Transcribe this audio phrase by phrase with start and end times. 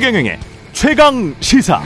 [0.00, 0.38] 최경영의
[0.72, 1.82] 최강 시사.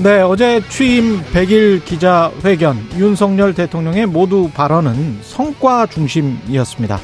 [0.00, 6.98] 네, 어제 취임 100일 기자회견 윤석열 대통령의 모두 발언은 성과 중심이었습니다.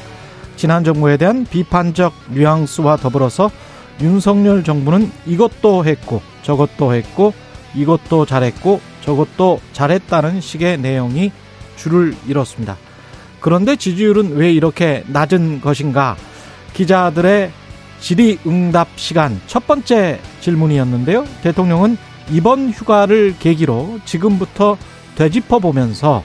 [0.56, 3.48] 지난 정부에 대한 비판적 뉘앙스와 더불어서
[4.00, 7.32] 윤석열 정부는 이것도 했고 저것도 했고
[7.76, 11.30] 이것도 잘했고 저것도 잘했다는 식의 내용이
[11.76, 12.76] 줄을 잃었습니다.
[13.40, 16.16] 그런데 지지율은 왜 이렇게 낮은 것인가?
[16.74, 17.50] 기자들의
[18.00, 21.26] 질의응답 시간 첫 번째 질문이었는데요.
[21.42, 21.96] 대통령은
[22.30, 24.76] 이번 휴가를 계기로 지금부터
[25.16, 26.22] 되짚어 보면서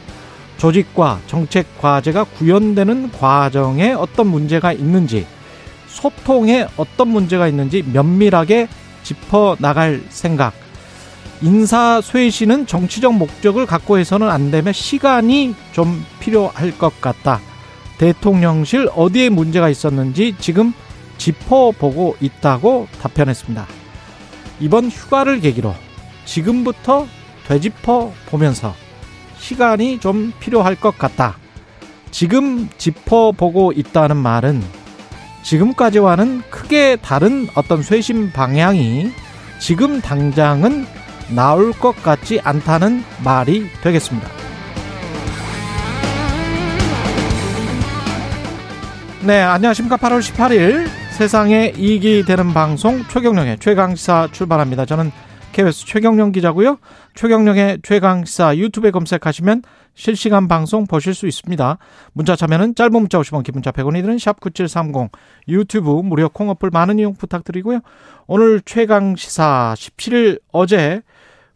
[0.58, 5.26] 조직과 정책 과제가 구현되는 과정에 어떤 문제가 있는지,
[5.88, 8.68] 소통에 어떤 문제가 있는지 면밀하게
[9.04, 10.63] 짚어 나갈 생각.
[11.44, 17.42] 인사 쇄신은 정치적 목적을 갖고 해서는 안 되며 시간이 좀 필요할 것 같다.
[17.98, 20.74] 대통령실 어디에 문제가 있었는지 지금
[21.18, 23.68] 짚어보고 있다고 답변했습니다.
[24.62, 25.76] 이번 휴가를 계기로
[26.24, 27.08] 지금부터
[27.50, 28.74] 되짚어 보면서
[29.38, 31.36] 시간이 좀 필요할 것 같다.
[32.10, 34.64] 지금 짚어보고 있다는 말은
[35.44, 39.12] 지금까지와는 크게 다른 어떤 쇄신 방향이
[39.60, 41.03] 지금 당장은
[41.36, 44.28] 나올 것 같지 않다는 말이 되겠습니다.
[49.26, 49.98] 네, 안녕하십니까.
[49.98, 54.86] 8월 18일 세상에 이익이 되는 방송 최경령의 최강시사 출발합니다.
[54.86, 55.12] 저는
[55.54, 56.80] KBS 최경령 기자고요.
[57.16, 59.62] 최경령의 최강시사 유튜브에 검색하시면
[59.94, 61.78] 실시간 방송 보실 수 있습니다.
[62.14, 65.10] 문자 참여는 짧은 문자 50원, 기본자 100원이 드는 샵9730
[65.48, 67.80] 유튜브 무료 콩 어플 많은 이용 부탁드리고요.
[68.26, 71.02] 오늘 최강 시사 17일 어제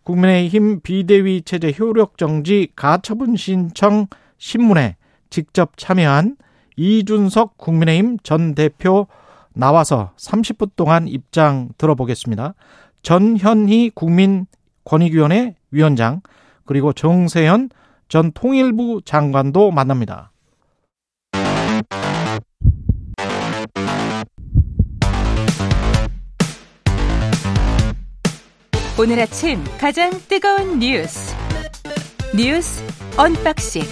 [0.08, 4.96] 국민의힘 비대위 체제 효력 정지 가처분 신청 신문에
[5.30, 6.38] 직접 참여한
[6.78, 9.08] 이준석 국민의힘 전 대표
[9.54, 12.54] 나와서 30분 동안 입장 들어보겠습니다.
[13.02, 16.22] 전현희 국민권익위원회 위원장
[16.64, 17.70] 그리고 정세현
[18.08, 20.32] 전 통일부 장관도 만납니다.
[29.00, 31.36] 오늘 아침 가장 뜨거운 뉴스
[32.36, 32.84] 뉴스
[33.16, 33.84] unboxing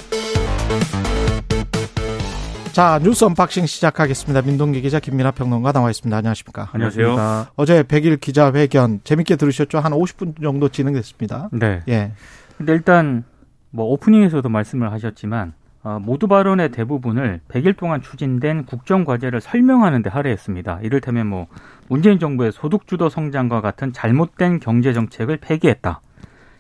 [2.72, 4.42] 자 뉴스 unboxing 시작하겠습니다.
[4.42, 6.18] 민동기 기자 김민하 평론가 나와 있습니다.
[6.18, 6.70] 안녕하십니까?
[6.74, 7.48] 안녕하세요.
[7.56, 9.80] 어제 100일 기자회견 재밌게 들으셨죠?
[9.80, 11.50] 한 50분 정도 진행됐습니다.
[11.54, 11.84] 네.
[11.88, 12.12] 예.
[12.58, 13.24] 근데 일단
[13.70, 15.65] 뭐 오프닝에서도 말씀을 하셨지만 어,
[16.01, 20.79] 모두 발언의 대부분을 100일 동안 추진된 국정 과제를 설명하는 데 할애했습니다.
[20.81, 21.47] 이를테면 뭐
[21.88, 26.01] 문재인 정부의 소득 주도 성장과 같은 잘못된 경제 정책을 폐기했다.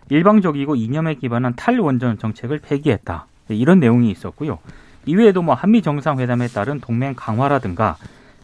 [0.09, 3.25] 일방적이고 이념에 기반한 탈원전 정책을 폐기했다.
[3.49, 4.59] 이런 내용이 있었고요.
[5.07, 7.97] 이외에도 뭐 한미 정상회담에 따른 동맹 강화라든가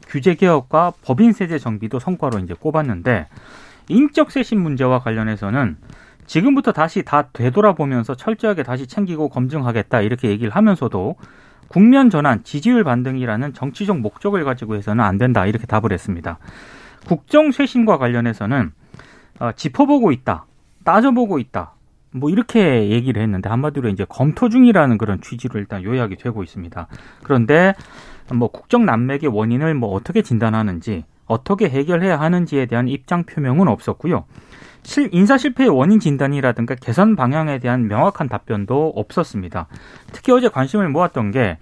[0.08, 3.28] 규제 개혁과 법인 세제 정비도 성과로 이제 꼽았는데
[3.88, 5.78] 인적 쇄신 문제와 관련해서는
[6.32, 11.18] 지금부터 다시 다 되돌아보면서 철저하게 다시 챙기고 검증하겠다 이렇게 얘기를 하면서도
[11.68, 16.40] 국면 전환, 지지율 반등이라는 정치적 목적을 가지고 해서는 안 된다 이렇게 답을 했습니다.
[17.06, 18.72] 국정 쇄신과 관련해서는
[19.40, 20.46] 어, 짚어보고 있다,
[20.86, 21.74] 따져보고 있다,
[22.12, 26.88] 뭐 이렇게 얘기를 했는데 한마디로 이제 검토 중이라는 그런 취지로 일단 요약이 되고 있습니다.
[27.24, 27.74] 그런데
[28.34, 34.24] 뭐 국정 난맥의 원인을 뭐 어떻게 진단하는지 어떻게 해결해야 하는지에 대한 입장 표명은 없었고요.
[34.84, 39.68] 실, 인사 실패의 원인 진단이라든가 개선 방향에 대한 명확한 답변도 없었습니다.
[40.12, 41.58] 특히 어제 관심을 모았던 게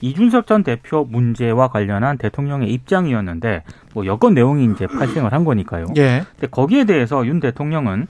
[0.00, 3.62] 이준석 전 대표 문제와 관련한 대통령의 입장이었는데
[3.94, 5.86] 뭐 여건 내용이 이제 발생을 한 거니까요.
[5.96, 6.24] 예.
[6.32, 8.06] 근데 거기에 대해서 윤 대통령은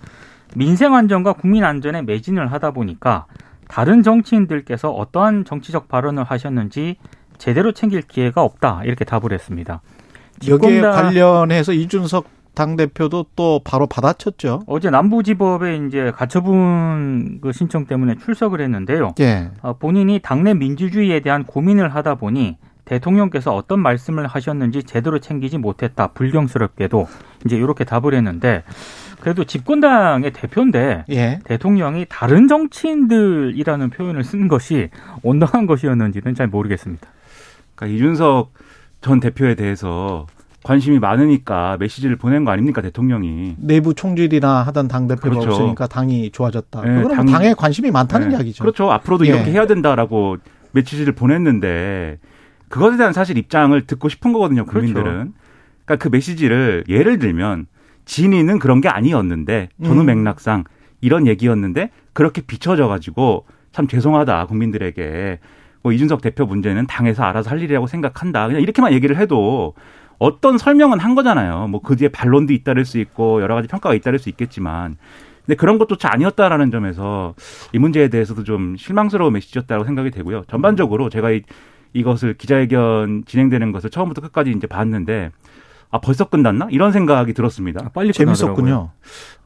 [0.57, 3.27] 민생 안전과 국민 안전에 매진을 하다 보니까
[3.69, 6.97] 다른 정치인들께서 어떠한 정치적 발언을 하셨는지
[7.39, 9.81] 제대로 챙길 기회가 없다 이렇게 답을 했습니다.
[10.47, 14.63] 여기에 관련해서 이준석 당 대표도 또 바로 받아쳤죠.
[14.67, 19.15] 어제 남부지법에 이제 가처분 그 신청 때문에 출석을 했는데요.
[19.21, 19.51] 예.
[19.63, 26.09] 어, 본인이 당내 민주주의에 대한 고민을 하다 보니 대통령께서 어떤 말씀을 하셨는지 제대로 챙기지 못했다.
[26.09, 27.09] 불경스럽게도
[27.45, 28.63] 이제 이렇게 답을 했는데
[29.21, 31.39] 그래도 집권당의 대표인데 예.
[31.45, 34.91] 대통령이 다른 정치인들이라는 표현을 쓴 것이
[35.23, 37.09] 온당한 것이었는지는 잘 모르겠습니다.
[37.75, 38.53] 그러니까 이준석
[39.01, 40.27] 전 대표에 대해서
[40.65, 45.51] 관심이 많으니까 메시지를 보낸 거 아닙니까 대통령이 내부 총질이나 하던 당 대표가 그렇죠.
[45.51, 46.81] 없으니까 당이 좋아졌다.
[46.81, 48.35] 네, 그건 당- 당에 관심이 많다는 네.
[48.35, 48.65] 이야기죠.
[48.65, 49.31] 그렇죠 앞으로도 예.
[49.31, 50.39] 이렇게 해야 된다라고
[50.73, 52.19] 메시지를 보냈는데
[52.71, 55.31] 그것에 대한 사실 입장을 듣고 싶은 거거든요 국민들은 그렇죠.
[55.85, 57.67] 그러니까 그 메시지를 예를 들면
[58.07, 60.07] 진위는 그런 게 아니었는데 전후 음.
[60.07, 60.65] 맥락상
[61.03, 65.41] 이런 얘기였는데 그렇게 비춰져 가지고 참 죄송하다 국민들에게
[65.83, 68.47] 뭐 이준석 대표 문제는 당에서 알아서 할 일이라고 생각한다.
[68.47, 69.75] 그냥 이렇게만 얘기를 해도
[70.19, 71.69] 어떤 설명은 한 거잖아요.
[71.69, 74.97] 뭐 그 뒤에 반론도 잇따를 수 있고 여러 가지 평가가 잇따를 수 있겠지만
[75.45, 77.35] 근데 그런 것조차 아니었다라는 점에서
[77.73, 80.45] 이 문제에 대해서도 좀 실망스러운 메시지였다고 생각이 되고요.
[80.49, 81.43] 전반적으로 제가 이,
[81.93, 85.31] 이것을 기자회견 진행되는 것을 처음부터 끝까지 이제 봤는데
[85.91, 87.83] 아 벌써 끝났나 이런 생각이 들었습니다.
[87.85, 88.91] 아, 빨리 재밌었군요.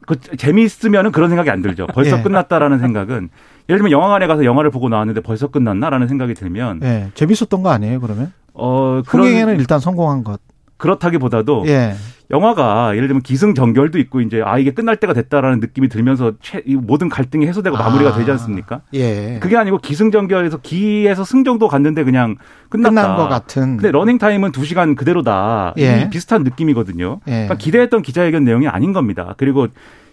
[0.07, 1.87] 그 재미있으면은 그런 생각이 안 들죠.
[1.89, 2.23] 벌써 예.
[2.23, 3.29] 끝났다라는 생각은
[3.69, 7.11] 예를 들면 영화관에 가서 영화를 보고 나왔는데 벌써 끝났나라는 생각이 들면 예.
[7.15, 8.33] 재밌었던 거 아니에요 그러면?
[8.55, 10.41] 어 흥행에는 일단 성공한 것.
[10.79, 11.95] 그렇다기보다도 예.
[12.31, 17.09] 영화가 예를 들면 기승전결도 있고 이제 아 이게 끝날 때가 됐다라는 느낌이 들면서 최, 모든
[17.09, 17.85] 갈등이 해소되고 아.
[17.85, 18.83] 마무리가 되지 않습니까?
[18.95, 19.39] 예.
[19.41, 22.37] 그게 아니고 기승전결에서 기에서 승 정도 갔는데 그냥
[22.69, 22.91] 끝났다.
[22.91, 23.77] 끝난 것 같은.
[23.79, 25.75] 근데 러닝 타임은 2 시간 그대로다.
[25.79, 26.09] 예.
[26.11, 27.21] 비슷한 느낌이거든요.
[27.27, 27.31] 예.
[27.31, 29.35] 그러니까 기대했던 기자회견 내용이 아닌 겁니다.
[29.39, 29.69] 그리고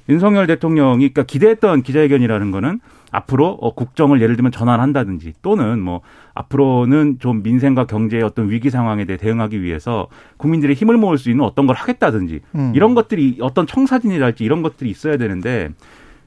[0.09, 2.79] 윤석열 대통령이 그러니까 기대했던 기자회견이라는 거는
[3.11, 6.01] 앞으로 어, 국정을 예를 들면 전환한다든지 또는 뭐
[6.33, 10.07] 앞으로는 좀 민생과 경제의 어떤 위기 상황에 대해 대응하기 위해서
[10.37, 12.71] 국민들의 힘을 모을 수 있는 어떤 걸 하겠다든지 음.
[12.75, 15.69] 이런 것들이 어떤 청사진이랄지 이런 것들이 있어야 되는데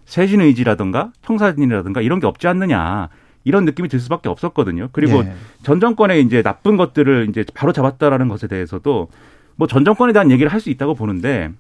[0.07, 3.09] 세신 의지라든가 청사진이라든가 이런 게 없지 않느냐.
[3.45, 4.89] 이런 느낌이 들 수밖에 없었거든요.
[4.93, 5.33] 그리고 예.
[5.63, 9.09] 전 정권의 이제 나쁜 것들을 이제 바로 잡았다라는 것에 대해서도
[9.57, 11.51] 뭐 전 정권에 대한 얘기를 할 수 있다고 보는데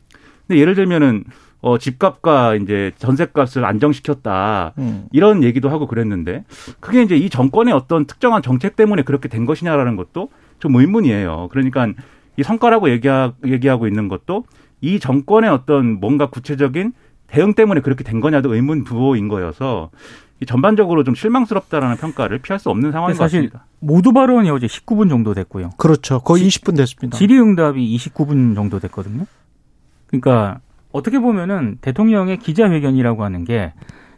[0.46, 1.24] 근데 예를 들면은
[1.60, 4.74] 어, 집값과 이제 전세값을 안정시켰다.
[4.78, 5.06] 음.
[5.12, 6.44] 이런 얘기도 하고 그랬는데
[6.80, 11.48] 그게 이제 이 정권의 어떤 특정한 정책 때문에 그렇게 된 것이냐라는 것도 좀 의문이에요.
[11.50, 11.88] 그러니까
[12.36, 14.44] 이 성과라고 얘기하, 얘기하고 있는 것도
[14.80, 16.92] 이 정권의 어떤 뭔가 구체적인
[17.26, 19.90] 대응 때문에 그렇게 된 거냐도 의문 부호인 거여서
[20.46, 23.66] 전반적으로 좀 실망스럽다라는 평가를 피할 수 없는 상황인 것 같습니다.
[23.80, 25.70] 모두 발언이 어제 19분 정도 됐고요.
[25.76, 26.20] 그렇죠.
[26.20, 27.18] 거의 20분 됐습니다.
[27.18, 29.26] 질의응답이 29분 정도 됐거든요.
[30.06, 30.60] 그러니까
[30.92, 33.72] 어떻게 보면은 대통령의 기자회견이라고 하는 게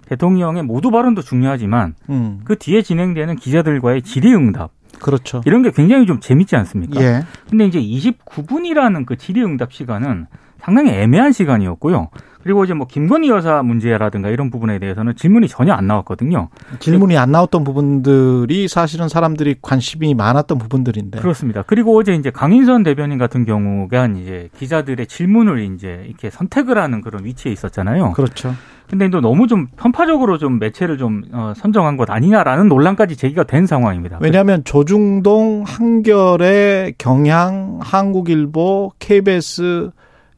[0.06, 2.40] 대통령의 모두 발언도 중요하지만 음.
[2.44, 5.40] 그 뒤에 진행되는 기자들과의 질의응답 그렇죠.
[5.46, 7.00] 이런 게 굉장히 좀 재밌지 않습니까?
[7.00, 7.22] 예.
[7.48, 10.26] 근데 이제 29분이라는 그 질의응답 시간은
[10.58, 12.08] 상당히 애매한 시간이었고요.
[12.42, 16.48] 그리고 이제 뭐 김건희 여사 문제라든가 이런 부분에 대해서는 질문이 전혀 안 나왔거든요.
[16.78, 21.20] 질문이 안 나왔던 부분들이 사실은 사람들이 관심이 많았던 부분들인데.
[21.20, 21.62] 그렇습니다.
[21.66, 27.24] 그리고 어제 이제 강인선 대변인 같은 경우가 이제 기자들의 질문을 이제 이렇게 선택을 하는 그런
[27.24, 28.12] 위치에 있었잖아요.
[28.12, 28.54] 그렇죠.
[28.88, 33.66] 근데 또 너무 좀 편파적으로 좀 매체를 좀 어, 선정한 것 아니냐라는 논란까지 제기가 된
[33.66, 34.18] 상황입니다.
[34.20, 39.90] 왜냐하면 조중동, 한결의 경향, 한국일보, KBS,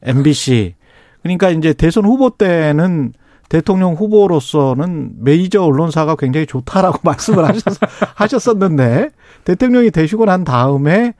[0.03, 0.75] MBC
[1.23, 3.13] 그러니까 이제 대선 후보 때는
[3.49, 7.63] 대통령 후보로서는 메이저 언론사가 굉장히 좋다라고 말씀을 하셨,
[8.15, 9.09] 하셨었는데
[9.45, 11.13] 대통령이 되시고 난 다음에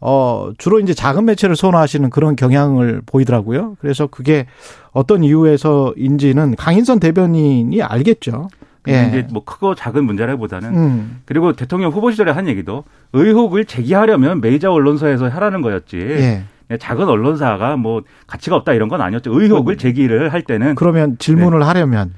[0.00, 3.76] 어 주로 이제 작은 매체를 선호하시는 그런 경향을 보이더라고요.
[3.80, 4.46] 그래서 그게
[4.92, 8.48] 어떤 이유에서인지는 강인선 대변인이 알겠죠.
[8.86, 9.06] 예.
[9.08, 11.20] 이제 뭐 크고 작은 문제라기보다는 음.
[11.24, 15.98] 그리고 대통령 후보 시절에 한 얘기도 의혹을 제기하려면 메이저 언론사에서 하라는 거였지.
[15.98, 16.44] 예.
[16.70, 19.38] 예, 작은 언론사가 뭐 가치가 없다 이런 건 아니었죠.
[19.38, 21.64] 의혹을 제기를 할 때는 그러면 질문을 네.
[21.64, 22.14] 하려면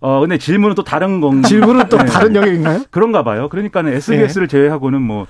[0.00, 2.04] 어 근데 질문은 또 다른 건 질문은 또 네.
[2.04, 2.84] 다른 영역인가요?
[2.90, 3.48] 그런가 봐요.
[3.48, 4.50] 그러니까는 SBS를 네.
[4.50, 5.26] 제외하고는 뭐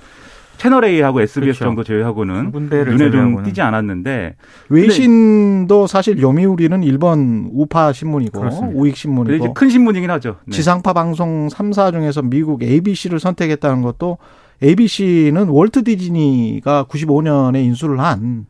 [0.57, 1.65] 채널 A하고 SBS 그렇죠.
[1.65, 4.35] 정도 제외하고는 눈에 좀 띄지 않았는데
[4.69, 8.77] 외신도 사실 요미우리는 일본 우파 신문이고 그렇습니다.
[8.77, 10.37] 우익 신문이고 큰 신문이긴 하죠.
[10.45, 10.55] 네.
[10.55, 14.17] 지상파 방송 3사 중에서 미국 ABC를 선택했다는 것도
[14.63, 18.45] ABC는 월트 디즈니가 95년에 인수를 한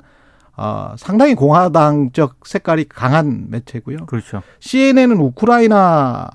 [0.57, 4.05] 어, 상당히 공화당적 색깔이 강한 매체고요.
[4.05, 4.41] 그렇죠.
[4.59, 6.29] CNN은 우크라이나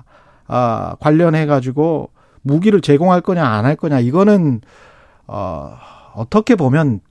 [0.47, 2.11] 아, 관련해 가지고
[2.43, 4.61] 무기를 제공할 거냐 안 할 거냐 이거는
[5.27, 5.73] 어,
[6.15, 7.01] 어떻게 보면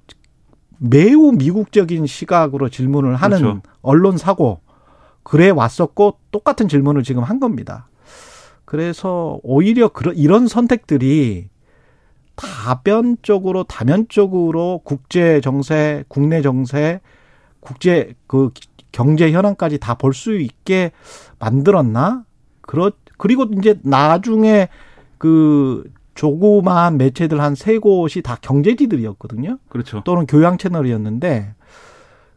[0.78, 3.62] 매우 미국적인 시각으로 질문을 하는 그렇죠.
[3.82, 4.60] 언론 사고
[5.22, 7.88] 그래 왔었고 똑같은 질문을 지금 한 겁니다.
[8.64, 11.49] 그래서 오히려 그런 이런 선택들이
[12.40, 17.00] 다변적으로 다면적으로 국제 정세, 국내 정세,
[17.60, 18.50] 국제 그
[18.92, 20.92] 경제 현황까지 다 볼 수 있게
[21.38, 22.24] 만들었나?
[22.62, 24.68] 그렇 그리고 이제 나중에
[25.18, 29.58] 그 조그마한 매체들 한 세 곳이 다 경제지들이었거든요.
[29.68, 30.02] 그렇죠.
[30.04, 31.54] 또는 교양 채널이었는데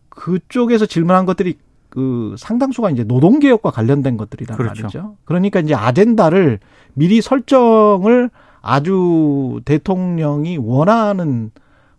[0.10, 1.58] 그쪽에서 질문한 것들이
[1.90, 4.84] 그 상당수가 이제 노동개혁과 관련된 것들이란 그렇죠.
[4.84, 5.18] 말이죠.
[5.26, 6.60] 그러니까 이제 아젠다를
[6.94, 8.30] 미리 설정을
[8.64, 11.52] 아주 대통령이 원하는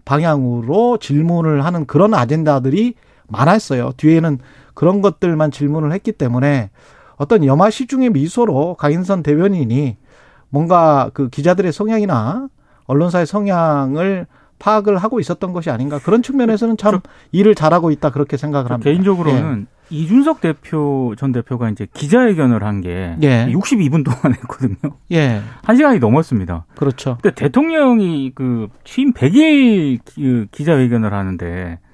[0.04, 2.94] 방향으로 질문을 하는 그런 아젠다들이
[3.28, 3.92] 많았어요.
[3.96, 4.38] 뒤에는
[4.72, 6.70] 그런 것들만 질문을 했기 때문에
[7.16, 9.96] 어떤 염화 시 중의 미소로 강인선 대변인이
[10.48, 12.48] 뭔가 그 기자들의 성향이나
[12.86, 14.26] 언론사의 성향을
[14.58, 17.00] 파악을 하고 있었던 것이 아닌가 그런 측면에서는 참
[17.32, 18.90] 일을 잘하고 있다 그렇게 생각을 합니다.
[18.90, 19.74] 개인적으로는 예.
[19.90, 23.46] 이준석 대표 전 대표가 이제 기자회견을 한게 예.
[23.50, 24.96] 62분 동안 했거든요.
[25.12, 25.40] 예.
[25.62, 26.66] 1시간이 넘었습니다.
[26.76, 27.18] 그렇죠.
[27.20, 31.78] 근데 대통령이 그 취임 100일 기자회견을 하는데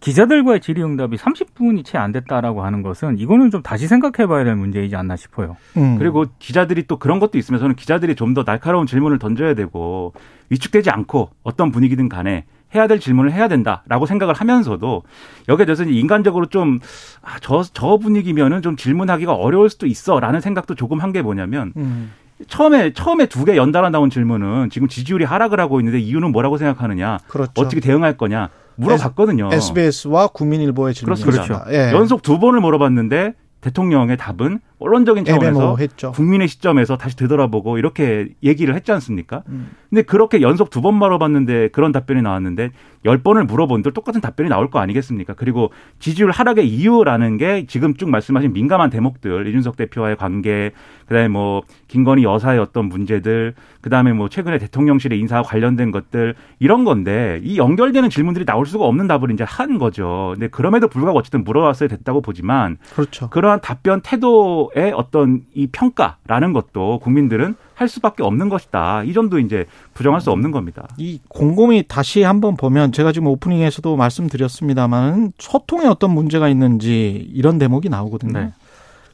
[0.00, 5.16] 기자들과의 질의응답이 30분이 채 안 됐다라고 하는 것은 이거는 좀 다시 생각해봐야 될 문제이지 않나
[5.16, 5.56] 싶어요.
[5.76, 5.96] 음.
[5.98, 10.12] 그리고 기자들이 또 그런 것도 있으면 저는 기자들이 좀 더 날카로운 질문을 던져야 되고
[10.50, 12.44] 위축되지 않고 어떤 분위기든 간에
[12.74, 15.02] 해야 될 질문을 해야 된다라고 생각을 하면서도
[15.48, 16.78] 여기에 대해서 인간적으로 좀,
[17.22, 21.72] 아, 저, 저 분위기면은 좀 질문하기가 어려울 수도 있어 라는 생각도 조금 한 게 뭐냐면
[21.76, 22.12] 음.
[22.46, 27.18] 처음에 처음에 두 개 연달아 나온 질문은 지금 지지율이 하락을 하고 있는데 이유는 뭐라고 생각하느냐,
[27.28, 27.50] 그렇죠.
[27.56, 28.48] 어떻게 대응할 거냐
[28.80, 29.50] 물어봤거든요.
[29.52, 31.30] SBS와 국민일보의 질문입니다.
[31.30, 31.64] 그렇죠.
[31.70, 31.92] 예.
[31.92, 35.76] 연속 두 번을 물어봤는데 대통령의 답은 언론적인 차원에서
[36.12, 39.42] 국민의 시점에서 다시 되돌아보고 이렇게 얘기를 했지 않습니까?
[39.48, 39.70] 음.
[39.90, 42.70] 근데 그렇게 연속 두번 물어봤는데 그런 답변이 나왔는데
[43.04, 45.34] 열 번을 물어본들 똑같은 답변이 나올 거 아니겠습니까?
[45.34, 50.72] 그리고 지지율 하락의 이유라는 게 지금 쭉 말씀하신 민감한 대목들 이준석 대표와의 관계
[51.06, 57.40] 그다음에 뭐 김건희 여사의 어떤 문제들 그다음에 뭐 최근에 대통령실의 인사와 관련된 것들 이런 건데
[57.42, 60.30] 이 연결되는 질문들이 나올 수가 없는 답을 이제 한 거죠.
[60.34, 63.28] 근데 그럼에도 불구하고 어쨌든 물어봤어야 됐다고 보지만 그렇죠.
[63.30, 69.04] 그러한 답변 태도 정도의 어떤 이 평가라는 것도 국민들은 할 수밖에 없는 것이다.
[69.04, 70.88] 이 점도 이제 부정할 수 없는 겁니다.
[70.96, 77.88] 이 곰곰이 다시 한번 보면 제가 지금 오프닝에서도 말씀드렸습니다만 소통에 어떤 문제가 있는지 이런 대목이
[77.88, 78.38] 나오거든요.
[78.38, 78.52] 네.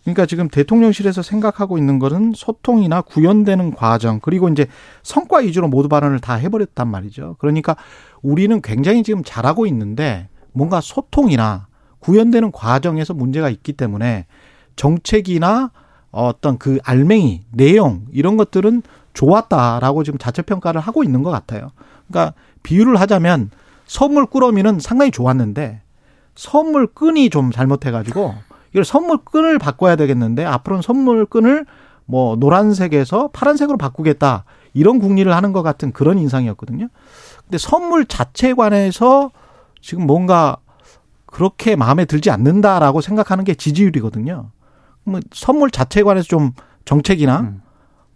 [0.03, 4.67] 그러니까 지금 대통령실에서 생각하고 있는 것은 소통이나 구현되는 과정 그리고 이제
[5.03, 7.37] 성과 위주로 모두 발언을 다 해버렸단 말이죠.
[7.41, 7.77] 그러니까
[8.23, 11.67] 우리는 굉장히 지금 잘하고 있는데 뭔가 소통이나
[11.99, 14.27] 구현되는 과정에서 문제가 있기 때문에
[14.76, 15.71] 정책이나
[16.11, 21.71] 어떤 그 알맹이, 내용 이런 것들은 좋았다라고 지금 자체 평가를 하고 있는 것 같아요.
[22.09, 23.50] 그러니까 비유를 하자면
[23.87, 25.80] 선물 꾸러미는 상당히 좋았는데
[26.35, 28.35] 선물 끈이 좀 잘못해가지고
[28.71, 31.66] 이걸 선물 끈을 바꿔야 되겠는데 앞으로는 선물 끈을
[32.04, 36.88] 뭐 노란색에서 파란색으로 바꾸겠다 이런 궁리를 하는 것 같은 그런 인상이었거든요.
[37.45, 39.30] 근데 선물 자체에 관해서
[39.80, 40.59] 지금 뭔가
[41.25, 44.50] 그렇게 마음에 들지 않는다라고 생각하는 게 지지율이거든요.
[45.07, 46.53] 뭐 선물 자체에 관해서 좀
[46.85, 47.63] 정책이나 음.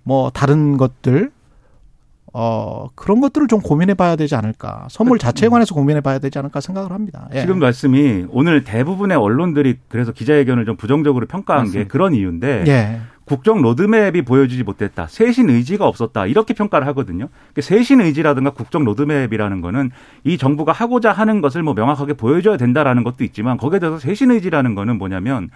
[0.04, 1.30] 뭐 다른 것들
[2.32, 4.86] 어 그런 것들을 좀 고민해 봐야 되지 않을까.
[4.90, 5.50] 선물 그, 자체에 음.
[5.50, 7.28] 관해서 고민해 봐야 되지 않을까 생각을 합니다.
[7.34, 7.40] 예.
[7.40, 11.84] 지금 말씀이 오늘 대부분의 언론들이 그래서 기자회견을 좀 부정적으로 평가한 맞습니다.
[11.84, 13.00] 게 그런 이유인데 예.
[13.24, 15.06] 국정 로드맵이 보여주지 못했다.
[15.06, 16.26] 쇄신 의지가 없었다.
[16.26, 17.28] 이렇게 평가를 하거든요.
[17.52, 19.90] 그러니까 쇄신 의지라든가 국정 로드맵이라는 거는
[20.24, 24.74] 이 정부가 하고자 하는 것을 뭐 명확하게 보여줘야 된다라는 것도 있지만 거기에 대해서 쇄신 의지라는
[24.74, 25.50] 거는 뭐냐면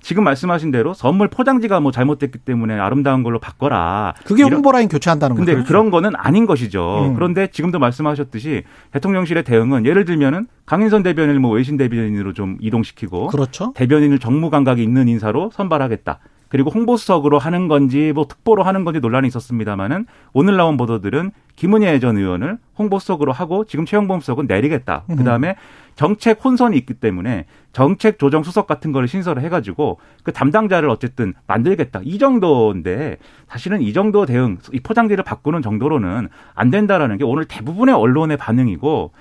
[0.00, 4.14] 지금 말씀하신 대로 선물 포장지가 뭐 잘못됐기 때문에 아름다운 걸로 바꿔라.
[4.24, 5.52] 그게 홍보 라인 교체한다는 거죠.
[5.52, 7.08] 근데 그런 거는 아닌 것이죠.
[7.10, 7.14] 음.
[7.14, 13.72] 그런데 지금도 말씀하셨듯이 대통령실의 대응은 예를 들면은 강인선 대변인을 뭐 외신 대변인으로 좀 이동시키고 그렇죠.
[13.74, 16.18] 대변인을 정무 감각이 있는 인사로 선발하겠다.
[16.50, 22.18] 그리고 홍보수석으로 하는 건지 뭐 특보로 하는 건지 논란이 있었습니다마는 오늘 나온 보도들은 김은혜 전
[22.18, 25.04] 의원을 홍보수석으로 하고 지금 최영범 수석은 내리겠다.
[25.10, 25.16] 음.
[25.16, 25.54] 그다음에
[25.94, 32.00] 정책 혼선이 있기 때문에 정책 조정 수석 같은 거를 신설을 해가지고 그 담당자를 어쨌든 만들겠다
[32.04, 33.16] 이 정도인데
[33.48, 39.12] 사실은 이 정도 대응 이 포장지를 바꾸는 정도로는 안 된다라는 게 오늘 대부분의 언론의 반응이고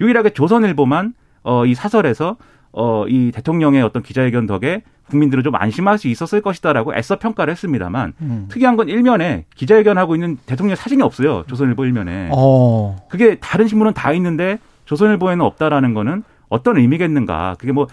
[0.00, 2.36] 유일하게 조선일보만 어 이 사설에서
[2.72, 8.12] 어 이 대통령의 어떤 기자회견 덕에 국민들은 좀 안심할 수 있었을 것이다라고 애써 평가를 했습니다만
[8.20, 8.46] 음.
[8.50, 12.96] 특이한 건 일면에 기자회견하고 있는 대통령 사진이 없어요 조선일보 일면에 어.
[13.08, 17.56] 그게 다른 신문은 다 있는데 조선일보에는 없다라는 거는 어떤 의미겠는가.
[17.58, 17.86] 그게 뭐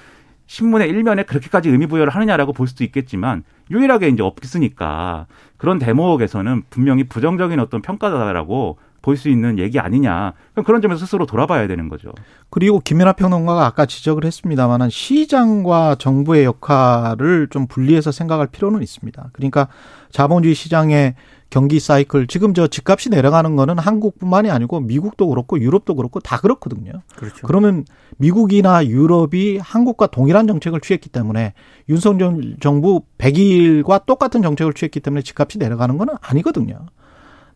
[0.47, 5.25] 신문의 일면에 그렇게까지 의미 부여를 하느냐라고 볼 수도 있겠지만 유일하게 이제 없으니까
[5.57, 10.33] 그런 대목에서는 분명히 부정적인 어떤 평가다라고 볼 수 있는 얘기 아니냐.
[10.65, 12.12] 그런 점에서 스스로 돌아봐야 되는 거죠.
[12.50, 19.29] 그리고 김연아 평론가가 아까 지적을 했습니다만은 시장과 정부의 역할을 좀 분리해서 생각할 필요는 있습니다.
[19.31, 19.67] 그러니까
[20.09, 21.13] 자본주의 시장의
[21.50, 26.92] 경기 사이클 지금 저 집값이 내려가는 거는 한국뿐만이 아니고 미국도 그렇고 유럽도 그렇고 다 그렇거든요.
[27.16, 27.48] 그렇죠.
[27.48, 27.86] 그러면
[28.18, 31.54] 미국이나 유럽이 한국과 동일한 정책을 취했기 때문에
[31.88, 36.88] 윤석열 정부 100일과 똑같은 정책을 취했기 때문에 집값이 내려가는 거는 아니거든요.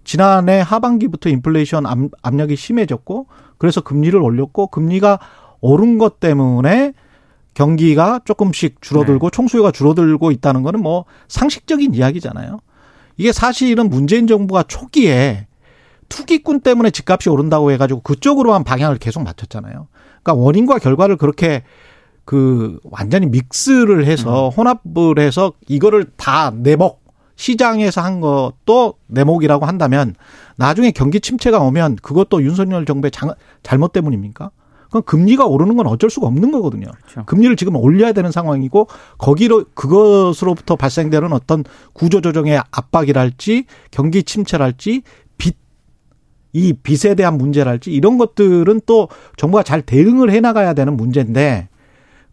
[0.03, 1.84] 지난해 하반기부터 인플레이션
[2.22, 3.27] 압력이 심해졌고
[3.58, 5.19] 그래서 금리를 올렸고 금리가
[5.62, 6.93] 오른 것 때문에
[7.53, 9.36] 경기가 조금씩 줄어들고 네.
[9.36, 12.60] 총수요가 줄어들고 있다는 거는 뭐 상식적인 이야기잖아요.
[13.19, 15.47] 이게 사실은 문재인 정부가 초기에
[16.07, 19.88] 투기꾼 때문에 집값이 오른다고 해가지고 그쪽으로만 방향을 계속 맞췄잖아요.
[20.23, 21.63] 그러니까 원인과 결과를 그렇게
[22.23, 24.53] 그 완전히 믹스를 해서 음.
[24.53, 27.03] 혼합을 해서 이거를 다 내복
[27.35, 30.15] 시장에서 한 것도 내목이라고 한다면
[30.55, 33.33] 나중에 경기 침체가 오면 그것도 윤석열 정부의 장,
[33.63, 34.51] 잘못 때문입니까?
[34.89, 36.88] 그럼 금리가 오르는 건 어쩔 수가 없는 거거든요.
[36.91, 37.25] 그렇죠.
[37.25, 45.03] 금리를 지금 올려야 되는 상황이고 거기로 그것으로부터 발생되는 어떤 구조 조정의 압박이랄지 경기 침체랄지
[45.38, 45.58] 빚
[46.51, 51.69] 이 빚에 대한 문제랄지 이런 것들은 또 정부가 잘 대응을 해 나가야 되는 문제인데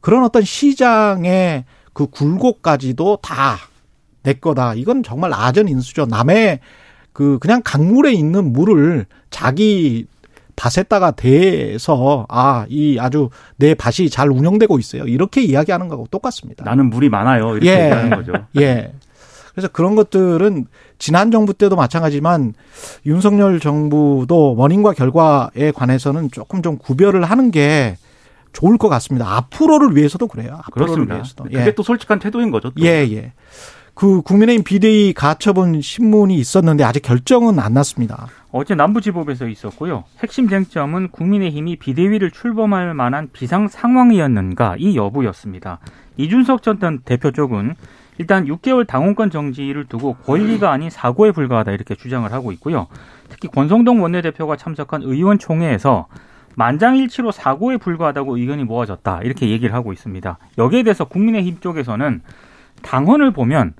[0.01, 3.59] 그런 어떤 시장의 그 굴곡까지도 다
[4.27, 4.75] 내 거다.
[4.75, 6.07] 이건 정말 아전 인수죠.
[6.07, 6.59] 남의
[7.13, 10.07] 그 그냥 강물에 있는 물을 자기
[10.57, 15.05] 밭에다가 대서 아 이 아주 내 밭이 잘 운영되고 있어요.
[15.05, 16.65] 이렇게 이야기하는 거하고 똑같습니다.
[16.65, 17.57] 나는 물이 많아요.
[17.57, 17.85] 이렇게 예.
[17.85, 18.33] 얘기하는 거죠.
[18.59, 18.93] 예.
[19.53, 20.67] 그래서 그런 것들은
[20.99, 22.55] 지난 정부 때도 마찬가지지만
[23.07, 27.97] 윤석열 정부도 원인과 결과에 관해서는 조금 좀 구별을 하는 게
[28.53, 29.35] 좋을 것 같습니다.
[29.37, 30.59] 앞으로를 위해서도 그래요.
[30.65, 31.15] 앞으로를 그렇습니다.
[31.15, 31.45] 위해서도.
[31.45, 31.75] 그게 예.
[31.75, 32.71] 또 솔직한 태도인 거죠.
[32.71, 32.83] 또.
[32.85, 33.33] 예, 예.
[33.95, 38.27] 그 국민의힘 비대위 가처분 신문이 있었는데 아직 결정은 안 났습니다.
[38.57, 40.05] 어제 남부지법에서 있었고요.
[40.21, 45.79] 핵심 쟁점은 국민의힘이 비대위를 출범할 만한 비상 상황이었는가 이 여부였습니다.
[46.17, 47.75] 이준석 전 대표 쪽은
[48.17, 52.87] 일단 6개월 당원권 정지를 두고 권리가 아닌 사고에 불과하다 이렇게 주장을 하고 있고요.
[53.29, 56.07] 특히 권성동 원내대표가 참석한 의원총회에서
[56.55, 60.39] 만장일치로 사고에 불과하다고 의견이 모아졌다 이렇게 얘기를 하고 있습니다.
[60.57, 62.23] 여기에 대해서 국민의힘 쪽에서는
[62.81, 63.75] 당헌을 보면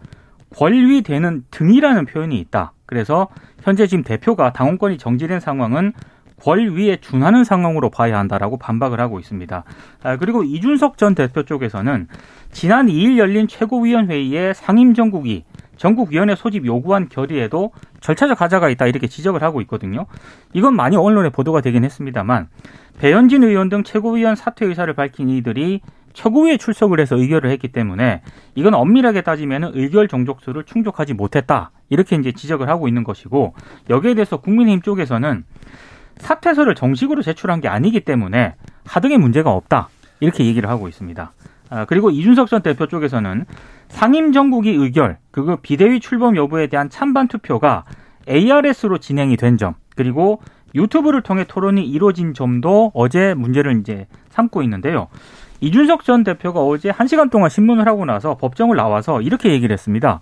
[0.55, 2.73] 권리되는 등이라는 표현이 있다.
[2.85, 3.29] 그래서
[3.67, 5.93] 현재 지금 대표가 당원권이 정지된 상황은
[6.41, 9.65] 권위에 준하는 상황으로 봐야 한다라고 반박을 하고 있습니다.
[10.05, 12.07] 아, 그리고 이준석 전 대표 쪽에서는
[12.53, 15.43] 지난 2일 열린 최고위원회의에 상임정국이
[15.77, 20.07] 전국위원회 소집 요구한 결의에도 절차적 가자가 있다 이렇게 지적을 하고 있거든요.
[20.53, 22.47] 이건 많이 언론에 보도가 되긴 했습니다만
[23.01, 25.81] 배현진 의원 등 최고위원 사퇴 의사를 밝힌 이들이
[26.17, 28.23] 최고위에 출석을 해서 의결을 했기 때문에
[28.55, 31.71] 이건 엄밀하게 따지면 의결 정족수를 충족하지 못했다.
[31.91, 33.55] 이렇게 이제 지적을 하고 있는 것이고
[33.91, 35.45] 여기에 대해서 국민의힘 쪽에서는
[36.17, 38.55] 사퇴서를 정식으로 제출한 게 아니기 때문에
[38.87, 39.89] 하등의 문제가 없다.
[40.21, 41.33] 이렇게 얘기를 하고 있습니다.
[41.69, 43.45] 아, 그리고 이준석 전 대표 쪽에서는
[43.89, 47.85] 상임 정국이 의결, 그거 비대위 출범 여부에 대한 찬반 투표가
[48.27, 50.41] ARS로 진행이 된 점, 그리고
[50.75, 55.09] 유튜브를 통해 토론이 이루어진 점도 어제 문제를 이제 삼고 있는데요.
[55.61, 60.21] 이준석 전 대표가 어제 한시간 동안 신문을 하고 나서 법정을 나와서 이렇게 얘기를 했습니다.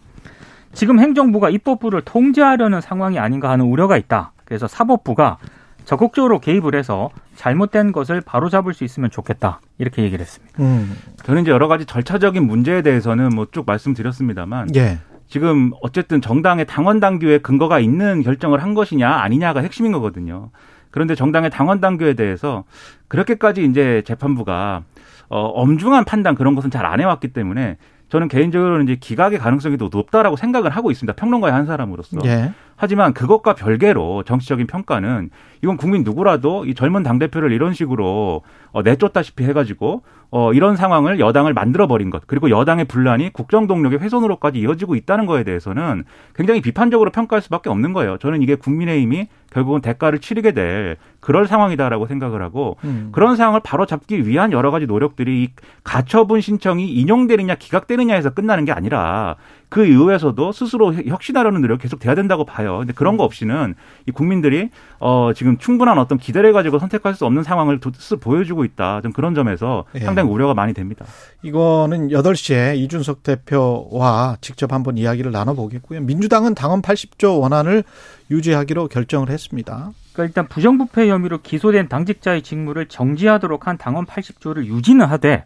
[0.73, 4.33] 지금 행정부가 입법부를 통제하려는 상황이 아닌가 하는 우려가 있다.
[4.45, 5.39] 그래서 사법부가
[5.85, 9.61] 적극적으로 개입을 해서 잘못된 것을 바로잡을 수 있으면 좋겠다.
[9.79, 10.63] 이렇게 얘기를 했습니다.
[10.63, 10.97] 음.
[11.25, 14.99] 저는 이제 여러 가지 절차적인 문제에 대해서는 뭐 쭉 말씀드렸습니다만 예.
[15.29, 20.51] 지금 어쨌든 정당의 당원 당규에 근거가 있는 결정을 한 것이냐 아니냐가 핵심인 거거든요.
[20.91, 22.65] 그런데 정당의 당원 당규에 대해서
[23.09, 24.83] 그렇게까지 이제 재판부가
[25.29, 27.77] 어, 엄중한 판단 그런 것은 잘 안 해왔기 때문에
[28.11, 31.15] 저는 개인적으로는 이제 기각의 가능성이 더 높다라고 생각을 하고 있습니다.
[31.17, 32.19] 평론가의 한 사람으로서.
[32.27, 32.53] 예.
[32.77, 35.31] 하지만 그것과 별개로 정치적인 평가는
[35.63, 41.55] 이건 국민 누구라도 이 젊은 당대표를 이런 식으로 어, 내쫓다시피 해가지고 어, 이런 상황을 여당을
[41.55, 47.41] 만들어버린 것 그리고 여당의 분란이 국정 동력의 훼손으로까지 이어지고 있다는 거에 대해서는 굉장히 비판적으로 평가할
[47.43, 48.19] 수밖에 없는 거예요.
[48.19, 53.09] 저는 이게 국민의힘이 결국은 대가를 치르게 될 그럴 상황이다라고 생각을 하고 음.
[53.11, 59.37] 그런 상황을 바로 잡기 위한 여러 가지 노력들이 가처분 신청이 인용되느냐 기각되느냐에서 끝나는 게 아니라
[59.71, 62.79] 그 이후에서도 스스로 혁신하려는 노력 계속 돼야 된다고 봐요.
[62.79, 63.75] 근데 그런 거 없이는
[64.07, 64.69] 이 국민들이
[65.01, 69.01] 어 지금 충분한 어떤 기대를 가지고 선택할 수 없는 상황을 스스로 보여주고 있다.
[69.01, 70.01] 좀 그런 점에서 예.
[70.01, 71.07] 상당히 우려가 많이 됩니다.
[71.43, 76.03] 이거는 8시에 이준석 대표와 직접 한번 이야기를 나눠보겠고요.
[76.03, 77.83] 민주당은 당원 80조 원안을
[78.31, 79.91] 유지하기로 결정을 했습니다.
[80.13, 85.45] 그러니까 일단 부정부패 혐의로 기소된 당직자의 직무를 정지하도록 한 당원 80조를 유지는 하되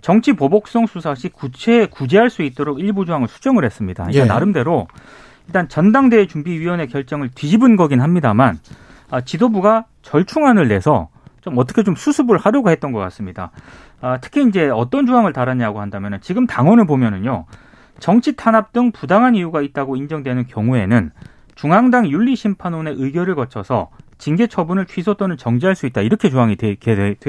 [0.00, 4.04] 정치 보복성 수사 시 구체 구제할 수 있도록 일부 조항을 수정을 했습니다.
[4.04, 4.28] 그러니까 예.
[4.28, 4.86] 나름대로
[5.46, 8.58] 일단 전당대회 준비위원회 결정을 뒤집은 거긴 합니다만
[9.10, 11.08] 아, 지도부가 절충안을 내서
[11.40, 13.50] 좀 어떻게 좀 수습을 하려고 했던 것 같습니다.
[14.00, 17.46] 아, 특히 이제 어떤 조항을 달았냐고 한다면 지금 당원을 보면은요
[17.98, 21.10] 정치 탄압 등 부당한 이유가 있다고 인정되는 경우에는
[21.58, 26.76] 중앙당 윤리심판원의 의결을 거쳐서 징계 처분을 취소 또는 정지할 수 있다 이렇게 조항이 되,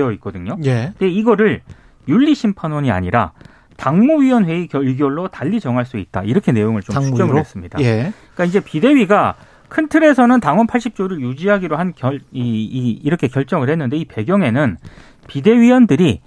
[0.01, 0.55] 어 있거든요.
[0.65, 0.93] 예.
[0.99, 1.61] 근데 이거를
[2.07, 3.31] 윤리심판원이 아니라
[3.77, 6.21] 당무위원회의 의결로 달리 정할 수 있다.
[6.21, 7.15] 이렇게 내용을 좀 당무위로?
[7.15, 7.81] 수정을 했습니다.
[7.81, 8.13] 예.
[8.35, 9.33] 그러니까 이제 비대위가
[9.67, 14.77] 큰 틀에서는 당원 80조를 유지하기로 한 결, 이, 이, 이렇게 결정을 했는데 이 배경에는
[15.27, 16.21] 비대위원들이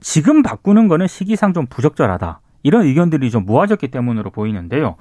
[0.00, 2.40] 지금 바꾸는 거는 시기상 좀 부적절하다.
[2.62, 4.96] 이런 의견들이 좀 모아졌기 때문으로 보이는데요.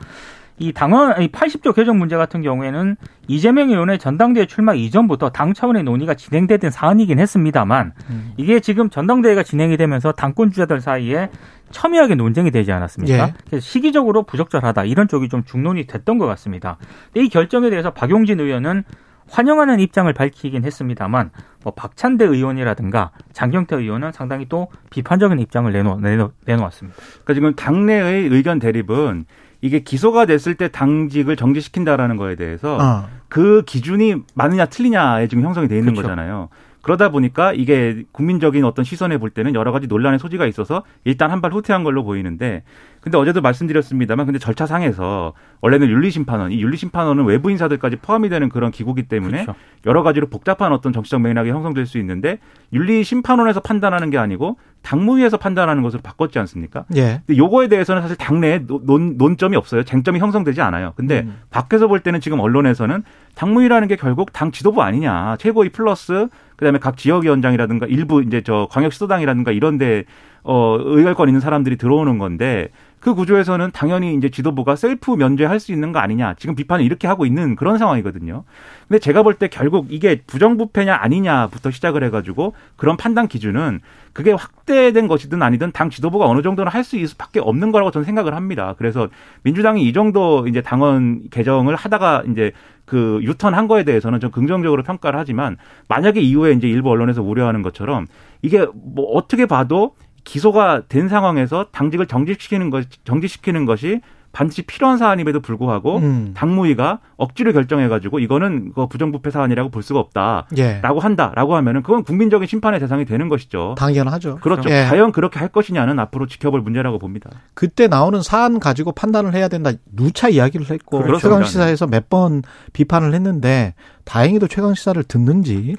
[0.60, 2.96] 이 당원 이 80조 개정 문제 같은 경우에는
[3.28, 8.34] 이재명 의원의 전당대회 출마 이전부터 당 차원의 논의가 진행되던 사안이긴 했습니다만 음.
[8.38, 11.30] 이게 지금 전당대회가 진행이 되면서 당권 주자들 사이에
[11.70, 13.28] 첨예하게 논쟁이 되지 않았습니까?
[13.28, 13.34] 예.
[13.50, 16.78] 그래서 시기적으로 부적절하다 이런 쪽이 좀 중론이 됐던 것 같습니다.
[17.13, 18.84] 근데 이 결정에 대해서 박용진 의원은
[19.30, 21.32] 환영하는 입장을 밝히긴 했습니다만
[21.63, 26.98] 뭐 박찬대 의원이라든가 장경태 의원은 상당히 또 비판적인 입장을 내놓, 내놓, 내놓았습니다.
[27.24, 29.26] 그러니까 지금 당내의 의견 대립은
[29.62, 33.08] 이게 기소가 됐을 때 당직을 정지시킨다라는 거에 대해서 어.
[33.30, 36.10] 그 기준이 맞느냐 틀리냐에 지금 형성이 돼 있는 그렇죠.
[36.10, 36.50] 거잖아요.
[36.84, 41.41] 그러다 보니까 이게 국민적인 어떤 시선에 볼 때는 여러 가지 논란의 소지가 있어서 일단 한
[41.41, 42.63] 발 후퇴한 걸로 보이는데
[43.02, 49.04] 근데 어제도 말씀드렸습니다만 근데 절차상에서 원래는 윤리심판원, 이 윤리심판원은 외부 인사들까지 포함이 되는 그런 기구기
[49.04, 49.60] 때문에 그렇죠.
[49.86, 52.40] 여러 가지로 복잡한 어떤 정치적 맥락이 형성될 수 있는데
[52.74, 56.86] 윤리심판원에서 판단하는 게 아니고 당무위에서 판단하는 것으로 바꿨지 않습니까?
[56.96, 57.22] 예.
[57.26, 59.84] 근데 요거에 대해서는 사실 당내에 논, 논점이 없어요.
[59.84, 60.94] 쟁점이 형성되지 않아요.
[60.96, 61.40] 근데 음.
[61.50, 63.04] 밖에서 볼 때는 지금 언론에서는
[63.36, 65.38] 당무위라는 게 결국 당 지도부 아니냐.
[65.40, 70.06] 최고위 플러스 그다음에 각 지역위원장이라든가 일부 이제 저 광역시도당이라든가 이런 데
[70.50, 75.92] 어 의결권 있는 사람들이 들어오는 건데 그 구조에서는 당연히 이제 지도부가 셀프 면제할 수 있는
[75.92, 76.34] 거 아니냐.
[76.40, 78.44] 지금 비판을 이렇게 하고 있는 그런 상황이거든요.
[78.88, 83.82] 근데 제가 볼 때 결국 이게 부정부패냐 아니냐부터 시작을 해가지고 그런 판단 기준은
[84.14, 88.06] 그게 확대된 것이든 아니든 당 지도부가 어느 정도는 할 수 있을 수밖에 없는 거라고 저는
[88.06, 88.74] 생각을 합니다.
[88.78, 89.10] 그래서
[89.44, 92.52] 민주당이 이 정도 이제 당원 개정을 하다가 이제
[92.86, 95.58] 그 유턴한 거에 대해서는 좀 긍정적으로 평가를 하지만
[95.88, 98.08] 만약에 이후에 이제 일부 언론에서 우려하는 것처럼
[98.42, 99.96] 이게 뭐 어떻게 봐도
[100.28, 104.02] 기소가 된 상황에서 당직을 정지시키는 것 정지시키는 것이
[104.34, 106.34] 반드시 필요한 사안임에도 불구하고 음.
[106.36, 110.80] 당무위가 억지로 결정해가지고 이거는 그 부정부패 사안이라고 볼 수가 없다라고 예.
[111.02, 113.74] 한다라고 하면은 그건 국민적인 심판의 대상이 되는 것이죠.
[113.80, 114.36] 당연하죠.
[114.36, 114.70] 그렇죠.
[114.70, 114.86] 예.
[114.90, 117.32] 과연 그렇게 할 것이냐는 앞으로 지켜볼 문제라고 봅니다.
[117.56, 119.72] 그때 나오는 사안 가지고 판단을 해야 된다.
[119.96, 121.20] 누차 이야기를 했고 그렇죠.
[121.22, 123.74] 최강 시사에서 몇 번 비판을 했는데
[124.08, 125.76] 다행히도 최강 시사를 듣는지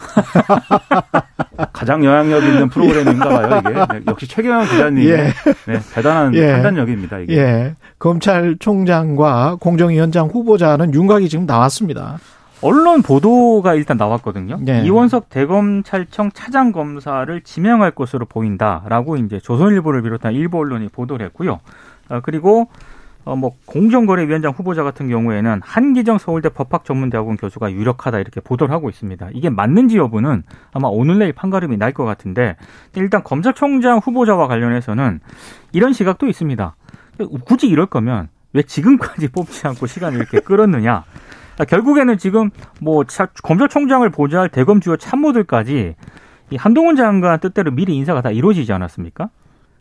[1.72, 5.16] 가장 영향력 있는 프로그램인가 봐요 이게 네, 역시 최경영 기자님의 예.
[5.66, 6.52] 네, 대단한 예.
[6.52, 7.74] 판단력입니다 이게 예.
[7.98, 12.18] 검찰총장과 공정위원장 후보자는 윤곽이 지금 나왔습니다.
[12.60, 14.58] 언론 보도가 일단 나왔거든요.
[14.60, 14.82] 네.
[14.84, 21.60] 이원석 대검찰청 차장 검사를 지명할 것으로 보인다라고 이제 조선일보를 비롯한 일부 언론이 보도를 했고요.
[22.08, 22.68] 어, 그리고
[23.28, 29.28] 어, 뭐 공정거래위원장 후보자 같은 경우에는 한기정 서울대 법학전문대학원 교수가 유력하다 이렇게 보도를 하고 있습니다.
[29.34, 32.56] 이게 맞는지 여부는 아마 오늘 내일 판가름이 날 것 같은데
[32.94, 35.20] 일단 검찰총장 후보자와 관련해서는
[35.72, 36.76] 이런 시각도 있습니다.
[37.44, 41.04] 굳이 이럴 거면 왜 지금까지 뽑지 않고 시간을 이렇게 끌었느냐?
[41.68, 43.04] 결국에는 지금 뭐
[43.42, 45.96] 검찰총장을 보좌할 대검 주요 참모들까지
[46.50, 49.28] 이 한동훈 장관 뜻대로 미리 인사가 다 이루어지지 않았습니까?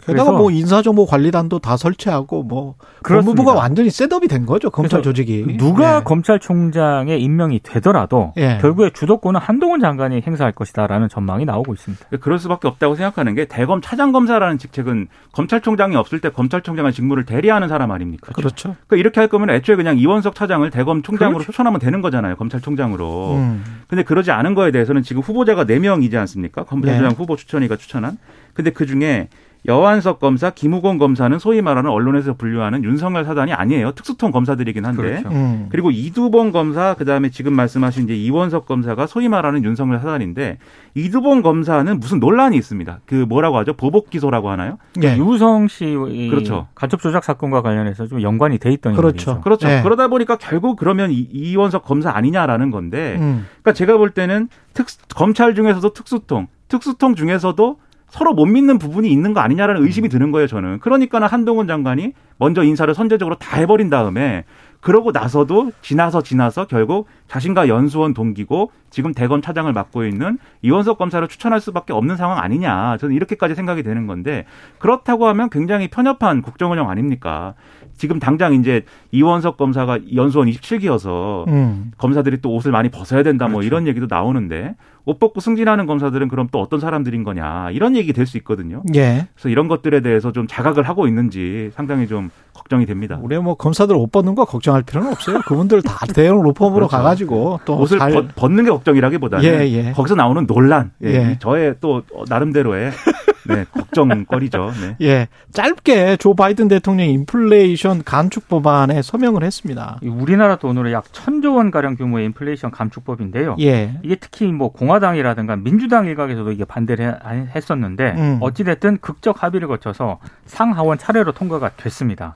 [0.05, 3.35] 게다가 뭐 인사정보 관리단도 다 설치하고 뭐 그렇습니다.
[3.35, 6.03] 법무부가 완전히 setup이 된 거죠 검찰 조직이 누가 예.
[6.03, 8.57] 검찰총장에 임명이 되더라도 예.
[8.61, 12.05] 결국에 주도권은 한동훈 장관이 행사할 것이다라는 전망이 나오고 있습니다.
[12.21, 17.91] 그럴 수밖에 없다고 생각하는 게 대검 차장검사라는 직책은 검찰총장이 없을 때 검찰총장의 직무를 대리하는 사람
[17.91, 18.31] 아닙니까?
[18.33, 18.75] 그렇죠.
[18.87, 21.51] 그러니까 이렇게 할 거면 애초에 그냥 이원석 차장을 대검 총장으로 그렇죠.
[21.51, 23.33] 추천하면 되는 거잖아요 검찰총장으로.
[23.35, 23.63] 음.
[23.87, 26.63] 근데 그러지 않은 거에 대해서는 지금 후보자가 4명이지 않습니까?
[26.63, 27.15] 검찰총장 예.
[27.15, 28.17] 후보 추천위가 추천한.
[28.53, 29.29] 근데 그 중에
[29.67, 33.91] 여완석 검사, 김우건 검사는 소위 말하는 언론에서 분류하는 윤석열 사단이 아니에요.
[33.91, 35.01] 특수통 검사들이긴 한데.
[35.01, 35.29] 그렇죠.
[35.29, 35.67] 음.
[35.69, 40.57] 그리고 이두봉 검사, 그다음에 지금 말씀하신 이제 이원석 검사가 소위 말하는 윤석열 사단인데
[40.95, 42.99] 이두봉 검사는 무슨 논란이 있습니다.
[43.05, 43.73] 그 뭐라고 하죠?
[43.73, 44.77] 보복 기소라고 하나요?
[44.95, 45.17] 네.
[45.17, 45.85] 유성 씨
[46.29, 46.67] 그렇죠.
[46.73, 49.31] 가족 조작 사건과 관련해서 좀 연관이 돼 있던 그렇죠.
[49.31, 49.41] 얘기죠.
[49.41, 49.67] 그렇죠.
[49.67, 49.83] 네.
[49.83, 53.17] 그러다 보니까 결국 그러면 이, 원석 검사 아니냐라는 건데.
[53.19, 53.45] 음.
[53.61, 57.77] 그러니까 제가 볼 때는 특 검찰 중에서도 특수통, 특수통 중에서도
[58.09, 60.79] 서로 못 믿는 부분이 있는 거 아니냐라는 의심이 드는 거예요, 저는.
[60.79, 64.45] 그러니까는 한동훈 장관이 먼저 인사를 선제적으로 다 해버린 다음에
[64.79, 71.25] 그러고 나서도 지나서 지나서 결국 자신과 연수원 동기고 지금 대검 차장을 맡고 있는 이원석 검사를
[71.27, 72.97] 추천할 수밖에 없는 상황 아니냐.
[72.97, 74.45] 저는 이렇게까지 생각이 되는 건데
[74.79, 77.53] 그렇다고 하면 굉장히 편협한 국정운영 아닙니까?
[77.97, 81.91] 지금 당장 이제 이원석 검사가 연수원 27기여서 음.
[81.97, 83.67] 검사들이 또 옷을 많이 벗어야 된다 뭐 그렇죠.
[83.67, 88.27] 이런 얘기도 나오는데 옷 벗고 승진하는 검사들은 그럼 또 어떤 사람들인 거냐 이런 얘기 될
[88.27, 88.83] 수 있거든요.
[88.93, 89.25] 예.
[89.33, 93.17] 그래서 이런 것들에 대해서 좀 자각을 하고 있는지 상당히 좀 걱정이 됩니다.
[93.21, 95.39] 우리 뭐 검사들 옷 벗는 거 걱정할 필요는 없어요.
[95.47, 96.91] 그분들 다 대형 로펌으로 그렇죠.
[96.97, 97.16] 가가지고
[97.65, 98.27] 또 옷을 잘...
[98.35, 99.91] 벗는 게 걱정이라기보다는 예, 예.
[99.91, 101.07] 거기서 나오는 논란, 예.
[101.07, 101.37] 예.
[101.39, 102.91] 저의 또 나름대로의
[103.47, 104.71] 네, 걱정거리죠.
[104.81, 104.95] 네.
[105.01, 105.27] 예.
[105.53, 109.99] 짧게 조 바이든 대통령이 인플레이션 감축 법안에 서명을 했습니다.
[110.03, 113.55] 우리나라 돈으로 약 천조 원 가량 규모의 인플레이션 감축법인데요.
[113.61, 113.97] 예.
[114.03, 117.19] 이게 특히 뭐 공화당이라든가 민주당 일각에서도 이게 반대를
[117.55, 118.37] 했었는데 음.
[118.41, 122.35] 어찌 됐든 극적 합의를 거쳐서 상하원 차례로 통과가 됐습니다.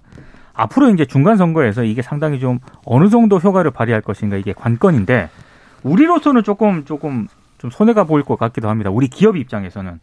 [0.54, 5.30] 앞으로 이제 중간 선거에서 이게 상당히 좀 어느 정도 효과를 발휘할 것인가 이게 관건인데
[5.84, 8.90] 우리로서는 조금 조금 좀 손해가 보일 것 같기도 합니다.
[8.90, 10.00] 우리 기업 입장에서는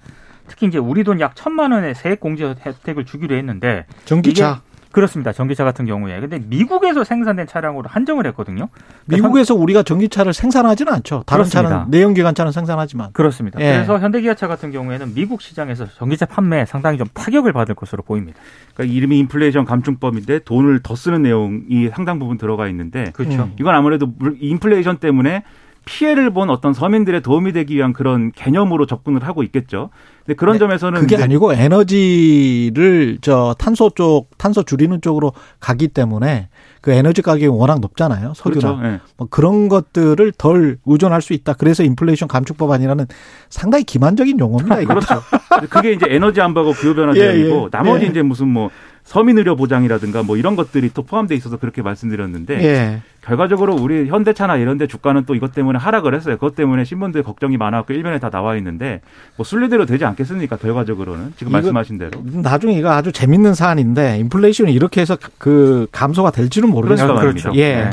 [0.47, 5.33] 특히 이제 우리 돈 약 천만 원의 세액 공제 혜택을 주기로 했는데 전기차 그렇습니다.
[5.33, 6.19] 전기차 같은 경우에.
[6.21, 8.69] 근데 미국에서 생산된 차량으로 한정을 했거든요.
[9.07, 11.25] 그러니까 미국에서 우리가 전기차를 생산하지는 않죠.
[11.27, 11.71] 다른 그렇습니다.
[11.71, 13.13] 차는 내연기관 차는 생산하지만.
[13.13, 13.61] 그렇습니다.
[13.61, 13.75] 예.
[13.75, 18.39] 그래서 현대기아차 같은 경우에는 미국 시장에서 전기차 판매에 상당히 좀 타격을 받을 것으로 보입니다.
[18.75, 23.43] 그러니까 이름이 인플레이션 감축법인데 돈을 더 쓰는 내용이 상당 부분 들어가 있는데 그렇죠.
[23.45, 23.53] 음.
[23.61, 25.43] 이건 아무래도 인플레이션 때문에
[25.85, 29.89] 피해를 본 어떤 서민들의 도움이 되기 위한 그런 개념으로 접근을 하고 있겠죠.
[30.29, 36.51] 근데 그런 네, 점에서는 그게 아니고 에너지를 저 탄소 쪽 탄소 줄이는 쪽으로 가기 때문에
[36.83, 38.35] 그 에너지 가격이 워낙 높잖아요.
[38.37, 38.83] 석유나 그렇죠.
[38.83, 39.01] 네.
[39.17, 41.55] 뭐 그런 것들을 덜 의존할 수 있다.
[41.55, 43.07] 그래서 인플레이션 감축 법안이라는
[43.49, 44.85] 상당히 기만적인 용어입니다.
[44.85, 45.23] 그렇죠.
[45.71, 47.69] 그게 이제 에너지 안보하고 기후 변화 대응이고 예, 예.
[47.71, 48.09] 나머지 예.
[48.11, 48.69] 이제 무슨 뭐
[49.09, 53.03] 서민 의료 보장이라든가 뭐 이런 것들이 또 포함돼 있어서 그렇게 말씀드렸는데 예.
[53.23, 56.35] 결과적으로 우리 현대차나 이런 데 주가는 또 이것 때문에 하락을 했어요.
[56.35, 59.01] 그것 때문에 신문들 걱정이 많았고 일면에 다 나와 있는데
[59.37, 60.59] 뭐 순리대로 되지 않겠습니까?
[60.59, 62.23] 결과적으로는 지금 말씀하신 대로.
[62.23, 67.15] 나중에 이거 아주 재밌는 사안인데 인플레이션이 이렇게 해서 그 감소가 될지는 모르겠어요.
[67.15, 67.53] 그렇죠.
[67.55, 67.77] 예.
[67.77, 67.91] 네.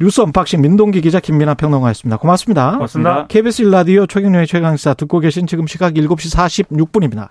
[0.00, 2.16] 뉴스 unboxing 민동기 기자 김민하 평론가였습니다.
[2.16, 2.72] 고맙습니다.
[2.72, 3.26] 고맙습니다.
[3.26, 7.28] KBS 1라디오 최경영의 최강시사 듣고 계신 지금 시각 7시 46분입니다.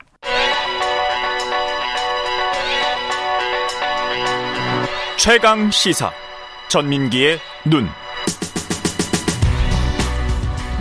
[5.23, 6.11] 최강 시사
[6.67, 7.87] 전민기의 눈.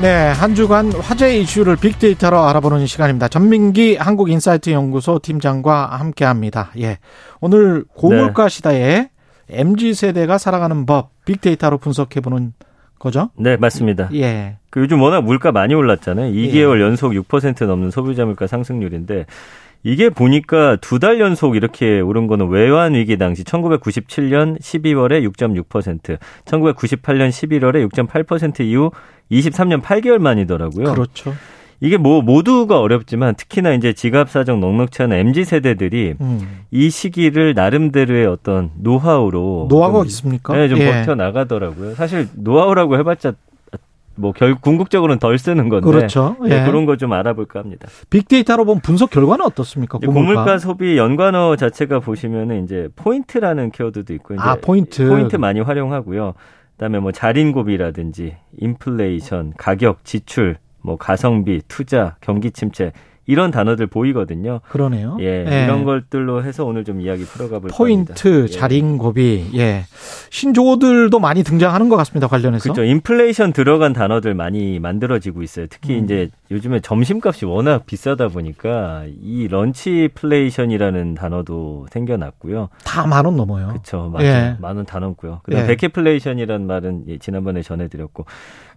[0.00, 3.28] 네, 한 주간 화제 이슈를 빅데이터로 알아보는 시간입니다.
[3.28, 6.72] 전민기 한국인사이트 연구소 팀장과 함께합니다.
[6.80, 6.98] 예,
[7.40, 8.48] 오늘 고물가 네.
[8.48, 9.10] 시대에
[9.48, 12.52] mz 세대가 살아가는 법 빅데이터로 분석해보는
[12.98, 13.30] 거죠?
[13.36, 14.08] 네, 맞습니다.
[14.14, 14.58] 예.
[14.70, 16.32] 그 요즘 워낙 물가 많이 올랐잖아요.
[16.32, 16.82] 2개월 예.
[16.82, 19.26] 연속 6% 넘는 소비자 물가 상승률인데
[19.84, 27.30] 이게 보니까 두 달 연속 이렇게 오른 거는 외환 위기 당시 1997년 12월에 6.6%, 1998년
[27.30, 28.90] 11월에 6.8% 이후
[29.30, 30.92] 23년 8개월 만이더라고요.
[30.94, 31.34] 그렇죠.
[31.80, 36.60] 이게 뭐 모두가 어렵지만 특히나 이제 지갑 사정 넉넉치 않은 MZ 세대들이 음.
[36.70, 40.54] 이 시기를 나름대로의 어떤 노하우로 노하우가 있습니까?
[40.54, 41.00] 네, 좀 예.
[41.00, 41.96] 버텨 나가더라고요.
[41.96, 43.32] 사실 노하우라고 해봤자
[44.22, 46.36] 뭐 결 궁극적으로는 덜 쓰는 건데 그렇죠.
[46.40, 46.60] 네, 예.
[46.60, 47.88] 네, 그런 거 좀 알아볼까 합니다.
[48.10, 49.98] 빅데이터로 본 분석 결과는 어떻습니까?
[49.98, 55.60] 고물가, 고물가 소비 연관어 자체가 보시면은 이제 포인트라는 키워드도 있고 이제 아, 포인트 포인트 많이
[55.60, 56.34] 활용하고요.
[56.76, 62.92] 그다음에 뭐 자린고비라든지 인플레이션, 가격, 지출, 뭐 가성비, 투자, 경기 침체
[63.26, 64.60] 이런 단어들 보이거든요.
[64.68, 65.16] 그러네요.
[65.20, 65.64] 예, 예.
[65.64, 68.42] 이런 것들로 해서 오늘 좀 이야기 풀어가 볼 포인트, 겁니다.
[68.44, 68.46] 예.
[68.58, 69.84] 자린고비, 예.
[70.30, 72.26] 신조어들도 많이 등장하는 것 같습니다.
[72.26, 72.62] 관련해서.
[72.64, 72.82] 그렇죠.
[72.82, 75.66] 인플레이션 들어간 단어들 많이 만들어지고 있어요.
[75.70, 76.04] 특히 음.
[76.04, 82.68] 이제 요즘에 점심값이 워낙 비싸다 보니까 이 lunchflation이라는 단어도 생겨났고요.
[82.84, 83.68] 다 만 원 넘어요.
[83.68, 84.10] 그렇죠.
[84.12, 84.26] 맞아요.
[84.26, 84.56] 예.
[84.60, 85.40] 만 원 다 넘고요.
[85.44, 85.66] 그다음 예.
[85.68, 88.24] vacaflation이라는 말은 지난번에 전해드렸고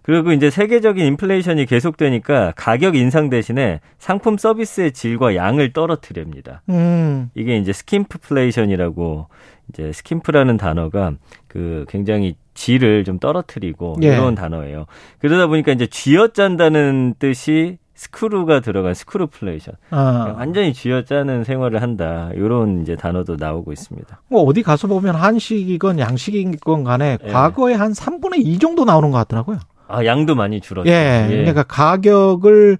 [0.06, 6.62] 그리고 이제 세계적인 인플레이션이 계속되니까 가격 인상 대신에 상품 서비스의 질과 양을 떨어뜨립니다.
[6.68, 7.28] 음.
[7.34, 9.26] 이게 이제 skimpflation이라고
[9.68, 11.14] 이제 skimp라는 단어가
[11.48, 14.14] 그 굉장히 질을 좀 떨어뜨리고 예.
[14.14, 14.86] 이런 단어예요.
[15.18, 19.74] 그러다 보니까 이제 쥐어짠다는 뜻이 screw가 들어간 screwflation.
[19.90, 20.34] 아.
[20.38, 22.30] 완전히 쥐어짜는 생활을 한다.
[22.34, 24.22] 이런 이제 단어도 나오고 있습니다.
[24.28, 27.32] 뭐 어디 가서 보면 한식이건 양식이건 간에 예.
[27.32, 29.58] 과거에 한 3분의 2 정도 나오는 것 같더라고요.
[29.88, 30.88] 아, 양도 많이 줄었죠.
[30.90, 31.28] 예.
[31.30, 31.36] 예.
[31.36, 32.78] 그러니까 가격을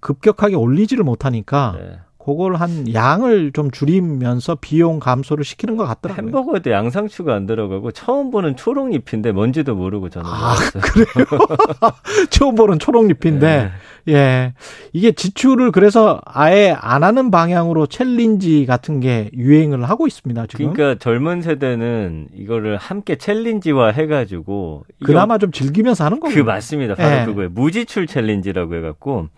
[0.00, 1.98] 급격하게 올리지를 못하니까 네.
[2.24, 6.26] 그걸 한 양을 좀 줄이면서 비용 감소를 시키는 것 같더라고요.
[6.26, 11.26] 햄버거에도 양상추가 안 들어가고 처음 보는 초록잎인데 뭔지도 모르고 저는 아, 그래요?
[12.30, 13.70] 처음 보는 초록잎인데 네.
[14.08, 14.54] 예
[14.92, 20.72] 이게 지출을 그래서 아예 안 하는 방향으로 challenge 같은 게 유행을 하고 있습니다 지금.
[20.72, 26.34] 그러니까 젊은 세대는 이거를 함께 챌린지화 해가지고 그나마 좀 즐기면서 하는 거예요.
[26.34, 26.94] 그 맞습니다.
[26.94, 27.24] 바로 예.
[27.24, 27.50] 그거예요.
[27.50, 29.28] 무지출 challenge라고 해갖고.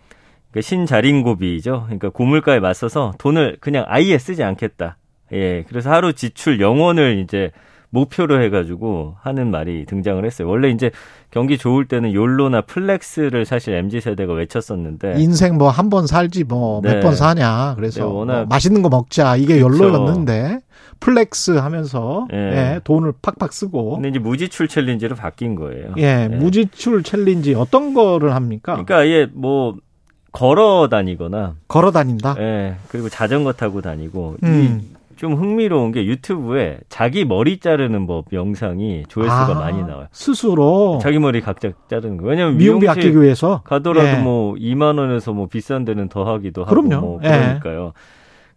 [0.55, 1.83] 그 신자린고비죠.
[1.83, 4.95] 그러니까 고물가에 맞서서 돈을 그냥 아예 쓰지 않겠다.
[5.33, 5.65] 예.
[5.67, 7.51] 그래서 하루 지출 영원을 이제
[7.89, 10.47] 목표로 해가지고 하는 말이 등장을 했어요.
[10.47, 10.91] 원래 이제
[11.35, 16.79] 경기 좋을 때는 YOLO나 flex를 사실 MZ 세대가 외쳤었는데 인생 뭐 한 번 살지 뭐
[16.79, 17.15] 몇번 네.
[17.17, 17.73] 사냐.
[17.75, 20.61] 그래서 네, 워낙 뭐 맛있는 거 먹자 이게 YOLO였는데
[21.01, 22.37] flex 하면서 예.
[22.37, 23.95] 예, 돈을 팍팍 쓰고.
[23.95, 25.93] 근데 이제 무지출 challenge로 바뀐 거예요.
[25.97, 26.35] 예, 예.
[26.37, 28.71] 무지출 challenge 어떤 거를 합니까?
[28.71, 29.75] 그러니까 예 뭐
[30.31, 32.35] 걸어 다니거나 걸어 다닌다.
[32.39, 32.75] 예.
[32.87, 34.81] 그리고 자전거 타고 다니고 음.
[35.15, 40.07] 좀 흥미로운 게 유튜브에 자기 머리 자르는 법 영상이 조회수가 아, 많이 나와요.
[40.11, 42.27] 스스로 자기 머리 각자 자르는 거.
[42.27, 44.15] 왜냐면 미용비 아끼기 위해서 가더라도 예.
[44.21, 47.01] 뭐 2만 원에서 뭐 비싼 데는 더 하기도 하고 그럼요.
[47.05, 47.93] 뭐 그러니까요.
[47.95, 47.99] 예.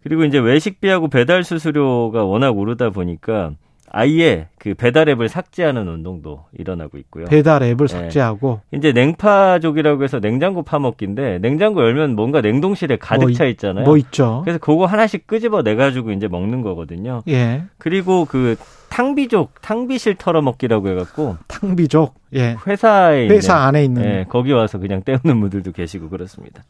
[0.03, 3.51] 그리고 이제 외식비하고 배달 수수료가 워낙 오르다 보니까
[3.91, 7.25] 아예 그 배달 앱을 삭제하는 운동도 일어나고 있고요.
[7.25, 7.93] 배달 앱을 네.
[7.93, 13.85] 삭제하고 이제 냉파족이라고 해서 냉장고 파먹기인데 냉장고 열면 뭔가 냉동실에 가득 뭐, 차 있잖아요.
[13.85, 14.41] 뭐 있죠.
[14.43, 17.21] 그래서 그거 하나씩 끄집어 내 가지고 이제 먹는 거거든요.
[17.27, 17.63] 예.
[17.77, 18.55] 그리고 그
[18.89, 22.57] 탕비족, 탕비실 털어먹기라고 해갖고 탕비족, 예.
[22.67, 26.63] 회사에 회사 있는, 안에 있는, 예, 거기 와서 그냥 때우는 분들도 계시고 그렇습니다.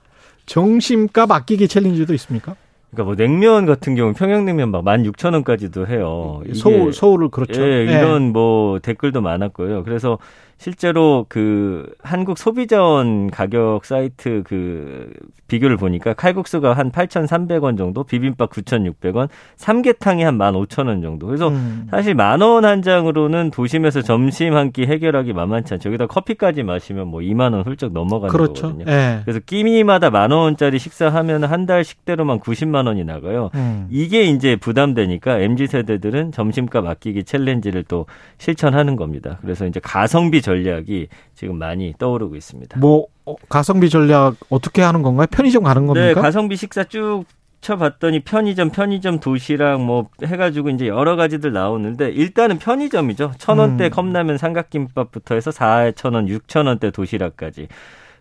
[0.46, 2.56] 정심값 아끼기 챌린지도 있습니까?
[2.92, 6.42] 그러니까 뭐 냉면 같은 경우는 평양냉면 막 16,000원까지도 해요.
[6.56, 7.62] 서울 서울을 그렇죠.
[7.62, 8.30] 예, 이런 예.
[8.32, 9.84] 뭐 댓글도 많았고요.
[9.84, 10.18] 그래서
[10.60, 15.12] 실제로 그 한국 소비자원 가격 사이트 그
[15.48, 21.26] 비교를 보니까 칼국수가 한 8,300원 정도, 비빔밥 9,600원, 삼계탕이 한 15,000원 정도.
[21.26, 21.88] 그래서 음.
[21.90, 25.90] 사실 만 원 한 장으로는 도심에서 점심 한 끼 해결하기 만만치 않죠.
[25.90, 28.74] 여기다 커피까지 마시면 뭐 2만 원 훌쩍 넘어가는 그렇죠.
[28.74, 28.86] 거거든요.
[28.92, 29.22] 예.
[29.24, 33.50] 그래서 끼니마다 만 원짜리 식사하면 한 달 식대로만 90만 원이 나가요.
[33.56, 33.88] 음.
[33.90, 38.06] 이게 이제 부담되니까 MZ 세대들은 점심값 아끼기 challenge를 또
[38.40, 39.38] 실천하는 겁니다.
[39.42, 42.80] 그래서 이제 가성비 전략이 지금 많이 떠오르고 있습니다.
[42.80, 45.28] 뭐 어, 가성비 전략 어떻게 하는 건가요?
[45.30, 46.08] 편의점 가는 겁니까?
[46.08, 47.26] 네, 가성비 식사 쭉
[47.62, 53.34] 쳐봤더니 편의점, 편의점 도시락 뭐 해가지고 이제 여러 가지들 나오는데 일단은 편의점이죠.
[53.38, 53.90] 천 원대 음.
[53.90, 57.68] 컵라면 삼각김밥부터 해서 사천 원, 육천 원대 도시락까지.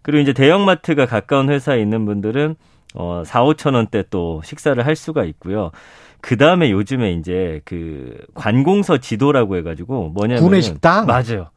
[0.02, 2.56] 그리고 이제 대형마트가 가까운 회사에 있는 분들은
[2.94, 5.70] 어, 4, 5천 원대 또 식사를 할 수가 있고요.
[6.20, 11.50] 그 다음에 요즘에 이제 그 관공서 지도라고 해가지고 뭐냐면 구내 식당 맞아요.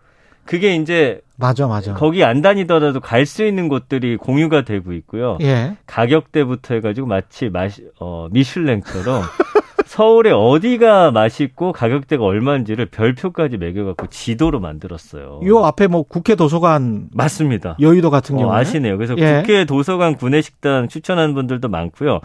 [0.46, 1.94] 그게 이제 맞아 맞아.
[1.94, 5.38] 거기 안 다니더라도 갈 수 있는 곳들이 공유가 되고 있고요.
[5.42, 5.76] 예.
[5.86, 9.24] 가격대부터 해가지고 마치 마시, 어, 미슐랭처럼
[9.86, 15.42] 서울에 어디가 맛있고 가격대가 얼마인지를 별표까지 매겨갖고 지도로 만들었어요.
[15.46, 17.76] 요 앞에 뭐 국회 도서관 맞습니다.
[17.80, 18.98] 여의도 같은 경우 어, 아시네요.
[18.98, 19.42] 그래서 예.
[19.42, 22.20] 국회 도서관 구내식당 추천하는 분들도 많고요.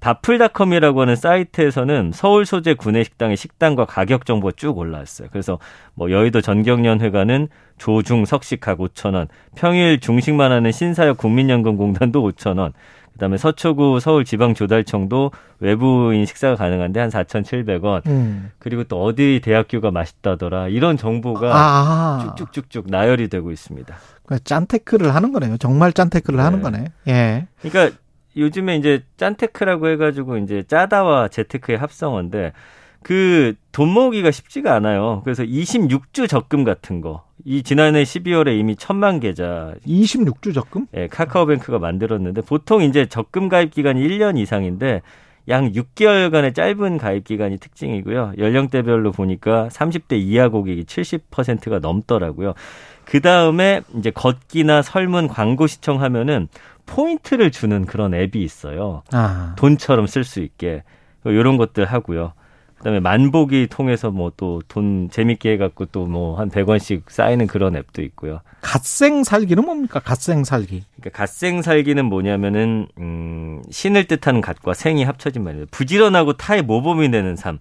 [0.00, 5.28] 바플닷컴이라고 하는 사이트에서는 서울 소재 구내 식당의 식당과 가격 정보가 쭉 올라왔어요.
[5.32, 5.58] 그래서
[5.94, 12.72] 뭐 여의도 전경련 회관은 조중 석식학 5천 원, 평일 중식만 하는 신사역 국민연금공단도 5천 원,
[13.16, 15.30] 그다음에 서초구 서울지방조달청도
[15.60, 18.06] 외부인 식사가 가능한데 한 4,700원.
[18.06, 18.50] 음.
[18.58, 20.68] 그리고 또 어디 대학교가 맛있다더라.
[20.68, 22.34] 이런 정보가 아.
[22.36, 23.96] 쭉쭉쭉쭉 나열이 되고 있습니다.
[24.22, 25.56] 그러니까 짠테크를 하는 거네요.
[25.56, 26.42] 정말 짠테크를 네.
[26.42, 26.84] 하는 거네.
[27.08, 27.46] 예.
[27.62, 27.96] 그러니까
[28.36, 32.52] 요즘에 이제 짠테크라고 해가지고 이제 짜다와 재테크의 합성어인데
[33.02, 35.20] 그 돈 모으기가 쉽지가 않아요.
[35.22, 37.24] 그래서 26주 적금 같은 거.
[37.44, 40.86] 이 지난해 12월에 이미 천만 계좌 26주 적금?
[40.94, 45.02] 예, 카카오뱅크가 만들었는데 보통 이제 적금 가입 기간이 1년 이상인데
[45.50, 48.32] 양 6개월간의 짧은 가입 기간이 특징이고요.
[48.38, 52.54] 연령대별로 보니까 30대 이하 고객이 70%가 넘더라고요.
[53.04, 56.48] 그 다음에 이제 걷기나 설문 광고 시청하면은
[56.86, 59.02] 포인트를 주는 그런 앱이 있어요.
[59.12, 59.54] 아.
[59.58, 60.82] 돈처럼 쓸 수 있게
[61.24, 62.32] 이런 것들 하고요.
[62.78, 68.02] 그다음에 만보기 통해서 뭐 또 돈 재밌게 해갖고 또 뭐 한 100원씩 쌓이는 그런 앱도
[68.02, 68.40] 있고요.
[68.60, 69.98] 갓생 살기는 뭡니까?
[70.00, 70.84] 갓생 살기.
[71.00, 75.66] 그러니까 갓생 살기는 뭐냐면은 음 신을 뜻하는 갓과 생이 합쳐진 말이에요.
[75.70, 77.58] 부지런하고 타의 모범이 되는 삶.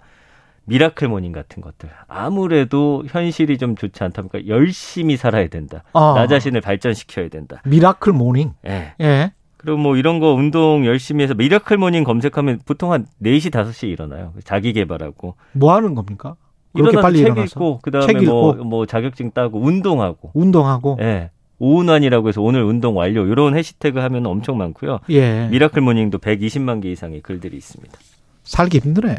[0.65, 1.89] miracle morning 같은 것들.
[2.07, 5.83] 아무래도 현실이 좀 좋지 않다 보니까 열심히 살아야 된다.
[5.93, 6.13] 아.
[6.15, 7.61] 나 자신을 발전시켜야 된다.
[7.65, 8.53] miracle morning?
[8.67, 8.93] 예.
[8.99, 9.31] 예.
[9.57, 14.33] 그리고 뭐 이런 거 운동 열심히 해서 miracle morning 검색하면 보통 한 4시, 5시에 일어나요.
[14.43, 15.35] 자기 개발하고.
[15.53, 16.35] 뭐 하는 겁니까?
[16.73, 17.43] 그렇게 빨리 책 일어나서?
[17.45, 20.31] 읽고 그다음에 책 뭐, 뭐 자격증 따고 운동하고.
[20.33, 20.97] 운동하고.
[21.01, 21.29] 예.
[21.57, 24.99] 오운환이라고 해서 오늘 운동 완료 이런 해시태그 하면 엄청 많고요.
[25.09, 25.47] 예.
[25.49, 27.97] miracle morning도 120만 개 이상의 글들이 있습니다.
[28.45, 29.09] 살기 힘드네.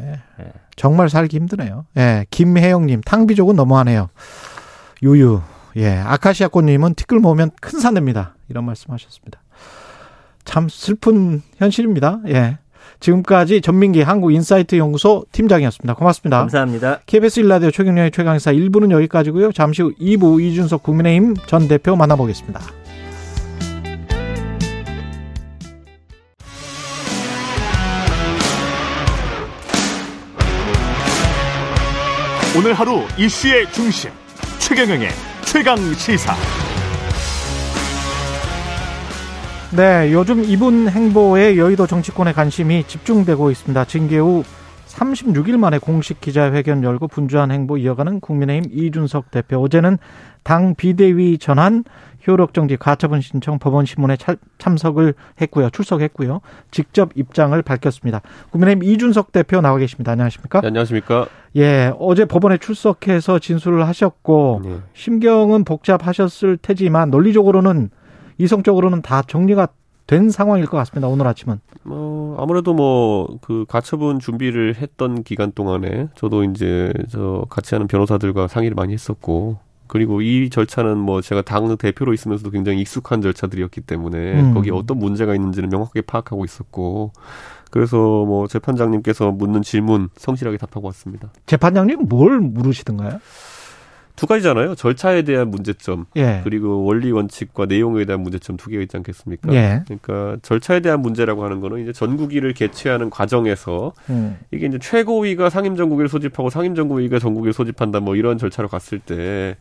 [0.41, 0.53] 예.
[0.77, 1.85] 정말 살기 힘드네요.
[1.97, 2.25] 예.
[2.31, 4.09] 김혜영님, 탕비족은 너무하네요.
[5.03, 5.43] 유유.
[5.77, 5.97] 예.
[5.99, 8.35] 아카시아 꽃님은 티끌 모으면 큰 산 됩니다.
[8.49, 9.41] 이런 말씀 하셨습니다.
[10.45, 12.21] 참 슬픈 현실입니다.
[12.29, 12.59] 예.
[13.01, 15.95] 지금까지 전민기 한국인사이트 연구소 팀장이었습니다.
[15.95, 16.39] 고맙습니다.
[16.39, 17.01] 감사합니다.
[17.05, 19.53] KBS 일라디오 최경련의 최강사 1부는 여기까지고요.
[19.53, 22.61] 잠시 후 2부 이준석 국민의힘 전 대표 만나보겠습니다.
[32.57, 34.11] 오늘 하루 이슈의 중심
[34.61, 35.09] 최경영의
[35.45, 36.33] 최강 시사.
[39.77, 43.85] 네, 요즘 이분 행보에 여의도 정치권의 관심이 집중되고 있습니다.
[43.85, 44.43] 징계 후
[44.87, 49.61] 36일 만에 공식 기자회견 열고 분주한 행보 이어가는 국민의힘 이준석 대표.
[49.61, 49.99] 어제는
[50.43, 51.85] 당 비대위 전환
[52.27, 54.17] 효력정지 가처분 신청 법원 신문에
[54.59, 55.71] 참석을 했고요.
[55.71, 56.41] 출석했고요.
[56.71, 58.21] 직접 입장을 밝혔습니다.
[58.51, 60.13] 국민의힘 이준석 대표 나와 계십니다.
[60.13, 60.61] 안녕하십니까?
[60.61, 61.27] 네, 안녕하십니까?
[61.57, 64.77] 예, 어제 법원에 출석해서 진술을 하셨고 네.
[64.95, 67.91] 심경은 복잡하셨을 테지만 논리적으로는
[68.39, 69.69] 이성적으로는 다 정리가
[70.07, 71.09] 된 상황일 것 같습니다.
[71.09, 71.59] 오늘 아침은.
[71.83, 78.49] 뭐 아무래도 뭐 그 가처분 준비를 했던 기간 동안에 저도 이제 저 같이 하는 변호사들과
[78.49, 79.59] 상의를 많이 했었고
[79.89, 84.55] 그리고 이 절차는 뭐 제가 당 대표로 있으면서도 굉장히 익숙한 절차들이었기 때문에 음.
[84.55, 87.13] 거기에 어떤 문제가 있는지는 명확하게 파악하고 있었고
[87.71, 91.31] 그래서 뭐 재판장님께서 묻는 질문 성실하게 답하고 왔습니다.
[91.47, 93.21] 재판장님 뭘 물으시던가요?
[94.17, 94.75] 두 가지잖아요.
[94.75, 96.41] 절차에 대한 문제점 예.
[96.43, 99.53] 그리고 원리 원칙과 내용에 대한 문제점 두 개가 있지 않겠습니까?
[99.53, 99.83] 예.
[99.85, 104.39] 그러니까 절차에 대한 문제라고 하는 거는 이제 전국위를 개최하는 과정에서 음.
[104.51, 109.57] 이게 이제 최고위가 상임전국위를 소집하고 상임전국위가 전국위를 소집한다 뭐 이런 절차로 갔을 때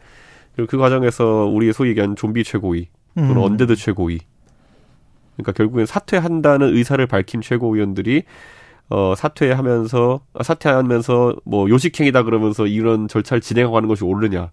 [0.56, 3.42] 그리고 그 과정에서 우리 소위 얘기하는 좀비 최고위 또는 음.
[3.42, 4.20] 언데드 최고위
[5.36, 8.24] 그러니까 결국엔 사퇴한다는 의사를 밝힌 최고위원들이
[8.90, 14.52] 어, 사퇴하면서, 아, 사퇴하면서 뭐 요식행위다 그러면서 이런 절차를 진행하고 하는 것이 옳느냐.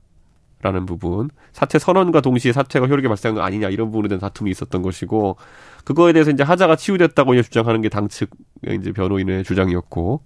[0.62, 1.28] 라는 부분.
[1.50, 3.68] 사퇴 선언과 동시에 사퇴가 효력이 발생한 거 아니냐.
[3.68, 5.36] 이런 부분에 대한 다툼이 있었던 것이고,
[5.84, 8.30] 그거에 대해서 이제 하자가 치유됐다고 이제 주장하는 게 당측
[8.68, 10.22] 이제 변호인의 주장이었고,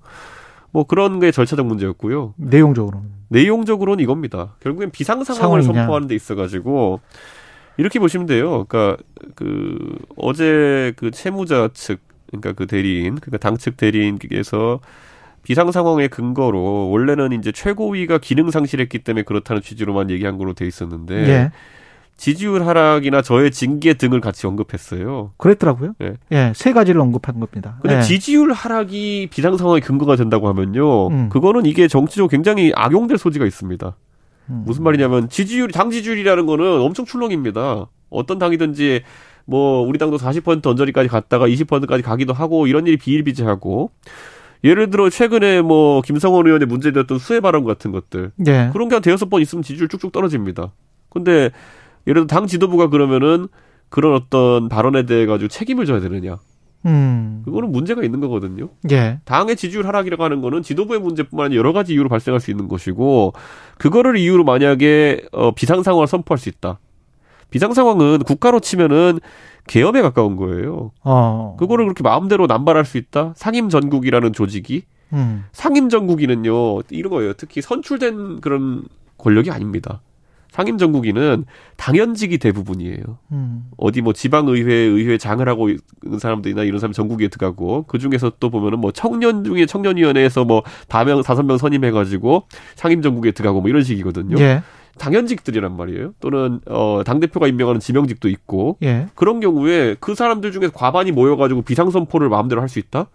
[0.72, 2.34] 뭐 그런 게 절차적 문제였고요.
[2.36, 3.08] 내용적으로는.
[3.28, 4.56] 내용적으로는 이겁니다.
[4.60, 7.00] 결국엔 비상 상황을 선포하는 데 있어가지고,
[7.78, 8.66] 이렇게 보시면 돼요.
[8.66, 9.02] 그러니까
[9.34, 9.78] 그
[10.16, 12.00] 어제 그 채무자 측
[12.40, 14.80] 그러니까 그 대리인, 그러니까 당측 대리인께서
[15.42, 21.14] 비상 상황의 근거로 원래는 이제 최고위가 기능 상실했기 때문에 그렇다는 취지로만 얘기한 걸로 돼 있었는데
[21.28, 21.50] 예.
[22.16, 25.32] 지지율 하락이나 저의 징계 등을 같이 언급했어요.
[25.36, 25.94] 그랬더라고요.
[26.02, 27.78] 예, 예, 세 가지를 언급한 겁니다.
[27.82, 28.02] 근데 예.
[28.02, 31.28] 지지율 하락이 비상 상황의 근거가 된다고 하면요, 음.
[31.28, 33.94] 그거는 이게 정치적으로 굉장히 악용될 소지가 있습니다.
[34.48, 34.62] 음.
[34.66, 37.86] 무슨 말이냐면 지지율 당 지지율이라는 거는 엄청 출렁입니다.
[38.08, 39.02] 어떤 당이든지
[39.46, 43.90] 뭐 우리 당도 40% 언저리까지 갔다가 20%까지 가기도 하고 이런 일이 비일비재하고
[44.64, 48.70] 예를 들어 최근에 뭐 김성원 의원의 문제되었던 수해 발언 같은 것들 네.
[48.72, 50.72] 그런 게 한 대여섯 번 있으면 지지율 쭉쭉 떨어집니다.
[51.10, 51.50] 근데
[52.06, 53.48] 예를 들어 당 지도부가 그러면은
[53.88, 56.38] 그런 어떤 발언에 대해 가지고 책임을 져야 되느냐?
[56.86, 57.42] 음.
[57.44, 58.68] 그거는 문제가 있는 거거든요.
[58.90, 59.18] 예.
[59.24, 63.32] 당의 지지율 하락이라고 하는 거는 지도부의 문제뿐만 아니라 여러 가지 이유로 발생할 수 있는 것이고
[63.78, 66.78] 그거를 이유로 만약에 어 비상 상황을 선포할 수 있다.
[67.50, 69.20] 비상 상황은 국가로 치면은
[69.66, 70.92] 계엄에 가까운 거예요.
[71.02, 71.56] 어.
[71.58, 73.34] 그거를 그렇게 마음대로 남발할 수 있다?
[73.36, 75.44] 상임 전국이라는 조직이 음.
[75.52, 77.32] 상임 전국이는요 이런 거예요.
[77.34, 78.84] 특히 선출된 그런
[79.18, 80.02] 권력이 아닙니다.
[80.50, 81.44] 상임 전국위는
[81.76, 83.02] 당연직이 대부분이에요.
[83.32, 83.66] 음.
[83.76, 88.48] 어디 뭐 지방의회, 의회 장을 하고 있는 사람들이나 이런 사람 전국위에 들어가고 그 중에서 또
[88.48, 92.44] 보면은 뭐 청년 중에 청년위원회에서 뭐 다명 다섯 명 선임해가지고
[92.74, 94.38] 상임 전국에 들어가고 뭐 이런 식이거든요.
[94.38, 94.62] 예.
[94.98, 96.12] 당연직들이란 말이에요.
[96.20, 99.06] 또는 어 당 대표가 임명하는 지명직도 있고 예.
[99.14, 103.06] 그런 경우에 그 사람들 중에서 과반이 모여가지고 비상선포를 마음대로 할 수 있다?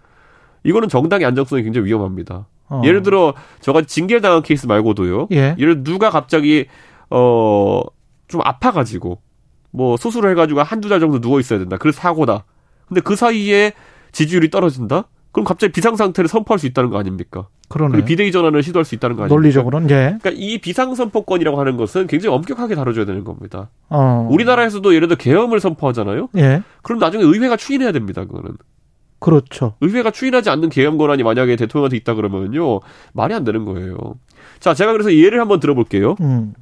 [0.63, 2.47] 이거는 정당의 안정성이 굉장히 위험합니다.
[2.69, 2.81] 어.
[2.85, 5.27] 예를 들어 저가 징계를 당한 케이스 말고도요.
[5.31, 5.55] 예.
[5.57, 6.67] 예를 누가 갑자기
[7.09, 7.81] 어
[8.27, 9.19] 좀 아파가지고
[9.71, 11.75] 뭐 수술을 해가지고 한두 달 정도 누워 있어야 된다.
[11.77, 12.45] 그래서 사고다.
[12.87, 13.73] 근데 그 사이에
[14.13, 15.03] 지지율이 떨어진다?
[15.31, 17.47] 그럼 갑자기 비상 상태를 선포할 수 있다는 거 아닙니까?
[17.69, 18.03] 그러네.
[18.03, 19.35] 비대위 전환을 시도할 수 있다는 거 아닙니까?
[19.35, 20.17] 논리적으로는 예.
[20.21, 23.69] 그러니까 이 비상 선포권이라고 하는 것은 굉장히 엄격하게 다뤄줘야 되는 겁니다.
[23.89, 24.27] 어.
[24.29, 26.29] 우리나라에서도 예를 들어 계엄을 선포하잖아요.
[26.37, 26.63] 예.
[26.81, 28.25] 그럼 나중에 의회가 추인해야 됩니다.
[28.25, 28.57] 그거는.
[29.19, 29.75] 그렇죠.
[29.81, 32.79] 의회가 추인하지 않는 계엄 권한이 만약에 대통령한테 있다 그러면요
[33.13, 33.95] 말이 안 되는 거예요.
[34.59, 36.15] 자, 제가 그래서 예를 한번 들어볼게요.
[36.21, 36.53] 음.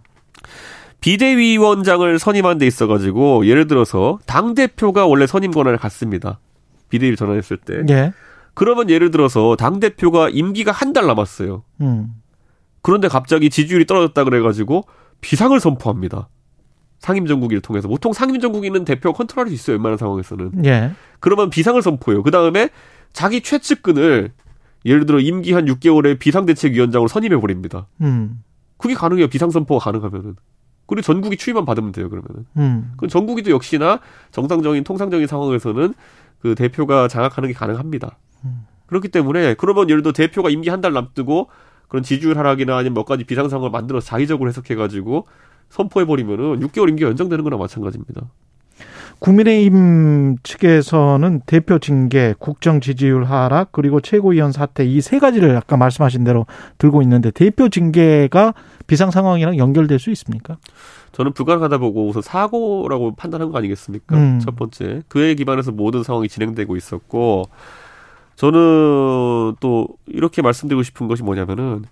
[1.02, 6.40] 비대위원장을 선임한 데 있어가지고 예를 들어서 당 대표가 원래 선임 권한을 갖습니다.
[6.90, 7.84] 비대위 전환했을 때.
[7.90, 8.12] 예.
[8.60, 11.64] 그러면 예를 들어서 당 대표가 임기가 한 달 남았어요.
[11.80, 12.14] 음.
[12.82, 14.84] 그런데 갑자기 지지율이 떨어졌다 그래가지고
[15.22, 16.28] 비상을 선포합니다.
[17.00, 19.78] 상임정국위를 통해서 보통 상임정국위는 대표가 컨트롤할 수 있어요.
[19.78, 20.66] 웬만한 상황에서는.
[20.66, 20.92] 예.
[21.22, 22.22] 그러면 비상을 선포해요.
[22.22, 22.68] 그 다음에
[23.14, 24.32] 자기 최측근을
[24.84, 27.88] 예를 들어 임기 한 6개월에 비상대책위원장으로 선임해 버립니다.
[28.02, 28.44] 음.
[28.78, 29.28] 그게 가능해요.
[29.30, 30.36] 비상선포가 가능하면은.
[30.86, 32.10] 그리고 전국이 추임만 받으면 돼요.
[32.10, 32.46] 그러면은.
[32.58, 32.92] 음.
[32.98, 34.00] 그럼 전국이도 역시나
[34.32, 35.94] 정상적인 통상적인 상황에서는
[36.42, 38.18] 그 대표가 장악하는 게 가능합니다.
[38.88, 41.50] 그렇기 때문에 그러면 예를 들어 대표가 임기 한 달 남뜨고
[41.88, 45.28] 그런 지지율 하락이나 아니면 몇 가지 비상 상황을 만들어서 자의적으로 해석해 가지고
[45.70, 48.22] 선포해 버리면은 6개월 임기 연장되는 거나 마찬가지입니다.
[49.20, 56.46] 국민의힘 측에서는 대표 징계, 국정 지지율 하락, 그리고 최고위원 사퇴 이세 가지를 아까 말씀하신 대로
[56.78, 58.54] 들고 있는데 대표 징계가
[58.88, 60.58] 비상 상황이랑 연결될 수 있습니까?
[61.12, 64.16] 저는 불가능하다 보고 우선 사고라고 판단한 거 아니겠습니까?
[64.16, 64.40] 음.
[64.40, 67.44] 첫 번째 그에 기반해서 모든 상황이 진행되고 있었고
[68.36, 71.84] 저는 또 이렇게 말씀드리고 싶은 것이 뭐냐면은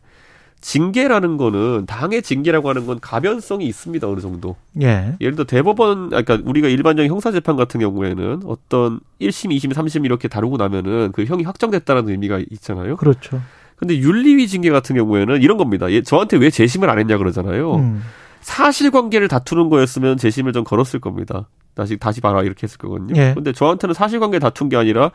[0.67, 4.57] 징계라는 거는 당의 징계라고 하는 건 가변성이 있습니다 어느 정도.
[4.81, 5.15] 예.
[5.21, 10.27] 예를 들어 대법원 그러니까 우리가 일반적인 형사 재판 같은 경우에는 어떤 1심, 2심, 3심 이렇게
[10.27, 12.97] 다루고 나면은 그 형이 확정됐다는 의미가 있잖아요.
[12.97, 13.41] 그렇죠.
[13.77, 15.89] 근데 윤리위 징계 같은 경우에는 이런 겁니다.
[15.89, 17.75] 얘 저한테 왜 재심을 안 했냐 그러잖아요.
[17.75, 18.01] 음.
[18.41, 21.47] 사실관계를 다투는 거였으면 재심을 좀 걸었을 겁니다.
[21.75, 23.13] 다시 다시 봐라 이렇게 했을 거거든요.
[23.15, 23.31] 예.
[23.33, 25.11] 근데 저한테는 사실관계 다툰 게 아니라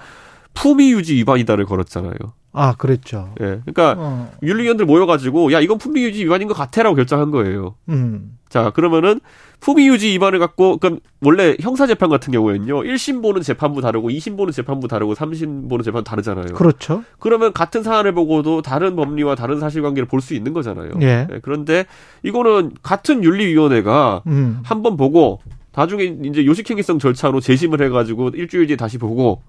[0.55, 2.15] 품위 유지 위반이다를 걸었잖아요.
[2.53, 3.35] 아, 그랬죠.
[3.41, 3.61] 예.
[3.65, 4.31] 그러니까 어.
[4.43, 7.75] 윤리위원들 모여가지고 야 이건 품위 유지 위반인 것 같아라고 결정한 거예요.
[7.89, 8.37] 음.
[8.49, 9.21] 자 그러면은
[9.61, 14.37] 품위 유지 위반을 갖고 그럼 원래 형사 재판 같은 경우에는요 1심 보는 재판부 다르고 2심
[14.37, 16.49] 보는 재판부 다르고 3심 보는 재판 다르잖아요.
[16.55, 17.03] 그렇죠.
[17.19, 20.91] 그러면 같은 사안을 보고도 다른 법리와 다른 사실관계를 볼 수 있는 거잖아요.
[21.01, 21.27] 예.
[21.33, 21.41] 예.
[21.43, 21.87] 그런데
[22.23, 24.61] 이거는 같은 윤리위원회가 음.
[24.65, 25.41] 한번 보고
[25.75, 29.41] 나중에 이제 요식행위성 절차로 재심을 해가지고 일주일 뒤에 다시 보고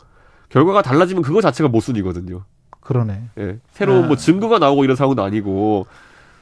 [0.48, 2.46] 결과가 달라지면 그거 자체가 모순이거든요.
[2.84, 3.22] 그러네.
[3.40, 3.58] 예.
[3.72, 4.08] 새로운 아.
[4.08, 5.88] 뭐 증거가 나오고 이런 상황도 아니고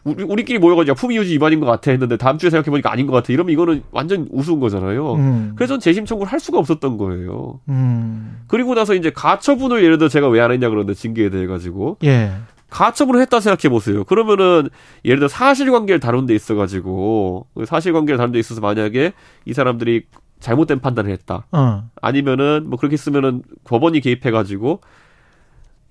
[0.04, 3.32] 우리, 우리끼리 모여가지고 품위 유지 위반인 것 같아 했는데 다음 주에 생각해보니까 아닌 것 같아.
[3.32, 5.14] 이러면 이거는 완전 우스운 거잖아요.
[5.14, 5.54] 음.
[5.56, 7.60] 그래서 전 재심 청구를 할 수가 없었던 거예요.
[7.70, 8.40] 음.
[8.48, 11.98] 그리고 나서 이제 가처분을 예를 들어 제가 왜 안 했냐 그러는데 징계에 대해 가지고.
[12.04, 12.32] 예.
[12.72, 14.04] 가처분을 했다 생각해 보세요.
[14.06, 14.70] 그러면은
[15.06, 19.12] 예를 들어 사실관계를 다룬 데 있어 가지고 사실관계를 다룬 데 있어서 만약에
[19.46, 20.06] 이 사람들이
[20.40, 21.46] 잘못된 판단을 했다.
[21.52, 21.84] 어.
[22.02, 24.80] 아니면은 뭐 그렇게 쓰면은 법원이 개입해 가지고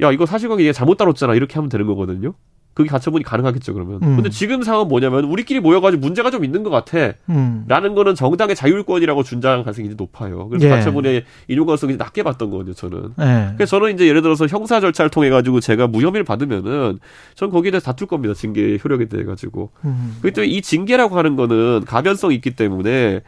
[0.02, 2.34] 야 이거 사실관계 잘못 다뤘잖아 이렇게 하면 되는 거거든요.
[2.72, 3.96] 그게 가처분이 가능하겠죠 그러면.
[4.02, 4.14] 음.
[4.14, 7.14] 근데 지금 상황은 뭐냐면 우리끼리 모여가지고 문제가 좀 있는 것 같아.
[7.28, 7.64] 음.
[7.66, 10.48] 라는 거는 정당의 자율권이라고 준장할 가능성이 높아요.
[10.48, 10.70] 그래서 예.
[10.70, 13.10] 가처분의 인용 가능성이 낮게 봤던 거거든요 저는.
[13.20, 13.52] 예.
[13.56, 17.00] 그래서 저는 이제 예를 들어서 형사 절차를 통해 가지고 제가 무혐의를 받으면은
[17.34, 19.70] 전 거기에 대해서 다툴 겁니다 징계 효력에 대해 가지고.
[19.84, 20.16] 음.
[20.22, 23.20] 그리고 또 이 징계라고 하는 거는 가변성이 있기 때문에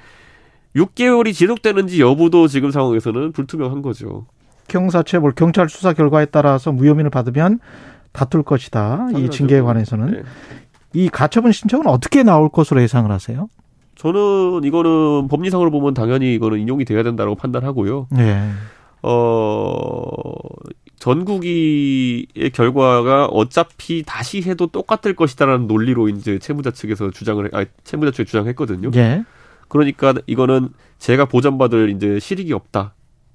[0.77, 4.27] 6개월이 지속되는지 여부도 지금 상황에서는 불투명한 거죠.
[4.73, 7.61] 형사체벌 경찰 수사 결과에 따라서 무혐의를 받으면
[8.13, 9.09] 다툴 것이다.
[9.17, 10.23] 이 징계에 관해서는 네.
[10.95, 13.49] 이 가처분 신청은 어떻게 나올 것으로 예상을 하세요?
[13.97, 18.09] 저는 이거는 법리상으로 보면 당연히 이거는 인용이 돼야 된다고 판단하고요.
[18.11, 18.51] 네.
[19.03, 20.11] 어
[20.97, 28.27] 전국이의 결과가 어차피 다시 해도 똑같을 것이다라는 논리로 이제 채무자 측에서 주장을 아 채무자 측이
[28.27, 28.91] 주장했거든요.
[28.93, 29.25] 네.
[29.69, 30.69] 그러니까 이거는
[30.99, 32.95] 제가 보전받을 이제 실익이 없다.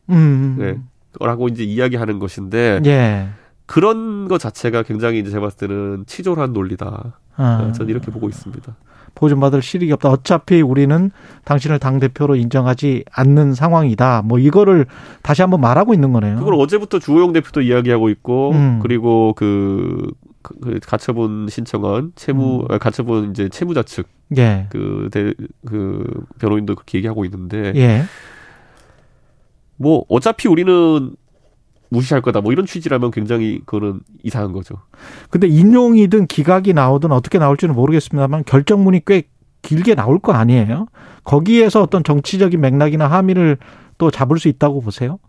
[0.10, 0.56] 음.
[0.60, 0.78] 네.
[1.20, 3.30] 라고 이제 이야기하는 것인데 예.
[3.66, 7.20] 그런 것 자체가 굉장히 이제 제가 봤을 때는 치졸한 논리다.
[7.36, 7.64] 아.
[7.66, 8.76] 네, 저는 이렇게 보고 있습니다.
[9.18, 10.10] 보존받을 실익이 없다.
[10.10, 11.12] 어차피 우리는
[11.44, 14.22] 당신을 당 대표로 인정하지 않는 상황이다.
[14.24, 14.86] 뭐 이거를
[15.24, 16.38] 다시 한번 말하고 있는 거네요.
[16.38, 18.80] 그걸 어제부터 주호영 대표도 이야기하고 있고, 음.
[18.82, 20.12] 그리고 그,
[20.44, 22.66] 그, 가처분 신청한 채무, 음.
[22.70, 24.08] 아, 가처분 이제 채무자 측.
[24.38, 24.68] 예.
[24.70, 25.34] 그, 대,
[25.66, 26.04] 그
[26.40, 27.74] 변호인도 그렇게 얘기하고 있는데.
[27.76, 28.04] 예.
[29.78, 31.16] 뭐, 어차피 우리는
[31.90, 32.42] 무시할 거다.
[32.42, 34.76] 뭐 이런 취지라면 굉장히 그거는 이상한 거죠.
[35.30, 39.24] 근데 인용이든 기각이 나오든 어떻게 나올지는 모르겠습니다만 결정문이 꽤
[39.62, 40.88] 길게 나올 거 아니에요?
[41.24, 43.58] 거기에서 어떤 정치적인 맥락이나 함의를
[43.98, 45.20] 또 잡을 수 있다고 보세요?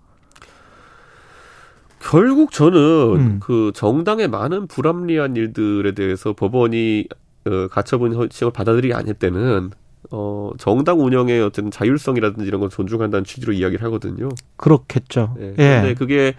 [2.00, 3.40] 결국 저는 음.
[3.40, 7.08] 그 정당의 많은 불합리한 일들에 대해서 법원이
[7.46, 9.70] 어, 가처분 시험을 받아들이지 않을 때는
[10.10, 14.28] 어, 정당 운영의 어떤 자율성이라든지 이런 걸 존중한다는 취지로 이야기를 하거든요.
[14.56, 15.34] 그렇겠죠.
[15.38, 15.94] 네, 그런데 예.
[15.94, 16.34] 그게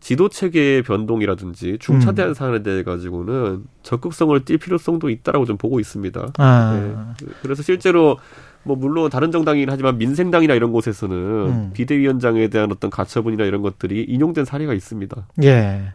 [0.00, 2.34] 지도 체계의 변동이라든지 중차대한 음.
[2.34, 6.32] 사안에 대해 가지고는 적극성을 띌 필요성도 있다라고 좀 보고 있습니다.
[6.38, 7.14] 아.
[7.20, 7.26] 네.
[7.42, 8.18] 그래서 실제로
[8.62, 11.70] 뭐 물론 다른 정당이긴 하지만 민생당이나 이런 곳에서는 음.
[11.72, 15.28] 비대위원장에 대한 어떤 가처분이나 이런 것들이 인용된 사례가 있습니다.
[15.42, 15.94] 예.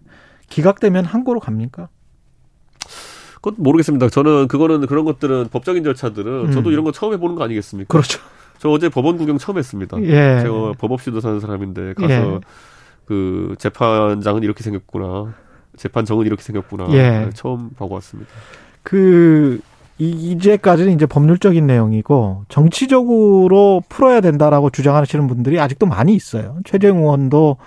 [0.50, 1.90] 기각되면 항고로 갑니까?
[3.44, 4.08] 그건 모르겠습니다.
[4.08, 6.52] 저는 그거는 그런 것들은 법적인 절차들은 음.
[6.52, 7.90] 저도 이런 거 처음 해보는 거 아니겠습니까?
[7.92, 8.20] 그렇죠.
[8.58, 10.02] 저 어제 법원 구경 처음 했습니다.
[10.04, 10.40] 예.
[10.42, 12.40] 제가 법 없이도 사는 사람인데 가서 예.
[13.04, 15.34] 그 재판장은 이렇게 생겼구나.
[15.76, 16.88] 재판정은 이렇게 생겼구나.
[16.94, 17.30] 예.
[17.34, 18.32] 처음 보고 왔습니다.
[18.82, 19.60] 그
[19.98, 26.60] 이제까지는 이제 법률적인 내용이고 정치적으로 풀어야 된다라고 주장하시는 분들이 아직도 많이 있어요.
[26.64, 27.58] 최재형 의원도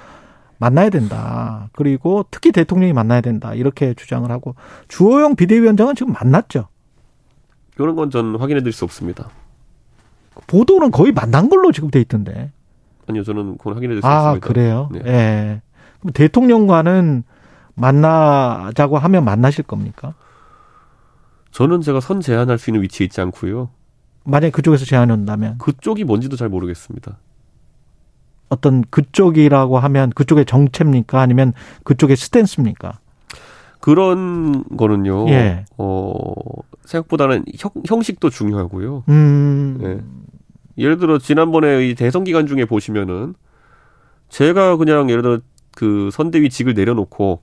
[0.59, 1.69] 만나야 된다.
[1.73, 3.55] 그리고 특히 대통령이 만나야 된다.
[3.55, 4.55] 이렇게 주장을 하고
[4.89, 6.69] 주호영 비대위원장은 지금 만났죠.
[7.79, 9.29] 이런 건 전 확인해 드릴 수 없습니다.
[10.47, 12.51] 보도는 거의 만난 걸로 지금 돼 있던데.
[13.09, 14.47] 아니요, 저는 그건 확인해 드릴 수 아, 없습니다.
[14.47, 14.89] 아, 그래요?
[14.93, 15.01] 네.
[15.07, 15.63] 예.
[16.01, 17.25] 그럼 대통령과는
[17.75, 20.15] 만나자고 하면 만나실 겁니까?
[21.51, 23.71] 저는 제가 선 제안할 수 있는 위치에 있지 않고요.
[24.25, 27.17] 만약 그쪽에서 제안이 온다면 그쪽이 뭔지도 잘 모르겠습니다.
[28.49, 31.21] 어떤 그쪽이라고 하면 그쪽의 정체입니까?
[31.21, 31.53] 아니면
[31.85, 32.99] 그쪽의 스탠스입니까?
[33.81, 35.29] 그런 거는요.
[35.31, 35.65] 예.
[35.79, 36.13] 어,
[36.85, 39.05] 생각보다는 형, 형식도 중요하고요.
[39.09, 39.79] 음.
[39.83, 40.83] 예.
[40.83, 43.35] 예를 들어 지난번에 이 대선 기간 중에 보시면은
[44.29, 45.39] 제가 그냥 예를 들어
[45.75, 47.43] 그 선대위 직을 내려놓고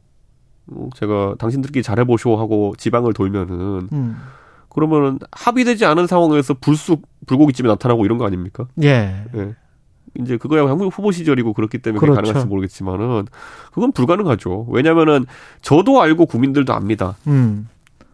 [0.68, 4.18] 어, 제가 당신들끼리 잘해보쇼 하고 지방을 돌면은 음.
[4.70, 8.68] 그러면은 합의되지 않은 상황에서 불쑥 불고기집에 나타나고 이런 거 아닙니까?
[8.82, 9.26] 예.
[9.36, 9.56] 예.
[10.20, 12.16] 이제 그거야 한국 후보 시절이고 그렇기 때문에 그렇죠.
[12.22, 13.26] 가능할지 모르겠지만은
[13.74, 14.68] 그건 불가능하죠.
[14.70, 15.26] 왜냐면은
[15.62, 17.16] 저도 알고 국민들도 압니다.
[17.28, 17.68] 음.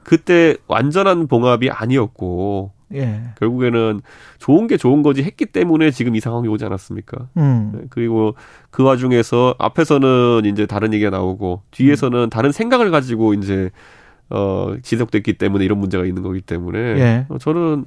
[0.04, 3.22] 그때 완전한 봉합이 아니었고 예.
[3.40, 4.02] 결국에는
[4.40, 7.28] 좋은 게 좋은 거지 했기 때문에 지금 이 상황이 오지 않았습니까?
[7.38, 7.72] 음.
[7.76, 8.36] 네, 그리고
[8.72, 12.30] 그 와중에서 앞에서는 이제 다른 얘기가 나오고 뒤에서는 음.
[12.30, 13.70] 다른 생각을 가지고 이제
[14.32, 17.26] 어 지속됐기 때문에 이런 문제가 있는 거기 때문에 예.
[17.30, 17.86] 어, 저는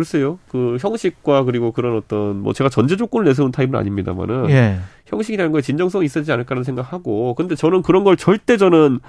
[0.00, 0.38] 글쎄요.
[0.48, 4.78] 그 형식과 그리고 그런 어떤 뭐 제가 전제 조건을 내세운 타입은 아닙니다만은 예.
[5.04, 9.00] 형식이라는 거에 진정성이 있었지 않을까라는 생각하고 근데 저는 그런 걸 절대 저는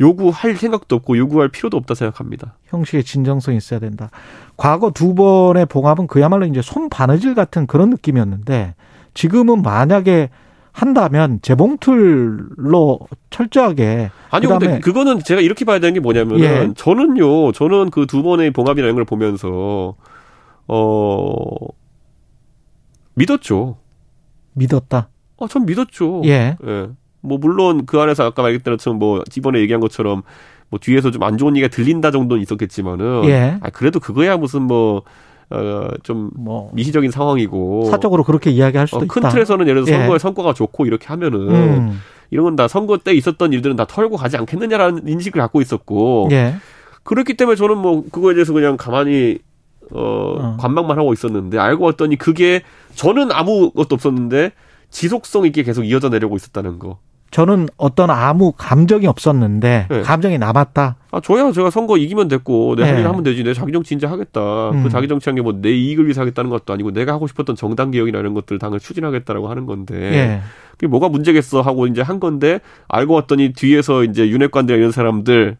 [0.00, 2.54] 요구할 생각도 없고 요구할 필요도 없다 생각합니다.
[2.66, 4.10] 형식의 진정성이 있어야 된다.
[4.56, 8.76] 과거 두 번의 봉합은 그야말로 이제 손 바느질 같은 그런 느낌이었는데
[9.14, 10.30] 지금은 만약에
[10.72, 13.00] 한다면 재봉틀로
[13.30, 16.70] 철저하게 아니 근데 그거는 제가 이렇게 봐야 되는 게 뭐냐면은 예.
[16.76, 19.96] 저는요 저는 그 두 번의 봉합이라는 걸 보면서
[20.72, 21.44] 어
[23.14, 23.76] 믿었죠.
[24.54, 25.08] 믿었다.
[25.36, 26.22] 어, 전 믿었죠.
[26.24, 26.56] 예.
[26.66, 26.86] 예.
[27.22, 30.22] 뭐 물론 그 안에서 아까 말했던 것처럼 뭐 이번에 얘기한 것처럼
[30.68, 33.58] 뭐 뒤에서 좀 안 좋은 얘기가 들린다 정도는 있었겠지만은 예.
[33.60, 35.02] 아 그래도 그거야 무슨 뭐
[35.52, 39.30] 어, 좀 뭐, 미시적인 상황이고 사적으로 그렇게 이야기할 수도 어, 큰 있다.
[39.30, 39.98] 틀에서는 예를 들어 서 예.
[40.02, 42.00] 선거의 성과가 좋고 이렇게 하면은 음.
[42.30, 46.54] 이런 건 다 선거 때 있었던 일들은 다 털고 가지 않겠느냐라는 인식을 갖고 있었고 예.
[47.02, 49.38] 그렇기 때문에 저는 뭐 그거에 대해서 그냥 가만히
[49.92, 50.56] 어, 어.
[50.60, 52.62] 관망만 하고 있었는데 알고 봤더니 그게
[52.94, 54.52] 저는 아무것도 없었는데
[54.90, 56.98] 지속성 있게 계속 이어져 내려고 있었다는 거.
[57.32, 60.02] 저는 어떤 아무 감정이 없었는데 네.
[60.02, 60.96] 감정이 남았다.
[61.12, 63.02] 아 저야 제가 선거 이기면 됐고 내 할일 네.
[63.04, 64.40] 하면 되지 내 자기 정치 이제 하겠다.
[64.70, 64.82] 그 음.
[64.82, 67.92] 그 자기 정치한 게 뭐 내 이익을 위해서 하겠다는 것도 아니고 내가 하고 싶었던 정당
[67.92, 70.40] 개혁이나 이런 것들 당을 추진하겠다라고 하는 건데 네.
[70.72, 72.58] 그게 뭐가 문제겠어 하고 이제 한 건데
[72.88, 75.56] 알고 봤더니 뒤에서 이제 윤핵관들 이런 사람들은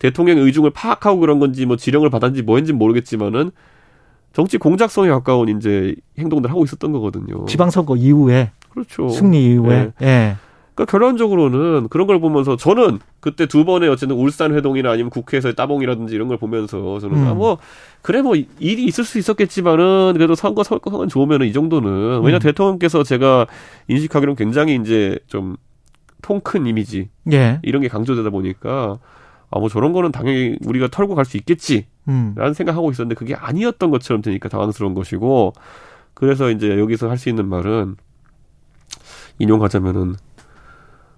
[0.00, 3.52] 대통령 의중을 파악하고 그런 건지 뭐 지령을 받았는지 뭐인지 모르겠지만은
[4.32, 7.44] 정치 공작성에 가까운 이제 행동들 하고 있었던 거거든요.
[7.44, 9.10] 지방선거 이후에 그렇죠.
[9.10, 10.06] 승리 이후에 예.
[10.06, 10.36] 예.
[10.74, 16.14] 그러니까 결론적으로는 그런 걸 보면서 저는 그때 두 번의 어쨌든 울산 회동이나 아니면 국회에서의 따봉이라든지
[16.14, 17.26] 이런 걸 보면서 저는 음.
[17.26, 17.58] 아, 뭐
[18.00, 22.40] 그래 뭐 일이 있을 수 있었겠지만은 그래도 선거 선거만 좋으면은 이 정도는 왜냐 음.
[22.40, 23.46] 대통령께서 제가
[23.88, 25.56] 인식하기로는 굉장히 이제 좀
[26.22, 27.58] 통큰 이미지 예.
[27.62, 28.98] 이런 게 강조되다 보니까
[29.50, 32.34] 아뭐 저런 거는 당연히 우리가 털고 갈 수 있겠지 음.
[32.36, 35.52] 라는 생각하고 있었는데 그게 아니었던 것처럼 되니까 당황스러운 것이고
[36.14, 37.96] 그래서 이제 여기서 할 수 있는 말은
[39.38, 40.14] 인용하자면은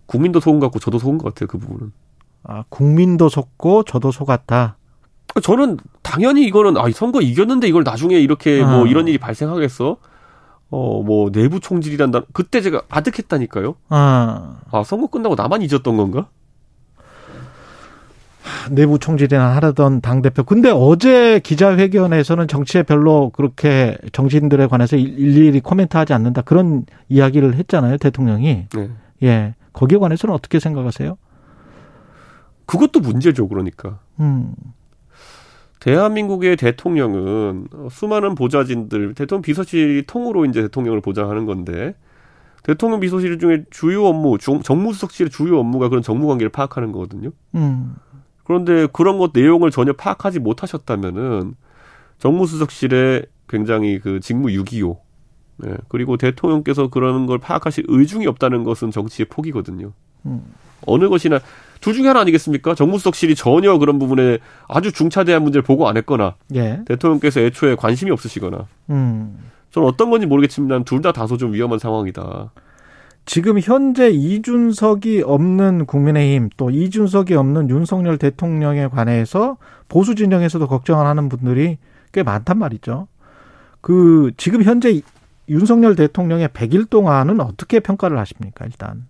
[0.06, 1.92] 국민도 속은 것 같고 저도 속은 것 같아요 그 부분은.
[2.44, 4.76] 아 국민도 속고 저도 속았다.
[5.42, 8.76] 저는 당연히 이거는 아 선거 이겼는데 이걸 나중에 이렇게 아.
[8.76, 9.96] 뭐 이런 일이 발생하겠어?
[10.70, 12.22] 어 뭐 내부 총질이란다.
[12.32, 13.74] 그때 제가 아득했다니까요.
[13.90, 14.56] 아.
[14.70, 16.28] 아 선거 끝나고 나만 잊었던 건가?
[18.70, 20.44] 내부 총질이나 하려던 당 대표.
[20.44, 28.66] 근데 어제 기자회견에서는 정치에 별로 그렇게 정치인들에 관해서 일일이 코멘트하지 않는다 그런 이야기를 했잖아요 대통령이.
[28.74, 28.90] 네.
[29.22, 29.54] 예.
[29.72, 31.16] 거기에 관해서는 어떻게 생각하세요?
[32.66, 33.98] 그것도 문제죠, 그러니까.
[34.20, 34.54] 음.
[35.80, 41.94] 대한민국의 대통령은 수많은 보좌진들, 대통령 비서실이 통으로 이제 대통령을 보좌하는 건데,
[42.62, 47.30] 대통령 비서실 중에 주요 업무, 정무수석실의 주요 업무가 그런 정무 관계를 파악하는 거거든요.
[47.56, 47.96] 음.
[48.52, 51.54] 그런데 그런 것 내용을 전혀 파악하지 못하셨다면은
[52.18, 54.98] 정무수석실에 굉장히 그 직무 유기요.
[55.56, 55.74] 네.
[55.88, 59.92] 그리고 대통령께서 그러는 걸 파악하실 의중이 없다는 것은 정치의 폭이거든요.
[60.26, 60.42] 음.
[60.84, 61.40] 어느 것이나
[61.80, 62.74] 둘 중에 하나 아니겠습니까?
[62.74, 64.38] 정무수석실이 전혀 그런 부분에
[64.68, 66.82] 아주 중차대한 문제를 보고 안 했거나 예.
[66.86, 69.38] 대통령께서 애초에 관심이 없으시거나 음.
[69.70, 72.50] 저는 어떤 건지 모르겠지만 둘 다 다소 좀 위험한 상황이다.
[73.24, 79.56] 지금 현재 이준석이 없는 국민의힘 또 이준석이 없는 윤석열 대통령에 관해서
[79.88, 81.78] 보수 진영에서도 걱정을 하는 분들이
[82.12, 83.06] 꽤 많단 말이죠.
[83.80, 85.00] 그 지금 현재
[85.48, 89.06] 윤석열 대통령의 100일 동안은 어떻게 평가를 하십니까, 일단?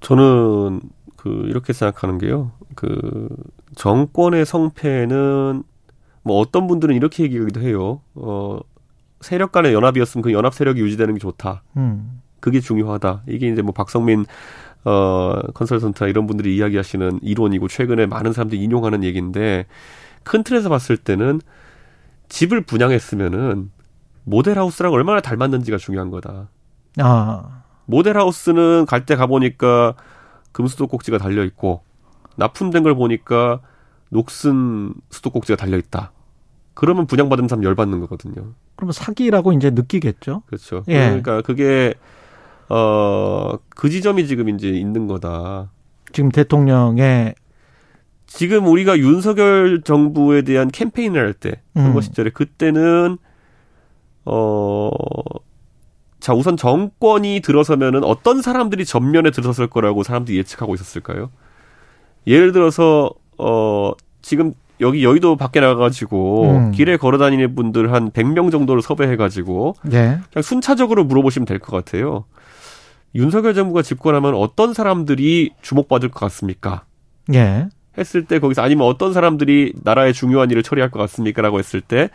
[0.00, 0.80] 저는
[1.16, 2.52] 그 이렇게 생각하는 게요.
[2.74, 3.28] 그
[3.74, 5.62] 정권의 성패는
[6.22, 8.00] 뭐 어떤 분들은 이렇게 얘기하기도 해요.
[8.14, 8.58] 어
[9.24, 11.62] 세력 간의 연합이었으면 그 연합 세력이 유지되는 게 좋다.
[11.76, 12.20] 음.
[12.40, 13.22] 그게 중요하다.
[13.26, 14.26] 이게 이제 뭐 박성민
[14.84, 19.66] 어 컨설턴트나 이런 분들이 이야기하시는 이론이고 최근에 많은 사람들이 인용하는 얘기인데
[20.24, 21.40] 큰 틀에서 봤을 때는
[22.28, 23.70] 집을 분양했으면은
[24.24, 26.48] 모델하우스랑 얼마나 닮았는지가 중요한 거다.
[26.98, 27.62] 아.
[27.86, 29.94] 모델하우스는 갈 때 가보니까
[30.52, 31.82] 금수도꼭지가 달려있고,
[32.36, 33.60] 납품된 걸 보니까
[34.10, 36.12] 녹슨 수도꼭지가 달려있다.
[36.72, 38.54] 그러면 분양받은 사람 열받는 거거든요.
[38.76, 40.42] 그러면 사기라고 이제 느끼겠죠?
[40.46, 40.84] 그렇죠.
[40.88, 40.94] 예.
[40.94, 41.94] 그러니까 그게,
[42.68, 45.70] 어, 그 지점이 지금 이제 있는 거다.
[46.12, 47.34] 지금 대통령의
[48.26, 52.00] 지금 우리가 윤석열 정부에 대한 캠페인을 할 때, 선거 음.
[52.00, 53.18] 시절에 그때는
[54.24, 54.90] 어,
[56.20, 61.30] 자, 우선 정권이 들어서면은 어떤 사람들이 전면에 들어섰을 거라고 사람들이 예측하고 있었을까요?
[62.26, 66.70] 예를 들어서, 어, 지금 여기 여의도 밖에 나가가지고 음.
[66.72, 70.18] 길에 걸어다니는 분들 한 100명 정도를 섭외해가지고 예.
[70.32, 72.24] 그냥 순차적으로 물어보시면 될 것 같아요.
[73.14, 76.84] 윤석열 정부가 집권하면 어떤 사람들이 주목받을 것 같습니까?
[77.32, 77.68] 예.
[77.96, 82.10] 했을 때 거기서 아니면 어떤 사람들이 나라의 중요한 일을 처리할 것 같습니까라고 했을 때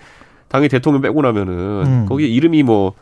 [0.50, 1.54] 당연히 대통령 빼고 나면은
[1.86, 2.06] 음.
[2.10, 2.94] 거기에 이름이 뭐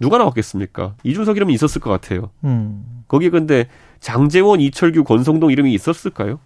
[0.00, 0.94] 누가 나왔겠습니까?
[1.04, 2.30] 이준석 이름이 있었을 것 같아요.
[2.42, 2.84] 음.
[3.06, 3.68] 거기에 근데
[4.00, 6.40] 장재원, 이철규, 권성동 이름이 있었을까요?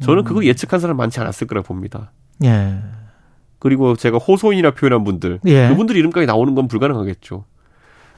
[0.00, 0.44] 저는 그거 음.
[0.44, 2.12] 예측한 사람 많지 않았을 거라 봅니다.
[2.44, 2.78] 예.
[3.58, 5.68] 그리고 제가 호소인이라 표현한 분들, 예.
[5.68, 7.44] 그분들 이름까지 나오는 건 불가능하겠죠.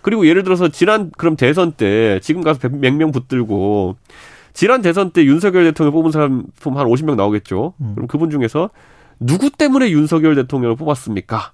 [0.02, 3.96] 그리고 예를 들어서 지난 그럼 대선 때 지금 가서 몇명 붙들고
[4.52, 7.74] 지난 대선 때 윤석열 대통령 뽑은 사람 한 50명 나오겠죠.
[7.80, 7.92] 음.
[7.94, 8.70] 그럼 그분 중에서
[9.18, 11.52] 누구 때문에 윤석열 대통령을 뽑았습니까?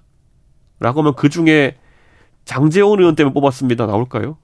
[0.79, 1.75] 라고 하면 그 중에
[2.45, 3.85] 장재원 의원 때문에 뽑았습니다.
[3.85, 4.37] 나올까요?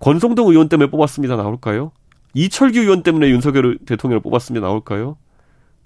[0.00, 1.36] 권성동 의원 때문에 뽑았습니다.
[1.36, 1.92] 나올까요?
[2.34, 4.66] 이철규 의원 때문에 윤석열 대통령을 뽑았습니다.
[4.66, 5.16] 나올까요?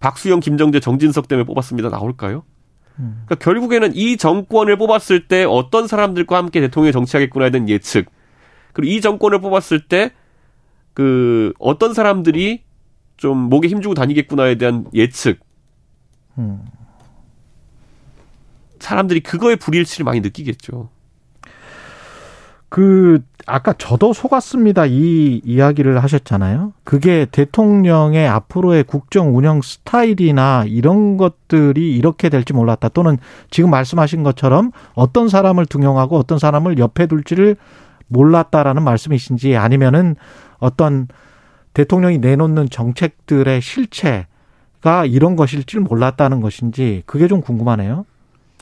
[0.01, 1.88] 박수영, 김정재, 정진석 때문에 뽑았습니다.
[1.90, 2.44] 나올까요?
[2.96, 8.07] 그러니까 결국에는 이 정권을 뽑았을 때 어떤 사람들과 함께 대통령이 정치하겠구나에 대한 예측.
[8.72, 10.12] 그리고 이 정권을 뽑았을 때
[10.99, 12.64] 그 어떤 사람들이
[13.18, 15.38] 좀 목에 힘주고 다니겠구나에 대한 예측.
[16.38, 16.64] 음.
[18.80, 20.90] 사람들이 그거에 불일치를 많이 느끼겠죠.
[22.69, 24.85] 그 아까 저도 속았습니다.
[24.87, 26.75] 이 이야기를 하셨잖아요.
[26.85, 32.91] 그게 대통령의 앞으로의 국정 운영 스타일이나 이런 것들이 이렇게 될지 몰랐다.
[32.91, 33.16] 또는
[33.51, 37.57] 지금 말씀하신 것처럼 어떤 사람을 등용하고 어떤 사람을 옆에 둘지를
[38.09, 40.16] 몰랐다라는 말씀이신지 아니면은
[40.59, 41.09] 어떤
[41.73, 48.05] 대통령이 내놓는 정책들의 실체가 이런 것일지 몰랐다는 것인지 그게 좀 궁금하네요.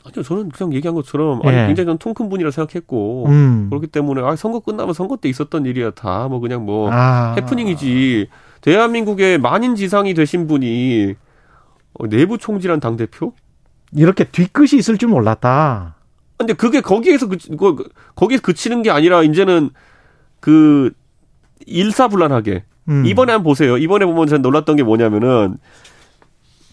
[0.07, 1.67] 아니요, 저는 그냥 얘기한 것처럼 아니, 예.
[1.67, 3.67] 굉장히 통큰 분이라 생각했고 음.
[3.69, 7.35] 그렇기 때문에 아 선거 끝나면 선거 때 있었던 일이야 다 뭐 그냥 뭐 아.
[7.37, 8.27] 해프닝이지
[8.61, 11.15] 대한민국의 만인 지상이 되신 분이
[11.93, 13.33] 어, 내부 총질한 당 대표
[13.93, 15.95] 이렇게 뒤끝이 있을 줄 몰랐다.
[16.37, 19.69] 근데 그게 거기에서 그, 그 거기서 그치는 게 아니라 이제는
[20.39, 20.91] 그
[21.65, 23.05] 일사불란하게 음.
[23.05, 23.77] 이번에 한번 보세요.
[23.77, 25.57] 이번에 보면 제가 놀랐던 게 뭐냐면은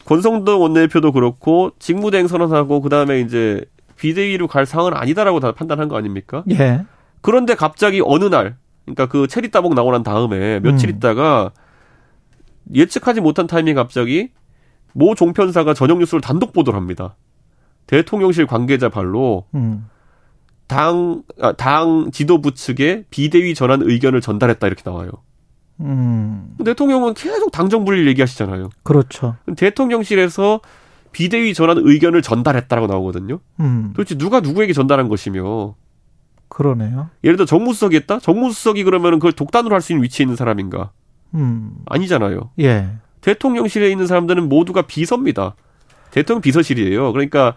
[0.07, 3.65] 권성동 원내대표도 그렇고 직무대행 선언하고 그다음에 이제
[3.97, 6.45] 비대위로 갈 상황은 아니다라고 다 판단한 거 아닙니까?
[6.51, 6.85] 예.
[7.21, 10.97] 그런데 갑자기 어느 날 그러니까 그 체리 따봉 나고 난 다음에 며칠 음.
[10.97, 11.53] 있다가
[12.73, 14.31] 예측하지 못한 타이밍 갑자기
[14.93, 17.17] 모 종편사가 저녁 뉴스를 단독 보도를 합니다.
[17.87, 19.89] 대통령실 관계자 발로 음.
[20.67, 25.11] 당, 아, 당 지도부 측에 비대위 전환 의견을 전달했다 이렇게 나와요.
[25.81, 26.55] 음.
[26.65, 28.71] 대통령은 계속 당정 분리를 얘기하시잖아요.
[28.83, 29.37] 그렇죠.
[29.57, 30.61] 대통령실에서
[31.13, 33.41] 비대위 전환 의견을 전달했다라고 나오거든요.
[33.61, 33.93] 음.
[33.95, 35.75] 도대체 누가 누구에게 전달한 것이며.
[36.49, 37.11] 그러네요.
[37.25, 38.19] 예를 들어 정무수석이 했다?
[38.21, 40.91] 정무수석이 그러면 그걸 독단으로 할 수 있는 위치에 있는 사람인가?
[41.35, 41.73] 음.
[41.87, 42.51] 아니잖아요.
[42.61, 42.89] 예.
[43.21, 45.57] 대통령실에 있는 사람들은 모두가 비서입니다.
[46.11, 47.13] 대통령 비서실이에요.
[47.13, 47.55] 그러니까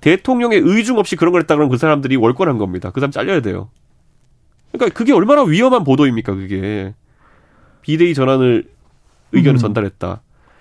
[0.00, 2.90] 대통령의 의중 없이 그런 걸 했다 그러면 그 사람들이 월권한 겁니다.
[2.90, 3.70] 그 사람 잘려야 돼요.
[4.72, 6.94] 그러니까 그게 얼마나 위험한 보도입니까, 그게.
[7.86, 8.64] 비대위 전환을
[9.30, 9.60] 의견을 음.
[9.60, 10.20] 전달했다.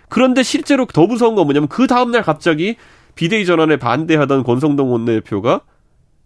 [0.09, 2.75] 그런데 실제로 더 무서운 건 뭐냐면 그 다음날 갑자기
[3.15, 5.61] 비대위 전환에 반대하던 권성동 원내대표가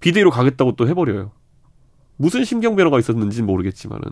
[0.01, 1.31] 비대위로 가겠다고 또 해버려요.
[2.17, 4.03] 무슨 심경 변화가 있었는지는 모르겠지만은.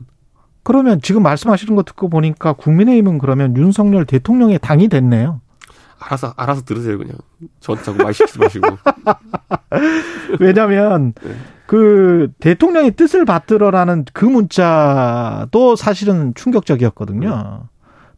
[0.63, 5.41] 그러면 지금 말씀하시는 거 듣고 보니까 국민의힘은 그러면 윤석열 대통령의 당이 됐네요.
[5.99, 7.17] 알아서 알아서 들으세요 그냥.
[7.59, 8.65] 전 자꾸 말 시키지 마시고.
[10.39, 11.35] 왜냐하면 네.
[11.67, 17.61] 그 대통령의 뜻을 받들어라는 그 문자도 사실은 충격적이었거든요.
[17.61, 17.67] 음.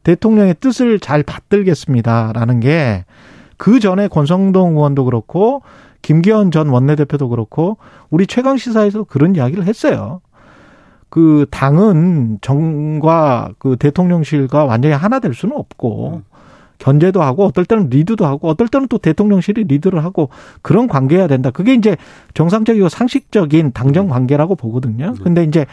[0.04, 3.06] 대통령의 뜻을 잘 받들겠습니다라는 게
[3.60, 5.62] 그 전에 권성동 의원도 그렇고
[6.02, 7.78] 김기현 전 원내대표도 그렇고
[8.10, 10.22] 우리 최강 시사에서 그런 이야기를 했어요.
[11.10, 16.24] 그 당은 정과 그 대통령실과 완전히 하나 될 수는 없고 음.
[16.80, 20.30] 견제도 하고 어떨 때는 리드도 하고 어떨 때는 또 대통령실이 리드를 하고
[20.62, 21.52] 그런 관계여야 된다.
[21.52, 21.98] 그게 이제
[22.34, 24.14] 정상적이고 상식적인 당정 네.
[24.14, 25.14] 관계라고 보거든요.
[25.14, 25.24] 네.
[25.24, 25.66] 근데 이제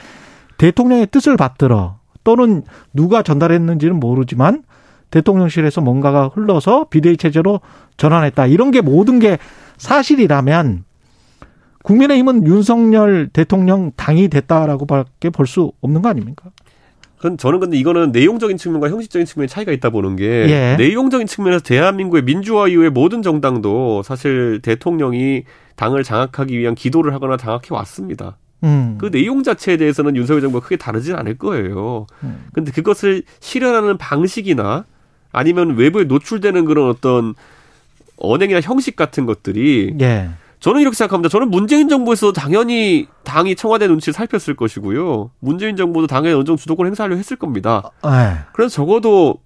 [0.59, 4.65] 대통령의 뜻을 받들어 또는 누가 전달했는지는 모르지만
[5.11, 7.61] 대통령실에서 뭔가가 흘러서 비대위 체제로
[7.97, 8.47] 전환했다.
[8.47, 9.39] 이런 게 모든 게
[9.79, 10.85] 사실이라면
[11.85, 16.51] 국민의힘은 윤석열 대통령 당이 됐다라고밖에 볼 수 없는 거 아닙니까?
[17.39, 20.77] 저는 근데 이거는 내용적인 측면과 형식적인 측면의 차이가 있다 보는 게 예.
[20.77, 25.45] 내용적인 측면에서 대한민국의 민주화 이후의 모든 정당도 사실 대통령이
[25.77, 28.37] 당을 장악하기 위한 기도를 하거나 장악해 왔습니다.
[28.65, 28.97] 음.
[28.99, 32.07] 그 내용 자체에 대해서는 윤석열 정부가 크게 다르진 않을 거예요.
[32.23, 32.47] 음.
[32.53, 34.85] 근데 그것을 실현하는 방식이나
[35.33, 37.35] 아니면 외부에 노출되는 그런 어떤
[38.17, 40.31] 언행이나 형식 같은 것들이 예.
[40.61, 41.29] 저는 이렇게 생각합니다.
[41.29, 45.31] 저는 문재인 정부에서 당연히 당이 청와대 눈치를 살폈을 것이고요.
[45.41, 47.91] 문재인 정부도 당에 어느 정도 주도권 행사하려 했을 겁니다.
[48.03, 48.39] 아, 네.
[48.53, 49.39] 그래서 적어도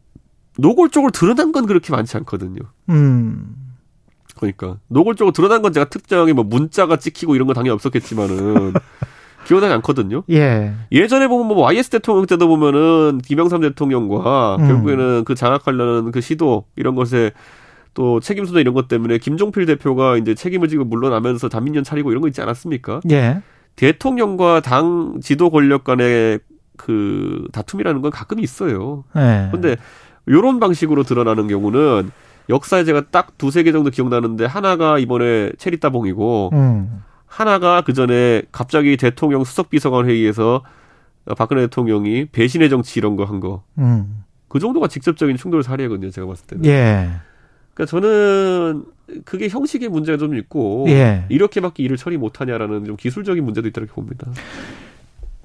[0.58, 2.60] 노골적으로 드러난 건 그렇게 많지 않거든요.
[2.88, 3.56] 음.
[4.36, 8.72] 그러니까 노골적으로 드러난 건 제가 특정하게 뭐 문자가 찍히고 이런 건 당연히 없었겠지만은
[9.46, 10.22] 기억나지 않거든요.
[10.30, 10.74] 예.
[10.92, 14.66] 예전에 보면 뭐 YS 대통령 때도 보면은 김영삼 대통령과 음.
[14.66, 17.32] 결국에는 그 장악하려는 그 시도 이런 것에
[18.00, 22.22] 또 책임 소재 이런 것 때문에 김종필 대표가 이제 책임을 지고 물러나면서 단민련 차리고 이런
[22.22, 23.02] 거 있지 않았습니까?
[23.10, 23.42] 예.
[23.76, 26.38] 대통령과 당 지도 권력 간의
[26.78, 29.04] 그 다툼이라는 건 가끔 있어요.
[29.16, 29.50] 예.
[29.52, 29.76] 근데
[30.28, 32.10] 요런 방식으로 드러나는 경우는
[32.48, 37.02] 역사에 제가 딱 두세 개 정도 기억나는데 하나가 이번에 체리따봉이고 음.
[37.26, 40.62] 하나가 그 전에 갑자기 대통령 수석 비서관 회의에서
[41.36, 43.62] 박근혜 대통령이 배신의 정치 이런 거 한 거.
[43.76, 44.24] 음.
[44.48, 46.10] 그 정도가 직접적인 충돌 사례거든요.
[46.10, 46.64] 제가 봤을 때는.
[46.64, 47.10] 예.
[47.74, 48.84] 그러니까 저는
[49.24, 51.24] 그게 형식의 문제가 좀 있고 예.
[51.28, 54.26] 이렇게밖에 일을 처리 못하냐라는 좀 기술적인 문제도 있다고 봅니다.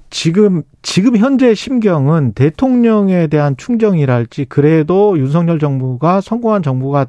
[0.09, 7.07] 지금 지금 현재 심경은 대통령에 대한 충정이랄지 그래도 윤석열 정부가 성공한 정부가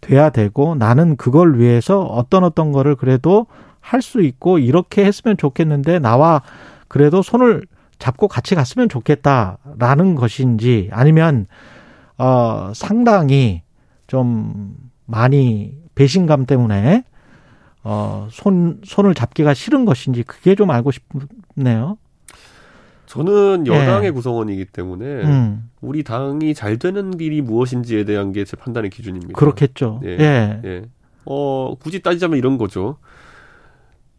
[0.00, 3.46] 돼야 되고 나는 그걸 위해서 어떤 어떤 거를 그래도
[3.80, 6.42] 할 수 있고 이렇게 했으면 좋겠는데 나와
[6.88, 7.62] 그래도 손을
[7.98, 11.46] 잡고 같이 갔으면 좋겠다라는 것인지 아니면
[12.18, 13.62] 어 상당히
[14.08, 14.74] 좀
[15.06, 17.04] 많이 배신감 때문에
[17.84, 21.96] 어 손 손을 잡기가 싫은 것인지 그게 좀 알고 싶네요.
[23.06, 24.10] 저는 여당의 예.
[24.10, 25.70] 구성원이기 때문에 음.
[25.80, 29.32] 우리 당이 잘 되는 길이 무엇인지에 대한 게 제 판단의 기준입니다.
[29.38, 30.00] 그렇겠죠.
[30.04, 30.08] 예.
[30.18, 30.60] 예.
[30.64, 30.82] 예.
[31.24, 32.98] 어, 굳이 따지자면 이런 거죠.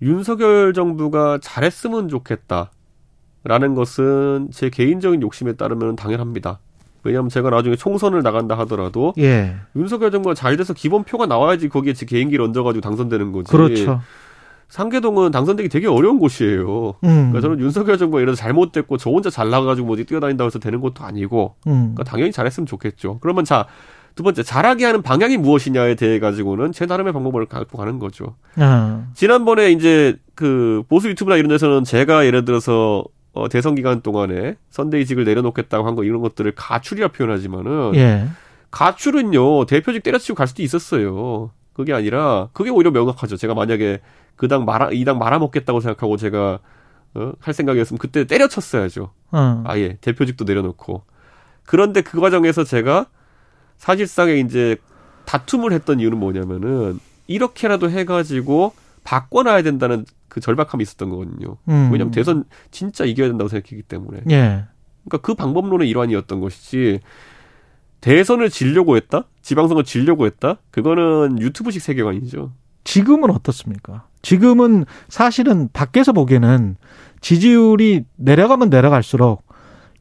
[0.02, 2.72] 윤석열 정부가 잘했으면 좋겠다.
[3.44, 6.60] 라는 것은 제 개인적인 욕심에 따르면 당연합니다.
[7.04, 9.56] 왜냐하면 제가 나중에 총선을 나간다 하더라도 예.
[9.76, 13.52] 윤석열 정부가 잘 돼서 기본표가 나와야지 거기에 제 개인기를 얹어가지고 당선되는 거지.
[13.52, 14.02] 그렇죠.
[14.70, 16.96] 상계동은 당선되기 되게 어려운 곳이에요.
[17.04, 17.32] 음.
[17.32, 21.04] 그러니까 저는 윤석열 정부가 이래서 잘못됐고 저 혼자 잘 나가가지고 뭐지 뛰어다닌다고 해서 되는 것도
[21.04, 21.94] 아니고 음.
[21.96, 23.20] 그러니까 당연히 잘했으면 좋겠죠.
[23.22, 23.66] 그러면 자.
[24.16, 28.36] 두 번째 잘하게 하는 방향이 무엇이냐에 대해 가지고는 제 나름의 방법을 갖고 가는 거죠.
[28.58, 29.06] 아.
[29.14, 33.06] 지난번에 이제 그 보수 유튜브나 이런 데서는 제가 예를 들어서
[33.40, 38.28] 어, 대선 기간 동안에 선대위직을 내려놓겠다고 한 거 이런 것들을 가출이라 표현하지만은 예.
[38.72, 41.52] 가출은요 대표직 때려치고 갈 수도 있었어요.
[41.74, 43.38] 그게 아니라 그게 오히려 명확하죠.
[43.38, 44.00] 제가 만약에
[44.36, 46.60] 그 당 말아 이 당 말아먹겠다고 생각하고 제가
[47.16, 49.10] 어, 할 생각이었으면 그때 때려쳤어야죠.
[49.32, 49.64] 어.
[49.66, 51.04] 아예 대표직도 내려놓고
[51.66, 53.08] 그런데 그 과정에서 제가
[53.78, 54.78] 사실상에 이제
[55.26, 58.74] 다툼을 했던 이유는 뭐냐면은 이렇게라도 해가지고
[59.04, 61.58] 바꿔놔야 된다는 그 절박함이 있었던 거거든요.
[61.68, 61.90] 음.
[61.92, 64.22] 왜냐하면 대선 진짜 이겨야 된다고 생각했기 때문에.
[64.30, 64.64] 예.
[65.04, 67.02] 그러니까 그 방법론의 일환이었던 것이지
[68.02, 70.58] 대선을 지려고 했다, 지방선거 지려고 했다.
[70.72, 72.54] 그거는 유튜브식 세계관이죠.
[72.86, 74.08] 지금은 어떻습니까?
[74.22, 76.78] 지금은 사실은 밖에서 보기에는
[77.22, 79.44] 지지율이 내려가면 내려갈수록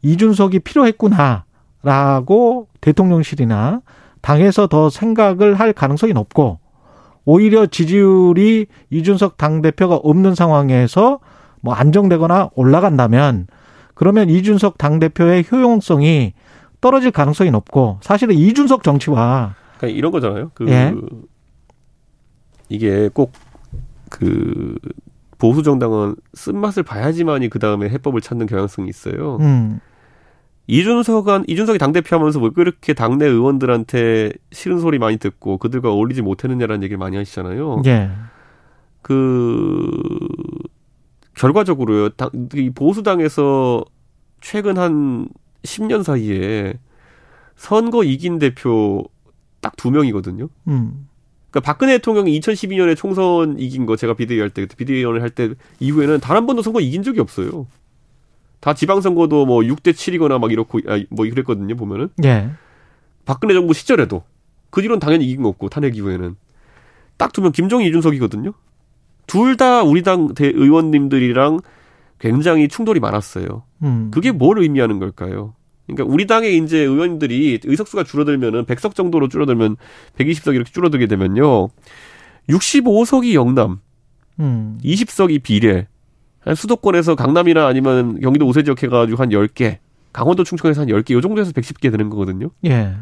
[0.03, 3.83] 이준석이 필요했구나라고 대통령실이나
[4.21, 6.61] 당에서 더 생각을 할 가능성이 높고
[7.29, 11.21] 오히려 지지율이 이준석 당대표가 없는 상황에서
[11.61, 13.47] 뭐 안정되거나 올라간다면
[13.95, 16.35] 그러면 이준석 당대표의 효용성이
[16.81, 20.51] 떨어질 가능성이 높고 사실은 이준석 정치와 그러니까 이런 거잖아요.
[20.55, 20.95] 그 예.
[22.69, 23.33] 이게 꼭
[24.09, 24.75] 그
[25.39, 29.37] 보수 정당은 쓴맛을 봐야지만이 그 다음에 해법을 찾는 경향성이 있어요.
[29.41, 29.81] 음.
[30.69, 36.83] 이준석은 이준석이 당 대표하면서 왜 그렇게 당내 의원들한테 싫은 소리 많이 듣고 그들과 어울리지 못했느냐라는
[36.83, 37.83] 얘기를 많이 하시잖아요.
[37.87, 38.11] 예.
[39.03, 39.91] 그
[41.37, 42.11] 결과적으로요.
[42.11, 43.85] 당, 이 보수당에서
[44.41, 45.29] 최근 한
[45.63, 46.75] 10년 사이에
[47.57, 49.05] 선거 이긴 대표
[49.61, 50.49] 딱 두 명이거든요.
[50.69, 51.09] 음.
[51.51, 55.51] 그러니까 박근혜 대통령이 2012년에 총선 이긴 거 제가 비대위 할 때 비대위원을 할 때
[55.81, 57.67] 이후에는 단 한 번도 선거 이긴 적이 없어요.
[58.61, 62.09] 다 지방선거도 뭐 6대 7이거나 막 이렇고 아, 뭐 그랬거든요 보면은.
[62.25, 62.51] 예.
[63.25, 64.25] 박근혜 정부 시절에도
[64.71, 66.35] 그 뒤로는 당연히 이긴 거 없고 탄핵 이후에는
[67.17, 68.53] 딱 두면 김정희 이준석이거든요.
[69.27, 71.61] 둘 다 우리 당대 의원님들이랑
[72.19, 73.63] 굉장히 충돌이 많았어요.
[73.83, 74.11] 음.
[74.13, 75.55] 그게 뭘 의미하는 걸까요?
[75.87, 79.77] 그러니까 우리 당의 이제 의원들이 의석수가 줄어들면은 100석 정도로 줄어들면
[80.19, 81.69] 120석 이렇게 줄어들게 되면요.
[82.49, 83.81] 65석이 영남,
[84.41, 84.79] 음.
[84.83, 85.87] 20석이 비례,
[86.55, 89.79] 수도권에서 강남이나 아니면 경기도 우세 지역 해가지고 한 10개,
[90.13, 92.51] 강원도 충청에서 한 10개, 요 정도에서 110개 되는 거거든요.
[92.65, 92.95] 예.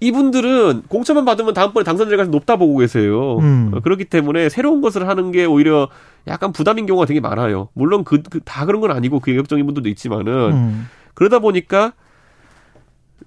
[0.00, 3.38] 이분들은 공천만 받으면 다음번에 당선될 가능성이 높다 보고 계세요.
[3.38, 3.70] 음.
[3.72, 5.88] 어, 그렇기 때문에 새로운 것을 하는 게 오히려
[6.26, 7.68] 약간 부담인 경우가 되게 많아요.
[7.74, 10.88] 물론 그, 그 다 그런 건 아니고 그 개혁적인 분들도 있지만은 음.
[11.14, 11.92] 그러다 보니까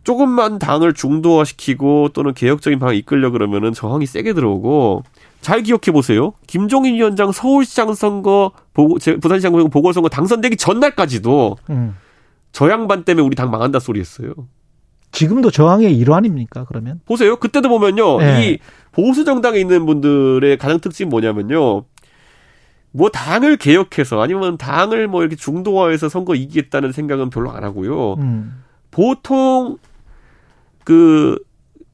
[0.03, 5.03] 조금만 당을 중도화시키고 또는 개혁적인 방향 이끌려 그러면은 저항이 세게 들어오고
[5.45, 6.33] 잘 기억해 보세요.
[6.47, 11.95] 김종인 위원장 서울시장 선거 보고 부산시장 선거 보궐선거 당선되기 전날까지도 음.
[12.51, 14.33] 저 양반 때문에 우리 당 망한다 소리했어요.
[15.11, 16.65] 지금도 저항의 일환입니까?
[16.65, 17.35] 그러면 보세요.
[17.35, 18.53] 그때도 보면요, 네.
[18.53, 18.57] 이
[18.91, 21.83] 보수 정당에 있는 분들의 가장 특징이 뭐냐면요.
[22.91, 28.13] 뭐 당을 개혁해서 아니면 당을 뭐 이렇게 중도화해서 선거 이기겠다는 생각은 별로 안 하고요.
[28.13, 28.63] 음.
[28.89, 29.77] 보통
[30.83, 31.37] 그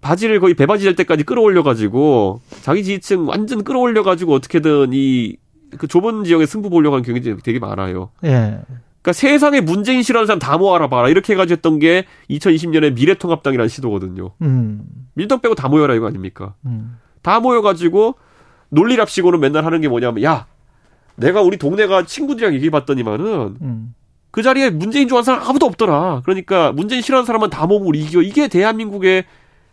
[0.02, 5.38] 바지를 거의 배바지 될 때까지 끌어올려 가지고 자기 지지층 완전 끌어올려 가지고 어떻게든 이
[5.78, 8.10] 그 좁은 지역에 승부 보려고 하는 경우가 되게 많아요.
[8.24, 8.60] 예.
[9.02, 14.32] 그러니까 세상에 문재인 싫어하는 사람 다 모아라 봐라 이렇게 해가지고 했던 게 2020년에 미래통합당이라는 시도거든요.
[14.42, 14.84] 음.
[15.14, 16.54] 민주당 빼고 다 모여라 이거 아닙니까?
[16.66, 16.98] 음.
[17.22, 18.16] 다 모여가지고
[18.70, 20.46] 논리랍시고는 맨날 하는 게 뭐냐면 야
[21.16, 23.96] 내가 우리 동네가 친구들이랑 얘기해봤더니만은 음.
[24.30, 26.22] 그 자리에 문재인 좋아하는 사람 아무도 없더라.
[26.24, 28.22] 그러니까 문재인 싫어하는 사람은 다 모으고 우리 이겨.
[28.22, 29.26] 이게 대한민국의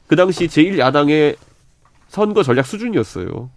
[0.09, 1.37] 그 당시 제1야당의
[2.09, 3.51] 선거 전략 수준이었어요.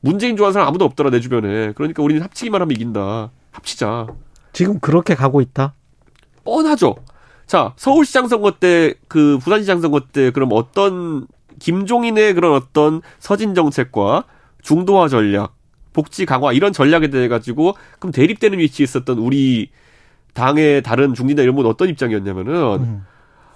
[0.00, 1.72] 문재인 좋아하는 사람 아무도 없더라 내 주변에.
[1.72, 3.30] 그러니까 우리는 합치기만 하면 이긴다.
[3.50, 4.08] 합치자.
[4.52, 5.74] 지금 그렇게 가고 있다?
[6.44, 6.96] 뻔하죠.
[7.46, 11.26] 자, 서울시장 선거 때, 그 부산시장 선거 때, 그럼 어떤
[11.58, 14.24] 김종인의 그런 어떤 서진 정책과
[14.62, 15.54] 중도화 전략,
[15.94, 19.70] 복지 강화 이런 전략에 대해 가지고 그럼 대립되는 위치에 있었던 우리
[20.34, 23.06] 당의 다른 중진다 이런 분 어떤 입장이었냐면은 음.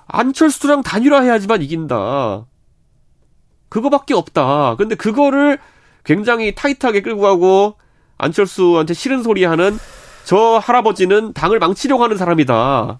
[0.08, 2.46] 안철수랑 단일화해야지만 이긴다.
[3.68, 4.76] 그거밖에 없다.
[4.76, 5.58] 근데 그거를
[6.04, 7.74] 굉장히 타이트하게 끌고 가고
[8.16, 9.78] 안철수한테 싫은 소리 하는
[10.24, 12.98] 저 할아버지는 당을 망치려고 하는 사람이다.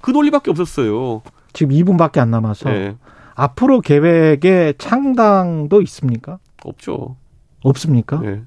[0.00, 1.22] 그 논리밖에 없었어요.
[1.52, 2.96] 지금 2분밖에 안 남아서 네.
[3.34, 6.38] 앞으로 계획에 창당도 있습니까?
[6.64, 7.16] 없죠.
[7.62, 8.20] 없습니까?
[8.20, 8.42] 네.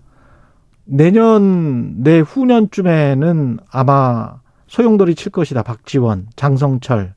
[0.83, 5.63] 내년 내후년쯤에는 아마 소용돌이 칠 것이다.
[5.63, 7.13] 박지원, 장성철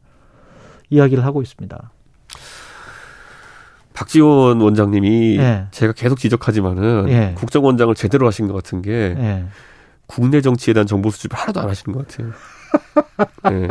[0.91, 1.91] 이야기를 하고 있습니다.
[3.93, 5.67] 박지원 원장님이 예.
[5.73, 7.35] 제가 계속 지적하지만은 예.
[7.37, 9.45] 국정원장을 제대로 하신 것 같은 게 예.
[10.07, 12.31] 국내 정치에 대한 정보 수집을 하나도 안 하시는 것 같아요.
[13.51, 13.69] 예.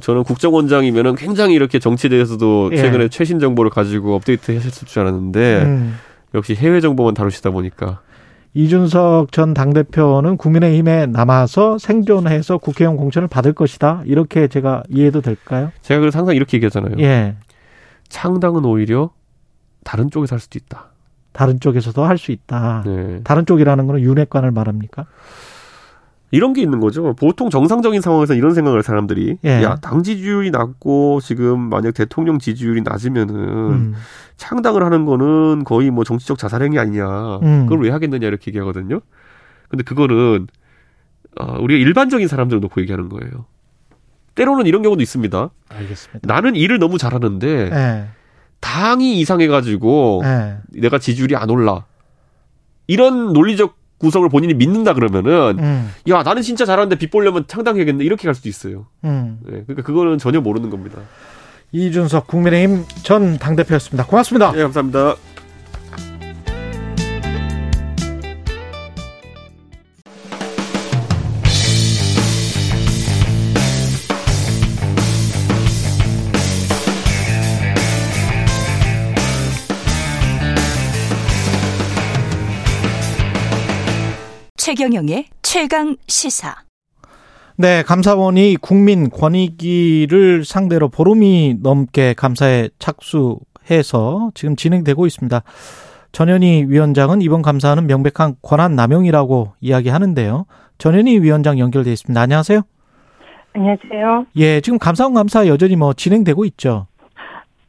[0.00, 2.76] 저는 국정원장이면은 굉장히 이렇게 정치에 대해서도 예.
[2.76, 5.98] 최근에 최신 정보를 가지고 업데이트 하셨을 줄 알았는데 음.
[6.34, 8.00] 역시 해외 정보만 다루시다 보니까
[8.54, 14.02] 이준석 전 당대표는 국민의힘에 남아서 생존해서 국회의원 공천을 받을 것이다.
[14.06, 15.70] 이렇게 제가 이해도 될까요?
[15.82, 16.96] 제가 그래서 항상 이렇게 얘기하잖아요.
[16.98, 17.36] 예.
[18.08, 19.10] 창당은 오히려
[19.84, 20.86] 다른 쪽에서 할 수도 있다.
[21.32, 22.82] 다른 쪽에서도 할 수 있다.
[22.84, 23.20] 네.
[23.22, 25.06] 다른 쪽이라는 거는 윤핵관을 말합니까?
[26.32, 27.14] 이런 게 있는 거죠.
[27.14, 29.62] 보통 정상적인 상황에서 이런 생각을 사람들이 예.
[29.62, 33.94] 야 당 지지율이 낮고 지금 만약 대통령 지지율이 낮으면은 음.
[34.36, 37.38] 창당을 하는 거는 거의 뭐 정치적 자살 행위 아니냐.
[37.42, 37.66] 음.
[37.66, 39.00] 그걸 왜 하겠느냐 이렇게 얘기하거든요.
[39.68, 40.46] 근데 그거는
[41.38, 43.46] 어, 우리가 일반적인 사람들을 놓고 얘기하는 거예요.
[44.34, 45.50] 때로는 이런 경우도 있습니다.
[45.68, 46.20] 알겠습니다.
[46.32, 48.08] 나는 일을 너무 잘하는데 예.
[48.60, 50.58] 당이 이상해가지고 예.
[50.80, 51.84] 내가 지지율이 안 올라.
[52.86, 55.92] 이런 논리적 구성을 본인이 믿는다 그러면은 음.
[56.08, 58.86] 야 나는 진짜 잘하는데 빚 보려면 창당해야겠네 이렇게 갈 수도 있어요.
[59.04, 59.38] 음.
[59.44, 60.98] 네, 그러니까 그거는 전혀 모르는 겁니다.
[61.72, 64.06] 이준석 국민의힘 전 당대표였습니다.
[64.06, 64.52] 고맙습니다.
[64.52, 65.16] 네, 감사합니다.
[84.70, 86.54] 최경영의 최강 시사.
[87.56, 95.42] 네, 감사원이 국민 권익위를 상대로 보름이 넘게 감사에 착수해서 지금 진행되고 있습니다.
[96.12, 100.46] 전현희 위원장은 이번 감사는 명백한 권한 남용이라고 이야기하는데요.
[100.78, 102.20] 전현희 위원장 연결돼 있습니다.
[102.20, 102.62] 안녕하세요.
[103.54, 104.26] 안녕하세요.
[104.36, 106.86] 예, 지금 감사원 감사 여전히 뭐 진행되고 있죠.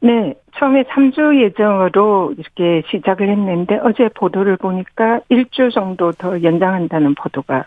[0.04, 7.66] 네, 처음에 3주 예정으로 이렇게 시작을 했는데 어제 보도를 보니까 1주 정도 더 연장한다는 보도가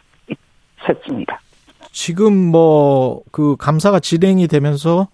[0.84, 1.40] 있었습니다.
[1.92, 5.08] 지금 뭐 그 감사가 진행이 되면서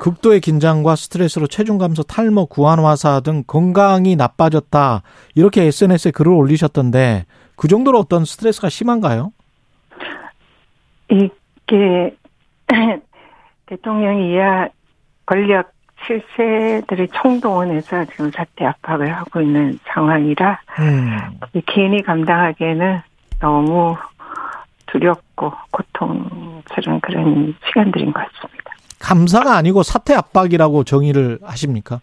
[0.00, 5.02] 극도의 긴장과 스트레스로 체중 감소, 탈모, 구안 화사 등 건강이 나빠졌다.
[5.34, 9.32] 이렇게 SNS에 글을 올리셨던데 그 정도로 어떤 스트레스가 심한가요?
[11.10, 12.16] 이게
[13.66, 14.68] 대통령이야
[15.26, 15.70] 권력
[16.06, 21.18] 실세들이 총동원해서 지금 사태 압박을 하고 있는 상황이라 음.
[21.66, 23.00] 개인이 감당하기에는
[23.40, 23.96] 너무
[24.86, 28.72] 두렵고 고통스러운 그런 시간들인 것 같습니다.
[28.98, 32.00] 감사가 아니고 사태 압박이라고 정의를 하십니까?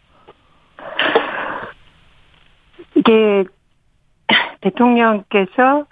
[2.95, 3.43] 이게
[4.61, 5.85] 대통령께서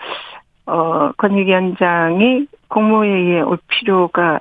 [0.66, 4.40] 어 권익위원장이 국무회의에 올 필요가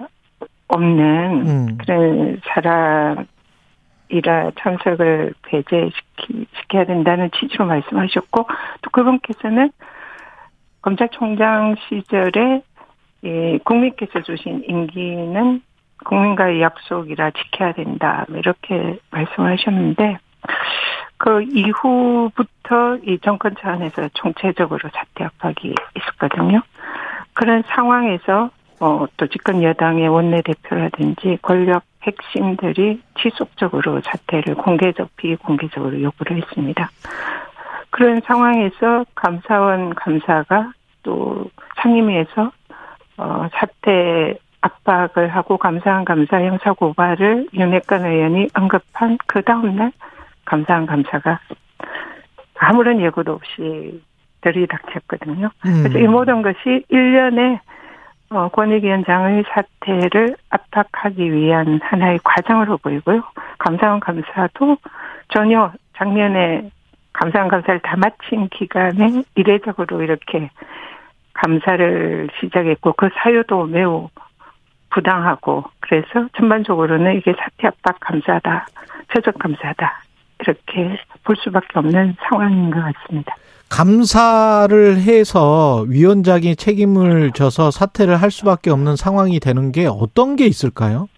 [0.69, 1.79] 없는 음.
[1.79, 3.34] 그런 사람 이
[4.09, 8.47] 라 참석을 배제시키, 시켜야 된다는 취지로 말씀하셨고,
[8.83, 9.71] 또 그분께서는
[10.83, 12.63] 검찰총장 시절에
[13.25, 15.63] 예, 국민께서 주신 임기는
[16.05, 18.27] 국민과의 약속이라 지켜야 된다.
[18.29, 20.19] 뭐 이렇게 말씀하셨는데
[21.17, 26.61] 그 이후부터 이 정권 차원에서 총체적으로 사태 압박이 있었거든요.
[27.33, 28.51] 그런 상황에서
[28.81, 36.91] 어, 또 집권 여당의 원내 대표라든지 권력 핵심들이 지속적으로 사태를 공개적, 비공개적으로 요구를 했습니다.
[37.91, 42.51] 그런 상황에서 감사원 감사가 또 상임위에서
[43.17, 49.93] 어, 사태 압박을 하고 감사원 감사 형사 고발을 윤핵관 의원이 언급한 그 다음날
[50.45, 51.39] 감사원 감사가
[52.59, 54.03] 아무런 예고도 없이
[54.41, 55.51] 들이닥쳤거든요.
[55.67, 55.83] 음.
[55.83, 57.61] 그래서 이 모든 것이 1년에
[58.35, 63.22] 어, 권익위원장의 사태를 압박하기 위한 하나의 과정으로 보이고요.
[63.59, 64.76] 감사원 감사도
[65.28, 66.68] 전혀 작년에
[67.12, 70.51] 감사원 감사를 다 마친 기간에 이례적으로 이렇게
[71.32, 74.09] 감사를 시작했고 그 사유도 매우
[74.91, 78.66] 부당하고 그래서 전반적으로는 이게 사태 압박 감사다,
[79.12, 80.01] 최적 감사다
[80.47, 83.34] 이렇게 볼 수밖에 없는 상황인 것 같습니다.
[83.70, 91.09] 감사를 해서 위원장이 책임을 져서 사퇴를 할 수밖에 없는 상황이 되는 게 어떤 게 있을까요?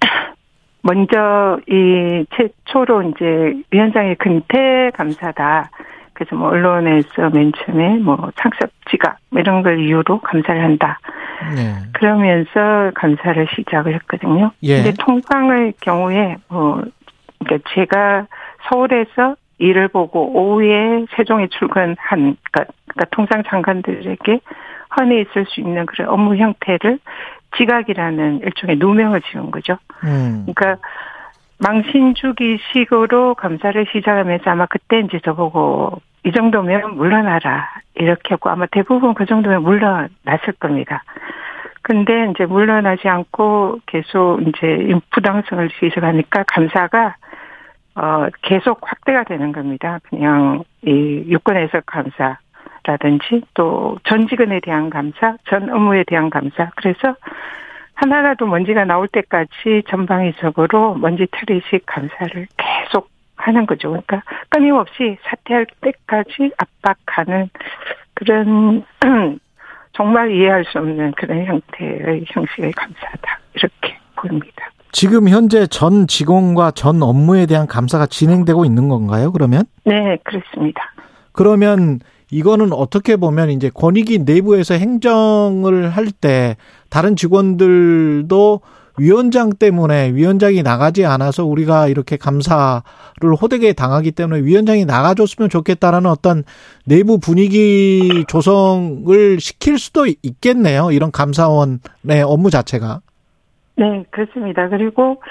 [0.82, 5.70] 먼저 이 최초로 이제 위원장의 근태 감사다.
[6.18, 10.98] 그래서 뭐 언론에서 맨 처음에 뭐 창섭 지각 뭐 이런 걸 이유로 감사를 한다.
[11.54, 11.74] 네.
[11.92, 14.50] 그러면서 감사를 시작을 했거든요.
[14.64, 14.82] 예.
[14.82, 16.82] 근데 통상의 경우에 뭐
[17.38, 18.26] 그러니까 제가
[18.68, 24.40] 서울에서 일을 보고 오후에 세종에 출근한 그러니까, 그러니까 통상 장관들에게
[24.90, 26.98] 흔히 있을 수 있는 그런 업무 형태를
[27.56, 29.78] 지각이라는 일종의 누명을 지은 거죠.
[30.02, 30.46] 음.
[30.46, 30.82] 그러니까
[31.60, 39.26] 망신주기식으로 감사를 시작하면서 아마 그때 이제 저보고 이 정도면 물러나라 이렇게 했고 아마 대부분 그
[39.26, 41.02] 정도면 물러났을 겁니다.
[41.82, 47.16] 근데 이제 물러나지 않고 계속 이제 부당성을 지적하니까 감사가
[47.94, 49.98] 어, 계속 확대가 되는 겁니다.
[50.08, 56.70] 그냥 이 유권에서 감사라든지 또 전직원에 대한 감사, 전 업무에 대한 감사.
[56.76, 57.16] 그래서
[57.94, 62.46] 하나라도 먼지가 나올 때까지 전방위적으로 먼지 처리식 감사를
[63.38, 63.88] 하는 거죠.
[63.90, 67.48] 그러니까 끊임없이 사퇴할 때까지 압박하는
[68.14, 68.84] 그런
[69.94, 73.40] 정말 이해할 수 없는 그런 형태의 형식의 감사다.
[73.54, 74.70] 이렇게 보입니다.
[74.92, 79.64] 지금 현재 전 직원과 전 업무에 대한 감사가 진행되고 있는 건가요, 그러면?
[79.84, 80.82] 네, 그렇습니다.
[81.32, 86.56] 그러면 이거는 어떻게 보면 이제 권익위 내부에서 행정을 할 때
[86.90, 88.60] 다른 직원들도
[88.98, 92.82] 위원장 때문에 위원장이 나가지 않아서 우리가 이렇게 감사를
[93.40, 96.44] 호되게 당하기 때문에 위원장이 나가줬으면 좋겠다라는 어떤
[96.84, 100.90] 내부 분위기 조성을 시킬 수도 있겠네요.
[100.90, 103.00] 이런 감사원의 업무 자체가.
[103.76, 104.68] 네, 그렇습니다.
[104.68, 105.22] 그리고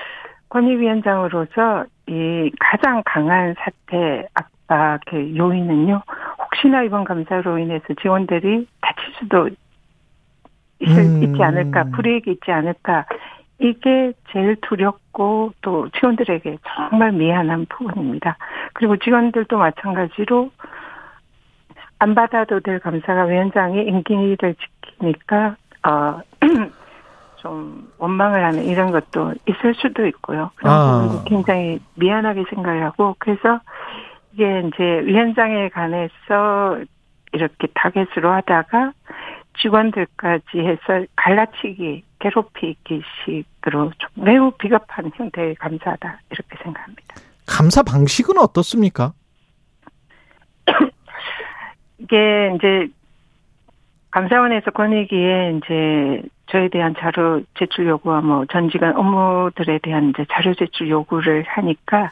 [0.49, 6.01] 권익위원장으로서 이 가장 강한 사태 압박의 요인은요.
[6.39, 9.49] 혹시나 이번 감사로 인해서 지원들이 다칠 수도
[10.79, 11.23] 있, 음.
[11.23, 13.05] 있지 않을까, 불이익이 있지 않을까.
[13.59, 18.37] 이게 제일 두렵고 또 직원들에게 정말 미안한 부분입니다.
[18.73, 20.51] 그리고 직원들도 마찬가지로
[21.99, 25.55] 안 받아도 될 감사가 위원장이 임기를 지키니까
[25.87, 26.21] 어
[27.37, 30.51] 좀 원망을 하는 이런 것도 있을 수도 있고요.
[30.55, 31.01] 그런 아.
[31.01, 33.59] 부분도 굉장히 미안하게 생각을 하고 그래서
[34.33, 36.79] 이게 이제 위원장에 관해서
[37.33, 38.93] 이렇게 타겟으로 하다가
[39.61, 47.15] 직원들까지 해서 갈라치기, 괴롭히기식으로 좀 매우 비겁한 형태의 감사다 이렇게 생각합니다.
[47.45, 49.13] 감사 방식은 어떻습니까?
[51.97, 52.87] 이게 이제
[54.11, 60.89] 감사원에서 권익위에 이제 저에 대한 자료 제출 요구와 뭐 전직원 업무들에 대한 이제 자료 제출
[60.89, 62.09] 요구를 하니까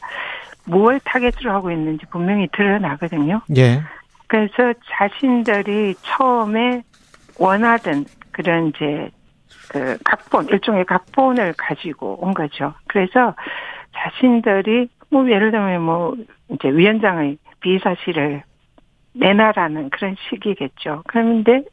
[0.65, 3.41] 무엇 타겟으로 하고 있는지 분명히 드러나거든요.
[3.55, 3.81] 예.
[4.27, 6.83] 그래서 자신들이 처음에
[7.39, 9.09] 원하던 그런 이제
[9.69, 12.73] 그 각본 일종의 각본을 가지고 온 거죠.
[12.87, 13.35] 그래서
[13.93, 16.15] 자신들이 뭐 예를 들면 뭐
[16.49, 18.43] 이제 위원장의 비사실을
[19.13, 21.03] 내놔라는 그런 식이겠죠.
[21.07, 21.63] 그런데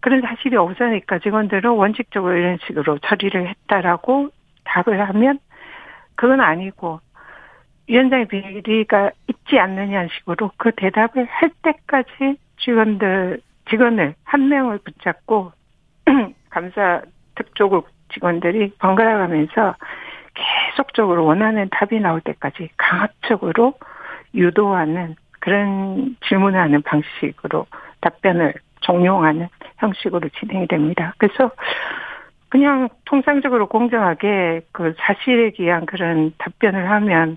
[0.00, 4.30] 그런 사실이 없으니까 직원들은 원칙적으로 이런 식으로 처리를 했다라고
[4.64, 5.38] 답을 하면
[6.14, 7.00] 그건 아니고
[7.88, 15.52] 위원장의 비리가 있지 않느냐는 식으로 그 대답을 할 때까지 직원들 직원을 한 명을 붙잡고
[16.50, 17.02] 감사
[17.34, 19.74] 특조국 직원들이 번갈아 가면서
[20.34, 23.74] 계속적으로 원하는 답이 나올 때까지 강압적으로
[24.34, 27.66] 유도하는 그런 질문을 하는 방식으로
[28.00, 31.14] 답변을 종용하는 형식으로 진행이 됩니다.
[31.18, 31.50] 그래서
[32.48, 37.36] 그냥 통상적으로 공정하게 그 사실에 기한 그런 답변을 하면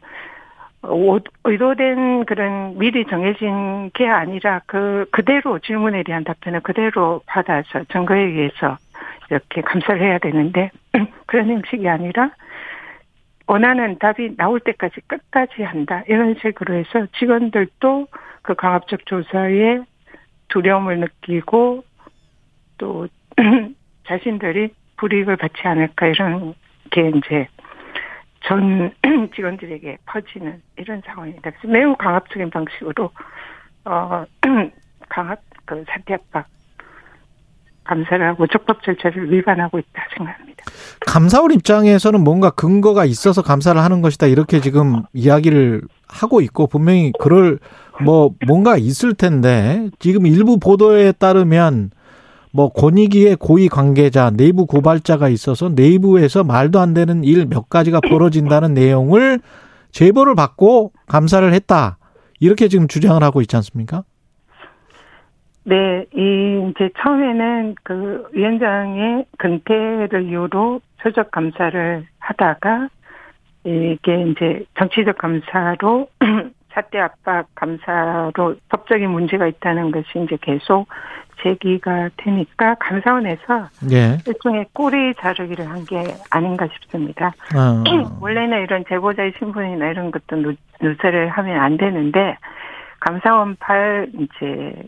[0.84, 8.78] 의도된 그런 미리 정해진 게 아니라 그 그대로 질문에 대한 답변을 그대로 받아서 증거에 의해서
[9.30, 10.72] 이렇게 감사를 해야 되는데
[11.28, 12.32] 그런 형식이 아니라
[13.48, 16.04] 원하는 답이 나올 때까지 끝까지 한다.
[16.08, 18.08] 이런 식으로 해서 직원들도
[18.42, 19.82] 그 강압적 조사에
[20.48, 21.84] 두려움을 느끼고
[22.78, 23.08] 또
[24.08, 26.54] 자신들이 불이익을 받지 않을까 이런
[26.90, 27.48] 게 이제
[28.46, 28.92] 전
[29.36, 31.52] 직원들에게 퍼지는 이런 상황입니다.
[31.52, 33.12] 그래서 매우 강압적인 방식으로
[33.86, 34.26] 어
[35.10, 36.48] 강압 그 사퇴 압박
[37.84, 40.64] 감사를 하고 적법 절차를 위반하고 있다 생각합니다.
[41.02, 47.60] 감사원 입장에서는 뭔가 근거가 있어서 감사를 하는 것이다 이렇게 지금 이야기를 하고 있고 분명히 그럴
[48.04, 51.92] 뭐 뭔가 있을 텐데 지금 일부 보도에 따르면
[52.54, 58.74] 뭐 권익위의 고위 관계자 내부 고발자가 있어서 내부에서 말도 안 되는 일 몇 가지가 벌어진다는
[58.74, 59.40] 내용을
[59.92, 61.98] 제보를 받고 감사를 했다.
[62.40, 64.04] 이렇게 지금 주장을 하고 있지 않습니까?
[65.64, 72.90] 네, 이 이제 처음에는 그 위원장의 근태를 이유로 표적 감사를 하다가
[73.64, 76.08] 이게 이제 정치적 감사로
[76.74, 80.88] 사대 압박 감사로 법적인 문제가 있다는 것이 이제 계속
[81.44, 84.18] 제기가 되니까 감사원에서 예.
[84.28, 87.34] 일종의 꼬리 자르기를 한 게 아닌가 싶습니다.
[87.56, 87.84] 아.
[88.22, 92.38] 원래는 이런 제보자의 신분이나 이런 것도 누, 누설을 하면 안 되는데
[93.00, 94.84] 감사원 팔 이제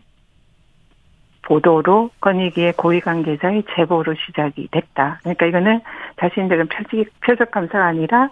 [1.41, 5.19] 보도로 권익위의 고위 관계자의 제보로 시작이 됐다.
[5.23, 5.81] 그러니까 이거는
[6.19, 8.29] 자신들은 표적, 표적 감사가 아니라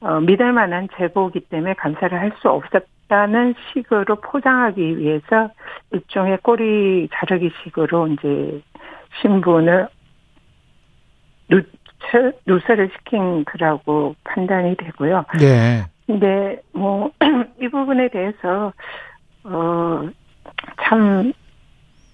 [0.00, 5.50] 어, 믿을 만한 제보기 때문에 감사를 할 수 없었 다는 식으로 포장하기 위해서
[5.90, 8.62] 일종의 꼬리 자르기 식으로 이제
[9.20, 9.86] 신분을
[11.50, 15.26] 누설, 누설을 시킨 거라고 판단이 되고요.
[15.38, 15.84] 네.
[16.06, 17.10] 근데 뭐
[17.60, 18.72] 이 부분에 대해서
[19.44, 21.34] 어참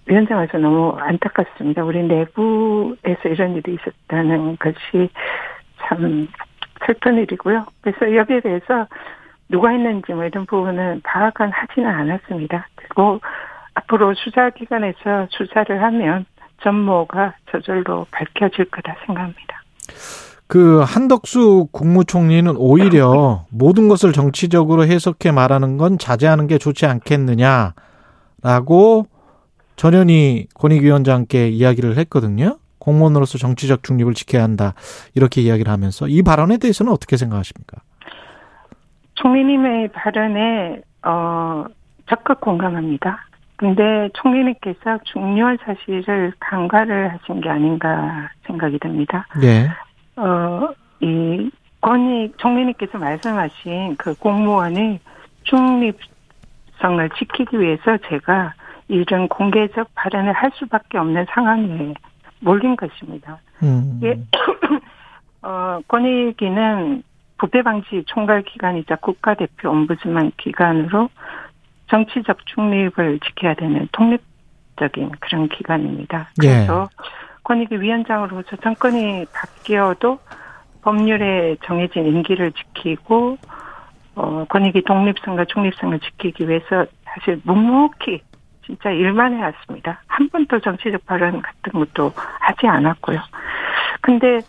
[0.06, 1.84] 위원장에서 너무 안타깝습니다.
[1.84, 5.08] 우리 내부에서 이런 일이 있었다는 것이
[5.78, 6.26] 참
[6.84, 7.66] 슬픈 일이고요.
[7.82, 8.88] 그래서 여기에 대해서
[9.48, 12.68] 누가 했는지 뭐 이런 부분은 파악은 하지는 않았습니다.
[12.76, 13.20] 그리고
[13.74, 16.26] 앞으로 수사 기관에서 수사를 하면
[16.62, 19.62] 전모가 저절로 밝혀질 거다 생각합니다.
[20.46, 27.74] 그 한덕수 국무총리는 오히려 모든 것을 정치적으로 해석해 말하는 건 자제하는 게 좋지 않겠느냐라고
[29.76, 32.58] 전현희 권익위원장께 이야기를 했거든요.
[32.78, 34.74] 공무원으로서 정치적 중립을 지켜야 한다.
[35.14, 37.82] 이렇게 이야기를 하면서 이 발언에 대해서는 어떻게 생각하십니까?
[39.18, 41.64] 총리님의 발언에 어
[42.08, 43.28] 적극 공감합니다.
[43.56, 49.26] 근데 총리님께서 중요한 사실을 간과를 하신 게 아닌가 생각이 듭니다.
[49.40, 49.68] 네.
[50.16, 50.68] 어,
[51.00, 51.50] 이
[51.80, 55.00] 권익 총리님께서 말씀하신 그 공무원의
[55.42, 58.54] 중립성을 지키기 위해서 제가
[58.86, 61.94] 이런 공개적 발언을 할 수밖에 없는 상황에
[62.40, 63.38] 몰린 것입니다.
[63.62, 64.00] 음.
[64.04, 64.16] 예,
[65.42, 67.02] 어, 권익위는
[67.38, 71.08] 부패 방지 총괄 기관이자 국가대표 옴부즈만 기관으로
[71.88, 76.30] 정치적 중립을 지켜야 되는 독립적인 그런 기관입니다.
[76.42, 76.48] 예.
[76.48, 76.96] 그래서 예.
[77.44, 80.18] 권익위 위원장으로서 정권이 바뀌어도
[80.82, 83.38] 법률에 정해진 임기를 지키고
[84.16, 88.20] 어, 권익위 독립성과 중립성을 지키기 위해서 사실 묵묵히
[88.66, 90.02] 진짜 일만 해왔습니다.
[90.06, 93.18] 한 번도 정치적 발언 같은 것도 하지 않았고요.
[94.02, 94.40] 근데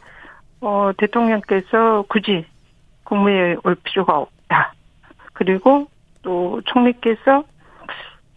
[0.60, 2.46] 어, 대통령께서 굳이
[3.10, 4.74] 국무회의에 올 필요가 없다.
[5.34, 5.88] 그리고
[6.22, 7.44] 또 총리께서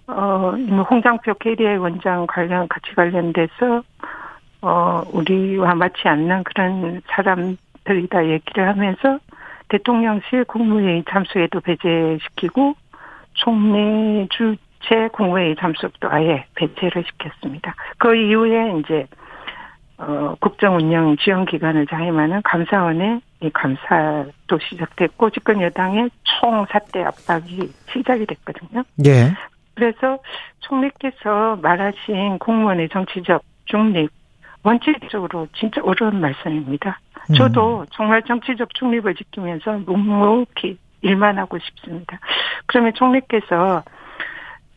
[0.08, 0.52] 어,
[0.90, 3.82] 홍장표 KDI 원장 관련 같이 관련돼서
[4.62, 9.18] 어, 우리와 맞지 않는 그런 사람들이다 얘기를 하면서
[9.68, 12.74] 대통령실 국무회의 잠수에도 배제시키고
[13.34, 17.74] 총리 주제 공회의 잠수도 아예 배제를 시켰습니다.
[17.98, 19.06] 그 이후에 이제
[19.98, 27.70] 어, 국정 운영 지원 기관을 자임하는 감사원의 이 감사도 시작됐고 집권 여당의 총 사태 압박이
[27.92, 28.82] 시작이 됐거든요.
[29.06, 29.32] 예.
[29.74, 30.18] 그래서
[30.60, 34.10] 총리께서 말하신 공무원의 정치적 중립
[34.62, 37.00] 원칙적으로 진짜 어려운 말씀입니다.
[37.30, 37.34] 음.
[37.34, 42.18] 저도 정말 정치적 중립을 지키면서 묵묵히 일만 하고 싶습니다.
[42.66, 43.82] 그러면 총리께서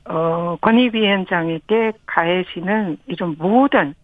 [0.05, 3.95] 어, 권익위원장에게 가해지는 이런 모든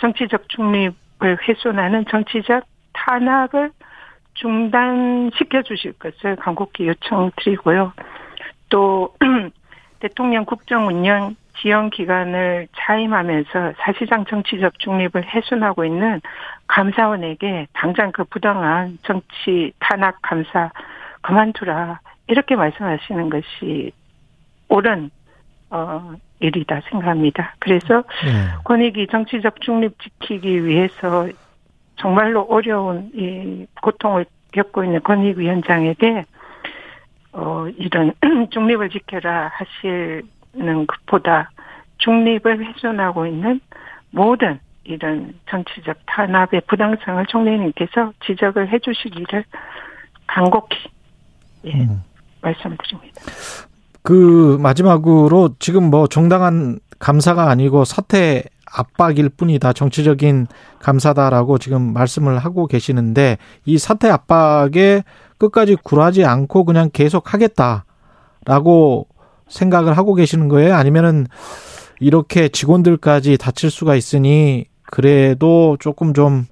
[0.00, 3.70] 정치적 중립을 훼손하는 정치적 탄압을
[4.34, 7.92] 중단시켜 주실 것을 간곡히 요청드리고요.
[8.68, 9.14] 또
[10.00, 16.20] 대통령 국정 운영 지연 기간을 차임하면서 사실상 정치적 중립을 훼손하고 있는
[16.66, 20.70] 감사원에게 당장 그 부당한 정치 탄압 감사
[21.22, 23.92] 그만두라 이렇게 말씀하시는 것이
[24.68, 25.10] 옳은
[25.70, 27.54] 어 일이다 생각합니다.
[27.58, 28.48] 그래서 네.
[28.64, 31.28] 권익위 정치적 중립 지키기 위해서
[31.96, 36.24] 정말로 어려운 이 고통을 겪고 있는 권익위원장에게
[37.32, 38.12] 어 이런
[38.50, 41.50] 중립을 지켜라 하시는 것보다
[41.98, 43.60] 중립을 훼손하고 있는
[44.10, 49.44] 모든 이런 정치적 탄압의 부당성을 총리님께서 지적을 해주시기를
[50.26, 50.78] 간곡히
[51.64, 52.02] 예, 음.
[52.40, 53.20] 말씀드립니다.
[54.06, 59.72] 그 마지막으로 지금 뭐 정당한 감사가 아니고 사태 압박일 뿐이다.
[59.72, 60.46] 정치적인
[60.78, 65.02] 감사다라고 지금 말씀을 하고 계시는데 이 사태 압박에
[65.38, 69.08] 끝까지 굴하지 않고 그냥 계속 하겠다라고
[69.48, 70.76] 생각을 하고 계시는 거예요?
[70.76, 71.26] 아니면은
[71.98, 76.46] 이렇게 직원들까지 다칠 수가 있으니 그래도 조금 좀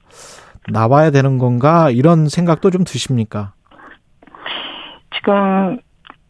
[0.73, 3.53] 나와야 되는 건가 이런 생각도 좀 드십니까?
[5.15, 5.79] 지금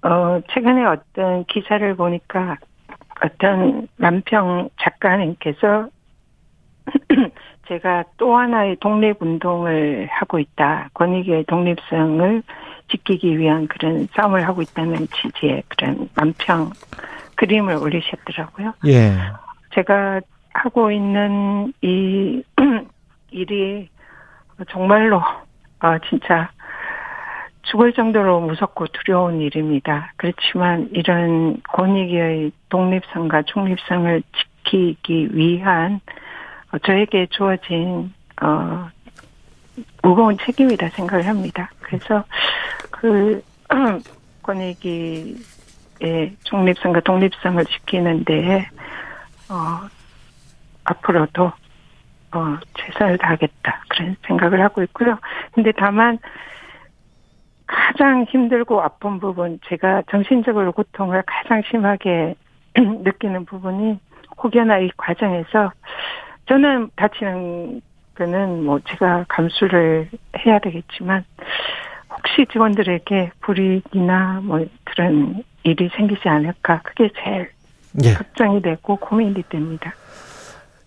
[0.05, 2.59] 어, 최근에 어떤 기사를 보니까
[3.25, 5.89] 어떤 남평 작가님께서
[7.69, 10.91] 제가 또 하나의 독립운동을 하고 있다.
[10.93, 12.43] 권익의 독립성을
[12.89, 16.71] 지키기 위한 그런 싸움을 하고 있다는 취지의 그런 남평
[17.37, 18.75] 그림을 올리셨더라고요.
[18.87, 19.13] 예.
[19.73, 20.21] 제가
[20.53, 22.43] 하고 있는 이
[23.31, 23.89] 일이
[24.69, 25.17] 정말로
[25.81, 26.51] 어, 진짜
[27.65, 30.13] 죽을 정도로 무섭고 두려운 일입니다.
[30.17, 34.23] 그렇지만 이런 권익의 독립성과 중립성을
[34.65, 36.01] 지키기 위한
[36.73, 38.13] 어, 저에게 주어진
[38.43, 38.89] 어
[40.03, 41.71] 무거운 책임이다 생각을 합니다.
[41.81, 42.25] 그래서
[42.91, 43.43] 그
[44.43, 45.37] 권익위의
[46.45, 48.67] 중립성과 독립성을 지키는 데에
[49.49, 49.89] 어
[50.85, 51.53] 앞으로도
[52.33, 55.19] 어 최선을 다하겠다 그런 생각을 하고 있고요.
[55.53, 56.19] 근데 다만
[57.67, 62.35] 가장 힘들고 아픈 부분, 제가 정신적으로 고통을 가장 심하게
[62.77, 63.99] 느끼는 부분이
[64.43, 65.73] 혹여나 이 과정에서
[66.47, 67.81] 저는 다치는
[68.17, 70.09] 거는 뭐 제가 감수를
[70.45, 71.25] 해야 되겠지만
[72.11, 77.51] 혹시 직원들에게 불이익이나 뭐 그런 일이 생기지 않을까 그게 제일
[78.05, 78.15] 예.
[78.15, 79.93] 걱정이 되고 고민이 됩니다.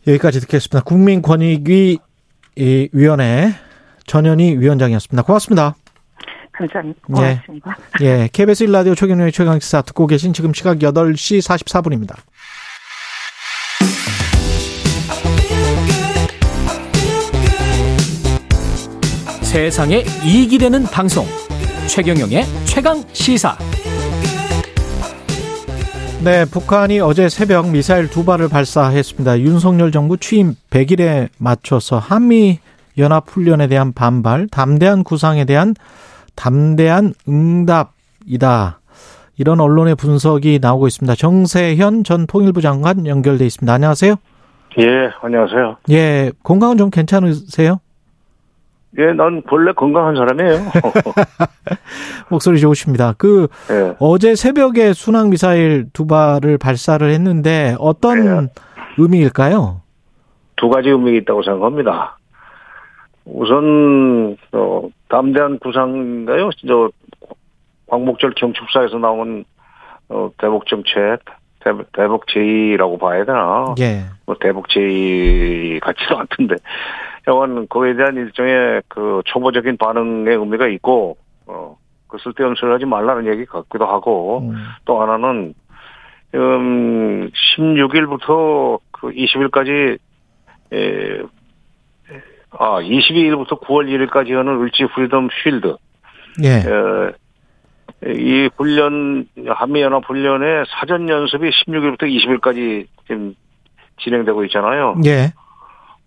[0.05, 0.83] 여기까지 듣겠습니다.
[0.85, 1.97] 국민권익위
[2.93, 3.49] 위원회
[4.05, 5.23] 전현희 위원장이었습니다.
[5.23, 5.75] 고맙습니다.
[6.57, 6.99] 감사합니다.
[7.03, 7.77] 고맙습니다.
[8.01, 8.05] 예.
[8.23, 8.29] 예.
[8.31, 12.15] KBS 1라디오 최경영의 최강시사 듣고 계신 지금 시각 8시 44분입니다.
[19.43, 21.25] 세상에 이익이 되는 방송
[21.87, 23.57] 최경영의 최강 시사
[26.23, 29.39] 네, 북한이 어제 새벽 미사일 두 발을 발사했습니다.
[29.39, 32.59] 윤석열 정부 취임 100일에 맞춰서 한미
[32.97, 35.75] 연합훈련에 대한 반발, 담대한 구상에 대한
[36.37, 38.79] 담대한 응답이다.
[39.37, 41.15] 이런 언론의 분석이 나오고 있습니다.
[41.15, 43.71] 정세현 전 통일부 장관 연결돼 있습니다.
[43.73, 44.15] 안녕하세요.
[44.79, 45.77] 예, 안녕하세요.
[45.91, 47.79] 예, 건강은 좀 괜찮으세요?
[48.99, 50.71] 예, 난 본래 건강한 사람이에요.
[52.29, 53.13] 목소리 좋으십니다.
[53.17, 53.95] 그 예.
[53.99, 58.49] 어제 새벽에 순항 미사일 두 발을 발사를 했는데 어떤 예.
[58.97, 59.81] 의미일까요?
[60.55, 62.16] 두 가지 의미가 있다고 생각합니다.
[63.29, 66.49] 우선 어, 담대한 구상인가요?
[66.67, 66.89] 저
[67.87, 69.45] 광복절 경축사에서 나온
[70.09, 71.19] 어, 대북 정책,
[71.59, 73.75] 대북, 대북 제의라고 봐야 되나?
[73.79, 74.05] 예.
[74.25, 76.55] 뭐 대북 제의 같지도 않던데.
[77.27, 81.77] 여간 그에 대한 일종의 그 초보적인 반응의 의미가 있고, 어,
[82.07, 84.55] 그 쓸데없는 소리 하지 말라는 얘기 같기도 하고, 음.
[84.85, 85.53] 또 하나는,
[86.35, 89.97] 음, 16일부터 그 20일까지,
[90.71, 91.21] 에,
[92.51, 95.75] 아, 22일부터 9월 1일까지 하는 을지 Freedom Shield.
[96.43, 96.49] 예.
[96.49, 103.35] 에, 이 훈련, 한미연합 훈련의 사전 연습이 16일부터 20일까지 지금
[104.01, 104.95] 진행되고 있잖아요.
[105.05, 105.33] 예.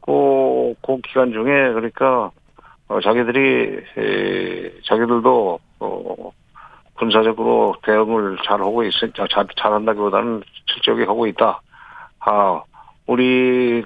[0.00, 2.30] 그, 그 기간 중에, 그러니까,
[2.88, 6.32] 어, 자기들이, 에, 자기들도, 어,
[6.94, 11.60] 군사적으로 대응을 잘 하고 있, 잘, 잘 한다기보다는 실적이 하고 있다.
[12.20, 12.62] 아,
[13.10, 13.82] 우리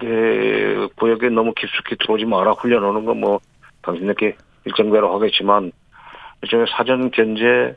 [0.96, 3.40] 구역에 너무 깊숙이 들어오지 마라 훈련하는 건 뭐
[3.84, 5.72] 당신들께 일정대로 하겠지만
[6.42, 7.74] 일종의 사전 견제의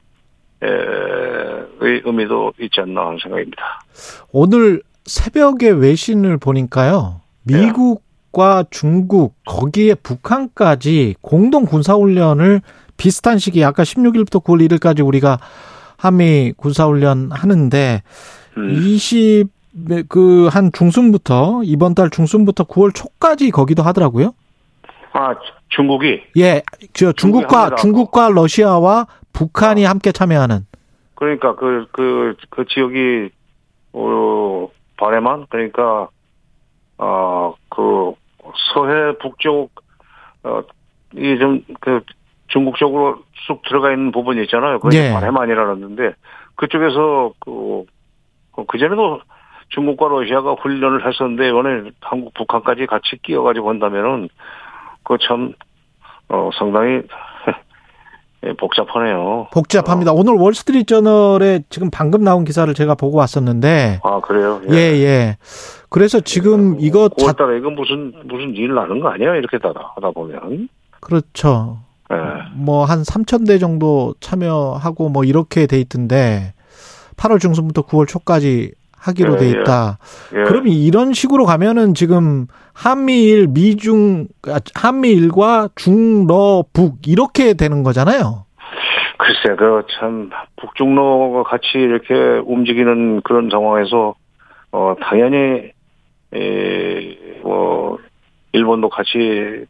[1.80, 3.82] 의미도 있지 않나 하는 생각입니다.
[4.32, 7.22] 오늘 새벽에 외신을 보니까요.
[7.44, 8.70] 미국과 네.
[8.72, 12.62] 중국 거기에 북한까지 공동 군사훈련을
[12.98, 15.40] 비슷한 시기 아까 16일부터 9월 1일까지 우리가
[15.98, 18.02] 한미 군사훈련 하는데
[18.58, 18.72] 음.
[18.72, 19.57] 20
[20.10, 24.34] 그 한 중순부터 이번 달 중순부터 9월 초까지 거기도 하더라고요.
[25.14, 25.36] 아
[25.70, 26.62] 중국이 예,
[26.94, 29.90] 저 중국과 중국과 러시아와 북한이 아.
[29.90, 30.66] 함께 참여하는.
[31.16, 33.30] 그러니까 그그그 그, 그 지역이
[33.94, 34.68] 어
[34.98, 36.10] 바레만 그러니까
[36.98, 38.14] 어그
[38.74, 39.72] 서해 북쪽
[40.44, 40.62] 어
[41.14, 42.02] 이게 좀그
[42.48, 44.80] 중국 쪽으로 쑥 들어가 있는 부분이 있잖아요.
[44.80, 45.14] 그게 예.
[45.14, 46.14] 바레만이라는데
[46.56, 47.86] 그쪽에서 그
[48.68, 49.22] 그전에도
[49.70, 54.30] 중국과 러시아가 훈련을 했었는데 이번에 한국 북한까지 같이 끼어가지고 한다면은
[55.04, 55.54] 그참
[56.30, 57.02] 어, 상당히
[58.44, 59.48] 예, 복잡하네요.
[59.52, 60.12] 복잡합니다.
[60.12, 60.16] 어.
[60.16, 64.02] 오늘 월스트리트저널에 지금 방금 나온 기사를 제가 보고 왔었는데.
[64.04, 64.62] 아 그래요?
[64.70, 65.04] 예, 예.
[65.04, 65.38] 예.
[65.90, 69.36] 그래서 지금 예, 이거 9월달에 이건 무슨 무슨 일 나는 거 아니야?
[69.36, 70.70] 이렇게 하다 하다 보면.
[71.00, 71.80] 그렇죠.
[72.12, 72.16] 예.
[72.56, 76.54] 뭐한 3천 대 정도 참여하고 뭐 이렇게 돼 있던데
[77.18, 78.72] 8월 중순부터 9월 초까지
[79.08, 79.98] 하기로 예, 돼 있다.
[80.36, 80.40] 예.
[80.40, 80.44] 예.
[80.44, 88.46] 그럼 이런 식으로 가면은 지금 한미일, 미중, 아, 한미일과 중러, 북 이렇게 되는 거잖아요.
[89.18, 92.14] 글쎄, 그 참 북중러가 같이 이렇게
[92.46, 94.16] 움직이는 그런 상황에서
[94.72, 95.72] 어 당연히
[96.34, 97.98] 에뭐
[98.52, 99.66] 일본도 같이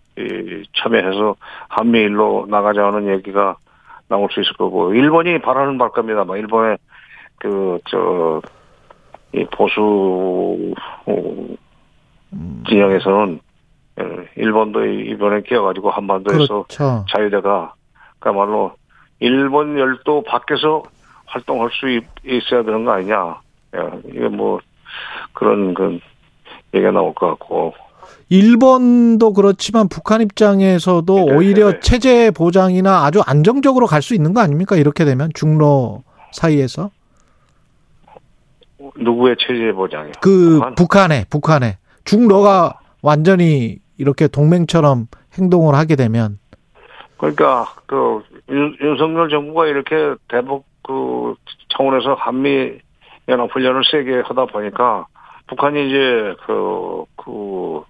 [0.75, 1.35] 참여해서
[1.69, 3.55] 한미일로 나가자는 얘기가
[4.07, 6.23] 나올 수 있을 거고 일본이 바라는 바입니다.
[6.25, 6.77] 막 일본의
[7.37, 8.56] 그저 이
[9.51, 10.73] 보수
[12.33, 12.63] 음.
[12.67, 13.39] 진영에서는
[13.99, 14.03] 예,
[14.35, 17.05] 일본도 이번에 끼어가지고 한반도에서 그렇죠.
[17.09, 17.73] 자유대가
[18.19, 18.73] 그야말로
[19.19, 20.83] 일본 열도 밖에서
[21.25, 21.89] 활동할 수
[22.25, 23.41] 있어야 되는 거 아니냐.
[23.75, 24.59] 예, 이게 뭐
[25.33, 25.99] 그런 그
[26.73, 27.73] 얘기가 나올 것 같고.
[28.29, 31.79] 일본도 그렇지만 북한 입장에서도 네, 오히려 네.
[31.79, 34.75] 체제 보장이나 아주 안정적으로 갈 수 있는 거 아닙니까?
[34.75, 36.91] 이렇게 되면 중로 사이에서.
[38.99, 40.13] 누구의 체제 보장이요?
[40.21, 40.75] 그 북한?
[40.75, 45.07] 북한 에 북한에 중러가 완전히 이렇게 동맹처럼
[45.37, 46.39] 행동을 하게 되면
[47.17, 51.35] 그러니까 그 윤, 윤석열 정부가 이렇게 대북 그
[51.69, 52.79] 차원에서 한미
[53.27, 55.05] 연합 훈련을 세게 하다 보니까
[55.47, 57.81] 북한이 이제 그, 그,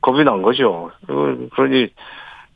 [0.00, 0.90] 겁이 난 거죠.
[1.06, 1.88] 그, 그러니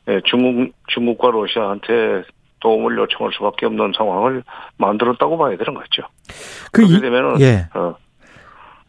[0.07, 2.23] 예, 중국, 중국과 러시아한테
[2.65, 4.43] 도움을 요청할 수밖에 없는 상황을
[4.77, 6.01] 만들었다고 봐야 되는 거죠.
[6.71, 7.67] 그 그렇게 되면은 예.
[7.75, 7.95] 어,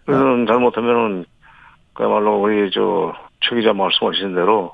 [0.06, 1.26] 그는 잘못하면은
[1.92, 4.72] 그야말로 우리 저최 기자 말씀하신 대로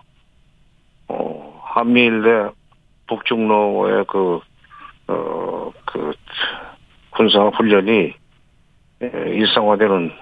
[1.08, 2.48] 어 한미일 내
[3.08, 4.38] 북중로의 그
[5.08, 6.12] 어, 그,
[7.10, 8.14] 군사 훈련이
[9.00, 10.12] 일상화되는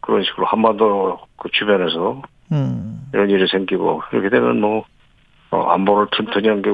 [0.00, 3.08] 그런 식으로 한반도 그 주변에서 음.
[3.14, 4.84] 이런 일이 생기고 이렇게 되면 뭐 어,
[5.50, 6.70] 안보를 튼튼히 한게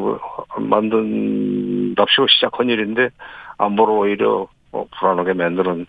[0.59, 3.11] 만든답시고 시작한 일인데
[3.59, 5.87] 안보를 오히려 어, 불안하게 만드는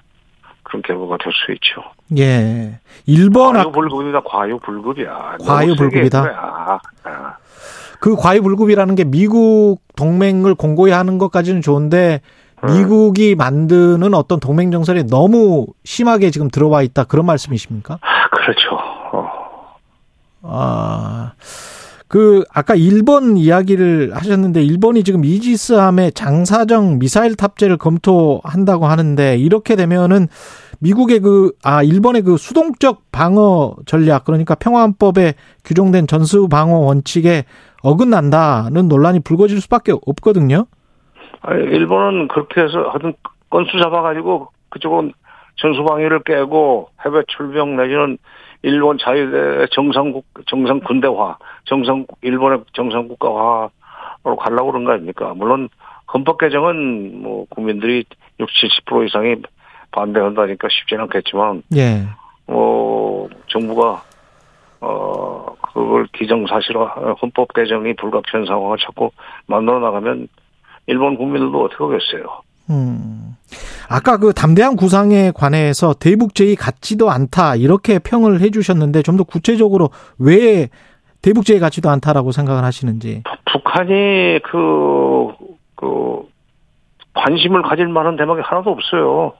[0.63, 1.81] 그런 결과가 될 수 있죠.
[2.17, 2.79] 예.
[3.05, 4.21] 일본 과유불급이다.
[4.21, 5.37] 과유불급이야.
[5.45, 6.19] 과유불급이다.
[6.19, 7.37] 아, 아.
[7.99, 12.21] 그 과유불급이라는 게 미국 동맹을 공고히 하는 것까지는 좋은데
[12.65, 12.73] 네.
[12.79, 17.99] 미국이 만드는 어떤 동맹 정설이 너무 심하게 지금 들어와 있다 그런 말씀이십니까?
[18.31, 18.69] 그렇죠.
[19.11, 19.29] 어.
[20.43, 21.31] 아.
[22.13, 30.27] 그 아까 일본 이야기를 하셨는데 일본이 지금 이지스함의 장사정 미사일 탑재를 검토한다고 하는데 이렇게 되면은
[30.79, 35.33] 미국의 그 아 일본의 그 수동적 방어 전략 그러니까 평화헌법에
[35.65, 37.45] 규정된 전수 방어 원칙에
[37.81, 40.67] 어긋난다는 논란이 불거질 수밖에 없거든요.
[41.41, 43.15] 아, 일본은 그렇게 해서 하여튼
[43.49, 45.13] 건수 잡아가지고 그쪽은
[45.55, 48.19] 전수 방위를 깨고 해외 출병 내지는
[48.63, 55.33] 일본 자유대 정상국 정상 군대화, 정상 일본의 정상 국가화로 가려고 그런 거 아닙니까?
[55.35, 55.69] 물론
[56.13, 58.05] 헌법 개정은 뭐 국민들이
[58.39, 59.35] 60, 70% 이상이
[59.91, 62.07] 반대한다니까 쉽지는 않겠지만, 예.
[62.47, 64.01] 뭐 정부가
[64.79, 69.11] 어 그걸 기정사실화 헌법 개정이 불가피한 상황을 자꾸
[69.45, 70.27] 만들어 나가면
[70.87, 72.41] 일본 국민들도 어떻게 하겠어요?
[72.69, 73.35] 음.
[73.89, 80.69] 아까 그 담대한 구상에 관해서 대북제의 같지도 않다 이렇게 평을 해주셨는데 좀 더 구체적으로 왜
[81.23, 83.23] 대북제의 같지도 않다라고 생각을 하시는지.
[83.51, 85.31] 북한이 그,
[85.75, 86.27] 그,
[87.13, 89.33] 관심을 가질 만한 대목이 하나도 없어요.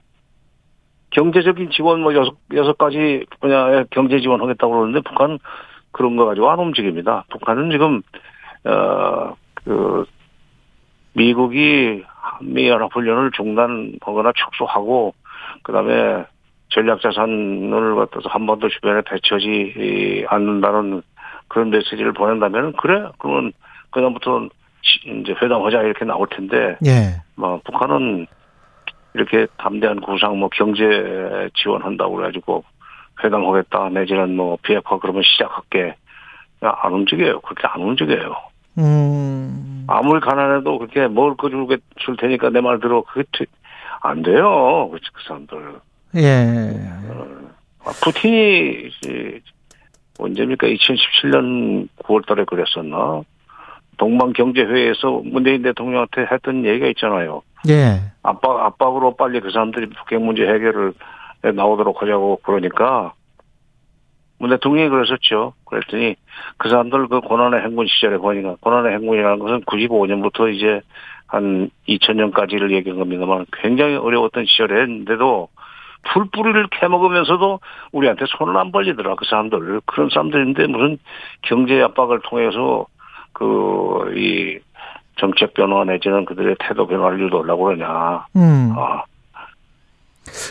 [1.10, 5.38] 경제적인 지원 뭐 여섯, 여섯 가지 분야에 경제 지원 하겠다고 그러는데 북한
[5.92, 7.24] 그런 거 가지고 안 움직입니다.
[7.30, 8.02] 북한은 지금,
[8.64, 9.34] 어,
[9.64, 10.06] 그,
[11.14, 15.14] 미국이 한미 연합훈련을 중단하거나 축소하고
[15.62, 16.24] 그다음에
[16.70, 21.02] 전략자산을 갖다서 한번도 주변에 배치하지 않는다는
[21.48, 23.52] 그런 메시지를 보낸다면 그래 그러면
[23.90, 24.48] 그다음부터
[24.82, 27.22] 이제 회담하자 이렇게 나올 텐데 예.
[27.36, 28.26] 뭐 북한은
[29.14, 30.84] 이렇게 담대한 구상 뭐 경제
[31.54, 32.64] 지원한다고 그래가지고
[33.22, 35.94] 회담하겠다 내지는 뭐 비핵화 그러면 시작할게
[36.60, 37.40] 안 움직여요.
[37.40, 38.34] 그렇게 안 움직여요.
[38.78, 39.84] 음.
[39.86, 43.24] 아무리 가난해도 그렇게 먹을 거 줄게 줄 테니까 내 말 들어 그게
[44.00, 44.90] 안 돼요.
[44.90, 45.80] 그 사람들.
[46.16, 46.74] 예.
[47.84, 48.90] 어, 푸틴이
[50.18, 50.66] 언제입니까?
[50.68, 53.22] 2017년 9월달에 그랬었나?
[53.96, 57.42] 동방 경제회의에서 문재인 대통령한테 했던 얘기가 있잖아요.
[57.68, 58.00] 예.
[58.22, 60.92] 압박 압박으로 빨리 그 사람들이 북핵 문제 해결을
[61.54, 63.12] 나오도록 하자고 그러니까
[64.38, 65.54] 문 대통령이 그랬었죠.
[65.64, 66.16] 그랬더니
[66.56, 70.80] 그 사람들 그 고난의 행군 시절에 보니까 고난의 행군이라는 것은 95년부터 이제
[71.26, 75.48] 한 2000년까지를 얘기한 겁니다만 굉장히 어려웠던 시절에 했는데도
[76.12, 77.60] 풀뿌리를 캐먹으면서도
[77.92, 80.98] 우리한테 손을 안 벌리더라 그 사람들 그런 사람들인데 무슨
[81.42, 82.86] 경제 압박을 통해서
[83.32, 84.58] 그 이
[85.16, 88.26] 정책 변화 내지는 그들의 태도 변화를 유도하려고 그러냐.
[88.36, 88.72] 음.
[88.76, 89.04] 아.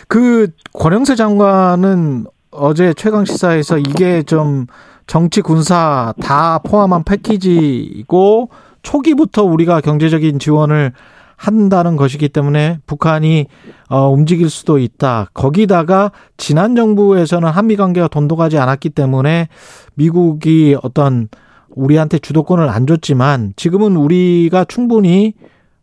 [0.08, 4.68] 그 권영세 장관은 어제 최강 시사에서 이게 좀
[5.08, 8.50] 정치 군사 다 포함한 패키지고
[8.84, 10.94] 초기부터 우리가 경제적인 지원을
[11.36, 13.48] 한다는 것이기 때문에 북한이
[13.90, 15.28] 어, 움직일 수도 있다.
[15.34, 19.50] 거기다가 지난 정부에서는 한미 관계가 돈독하지 않았기 때문에
[19.96, 21.28] 미국이 어떤
[21.70, 25.34] 우리한테 주도권을 안 줬지만 지금은 우리가 충분히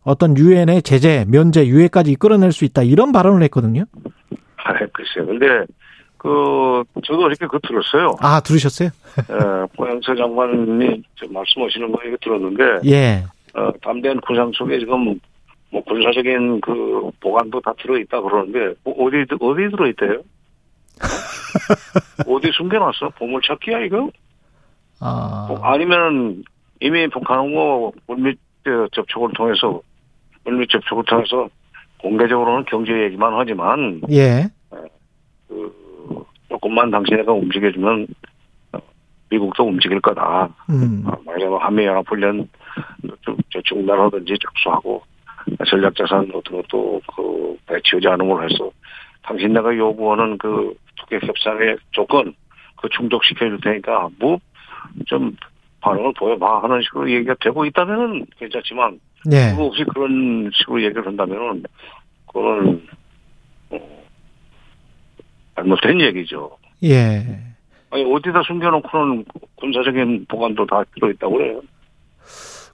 [0.02, 2.82] 어떤 유엔의 제재, 면제, 유예까지 이끌어낼 수 있다.
[2.82, 3.84] 이런 발언을 했거든요.
[4.56, 5.26] 아, 글쎄요.
[5.26, 5.66] 근데
[6.20, 8.14] 그 저도 이렇게 그 들었어요.
[8.20, 8.90] 아 들으셨어요?
[9.30, 13.24] 예, 고양서 장관님이 말씀하시는 거 이거 들었는데, 예,
[13.54, 15.18] 어, 담대한 구상 속에 지금
[15.70, 20.20] 뭐 군사적인 그 보관도 다 들어 있다 그러는데 뭐 어디 어디 들어 있대요?
[22.28, 23.08] 어디 숨겨놨어?
[23.16, 24.10] 보물찾기야 이거?
[25.00, 26.44] 아뭐 아니면
[26.80, 28.38] 이미 북한하고 물밑
[28.92, 29.80] 접촉을 통해서
[30.44, 31.48] 물밑 접촉을 통해서
[31.98, 34.50] 공개적으로는 경제 얘기만 하지만 예.
[35.48, 35.79] 그
[36.50, 38.08] 조금만 당신네가 움직여주면
[39.30, 40.48] 미국도 움직일 거다.
[40.68, 41.04] 음.
[41.24, 42.48] 말하자면 한미 연합 훈련
[43.64, 45.02] 중단하든지 접수하고
[45.66, 48.70] 전략자산 같은 것도 그 배치하지 않음으로 해서
[49.22, 52.34] 당신네가 요구하는 그 투객 협상의 조건
[52.76, 55.36] 그 충족시켜 줄 테니까 뭐좀
[55.80, 59.50] 반응을 보여봐 하는 식으로 얘기가 되고 있다면은 괜찮지만 네.
[59.52, 61.62] 그거 없이 그런 식으로 얘기를 한다면은
[62.26, 62.86] 그거는
[65.56, 66.50] 잘못된 얘기죠.
[66.84, 67.40] 예.
[67.90, 69.24] 아니 어디다 숨겨놓고는
[69.56, 71.60] 군사적인 보관도 다 들어있다고 그래요.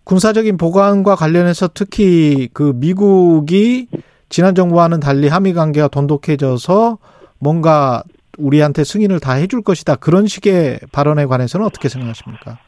[0.05, 3.89] 군사적인 보관과 관련해서 특히 그 미국이
[4.29, 6.99] 지난 정부와는 달리 한미 관계가 돈독해져서
[7.41, 8.03] 뭔가
[8.39, 12.59] 우리한테 승인을 다 해줄 것이다 그런 식의 발언에 관해서는 어떻게 생각하십니까?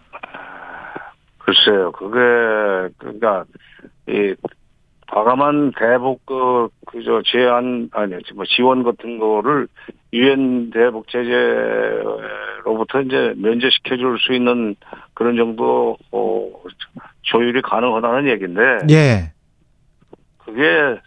[1.39, 3.45] 글쎄요, 그게 그러니까
[4.09, 4.35] 이
[5.11, 9.67] 과감한 대북 그 그저 제한 아니 뭐 지원 같은 거를
[10.13, 14.77] 유엔 대북 제재로부터 이제 면제시켜 줄 수 있는
[15.15, 16.51] 그런 정도 어
[17.23, 18.61] 조율이 가능하다는 얘기인데
[18.91, 19.33] 예.
[20.39, 20.99] 그게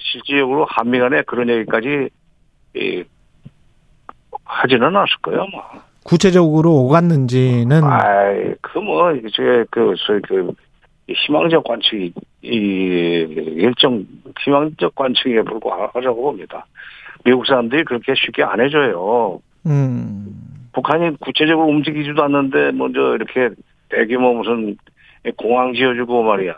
[0.00, 2.08] 실질적으로 한미 간에 그런 얘기까지
[2.76, 3.04] 이
[4.44, 5.82] 하지는 않을 거예요, 아마.
[6.04, 10.52] 구체적으로 오갔는지는 아이 그뭐 이게 그 소위 그
[11.08, 12.12] 희망적 관측이
[12.42, 14.06] 이 일정
[14.40, 16.66] 희망적 관측에 불과하다고 봅니다.
[17.24, 19.40] 미국 사람들이 그렇게 쉽게 안 해줘요.
[19.66, 20.68] 음.
[20.72, 23.50] 북한이 구체적으로 움직이지도 않는데 먼저 이렇게
[23.88, 24.76] 대규모 무슨
[25.36, 26.56] 공항 지어주고 말이야.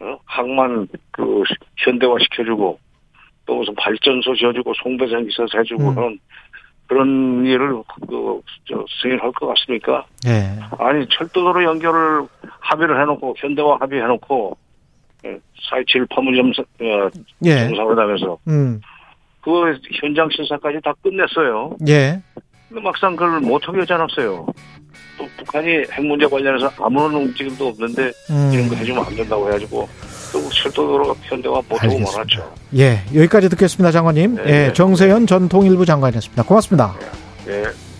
[0.00, 0.18] 어?
[0.24, 1.42] 항만 그
[1.76, 2.78] 현대화 시켜주고
[3.46, 5.94] 또 무슨 발전소 지어주고 송배전 기사 해주고 음.
[5.94, 6.18] 그런
[6.92, 10.04] 그런 일을 그 저 승인할 것 같습니까?
[10.26, 10.58] 예.
[10.78, 12.26] 아니 철도로 연결을
[12.60, 14.56] 합의를 해놓고 현대화 합의해놓고
[15.22, 17.10] 4.27 파문점 어,
[17.44, 17.68] 예.
[17.68, 18.80] 정상회담에서 음.
[19.40, 21.76] 그 현장 실사까지 다 끝냈어요.
[21.88, 22.20] 예.
[22.68, 24.46] 근데 막상 그걸 못하게 하지 않았어요.
[25.18, 28.50] 또 북한이 핵 문제 관련해서 아무런 움직임도 없는데 음.
[28.52, 29.88] 이런 거 해주면 안 된다고 해가지고
[30.32, 32.54] 또 철도도로가 현대화 못하고 말았죠.
[32.76, 34.36] 예, 여기까지 듣겠습니다, 장관님.
[34.36, 34.68] 네.
[34.68, 36.42] 예, 정세현 전 통일부 장관이었습니다.
[36.44, 36.94] 고맙습니다.
[37.48, 37.64] 예.
[37.64, 37.91] 예.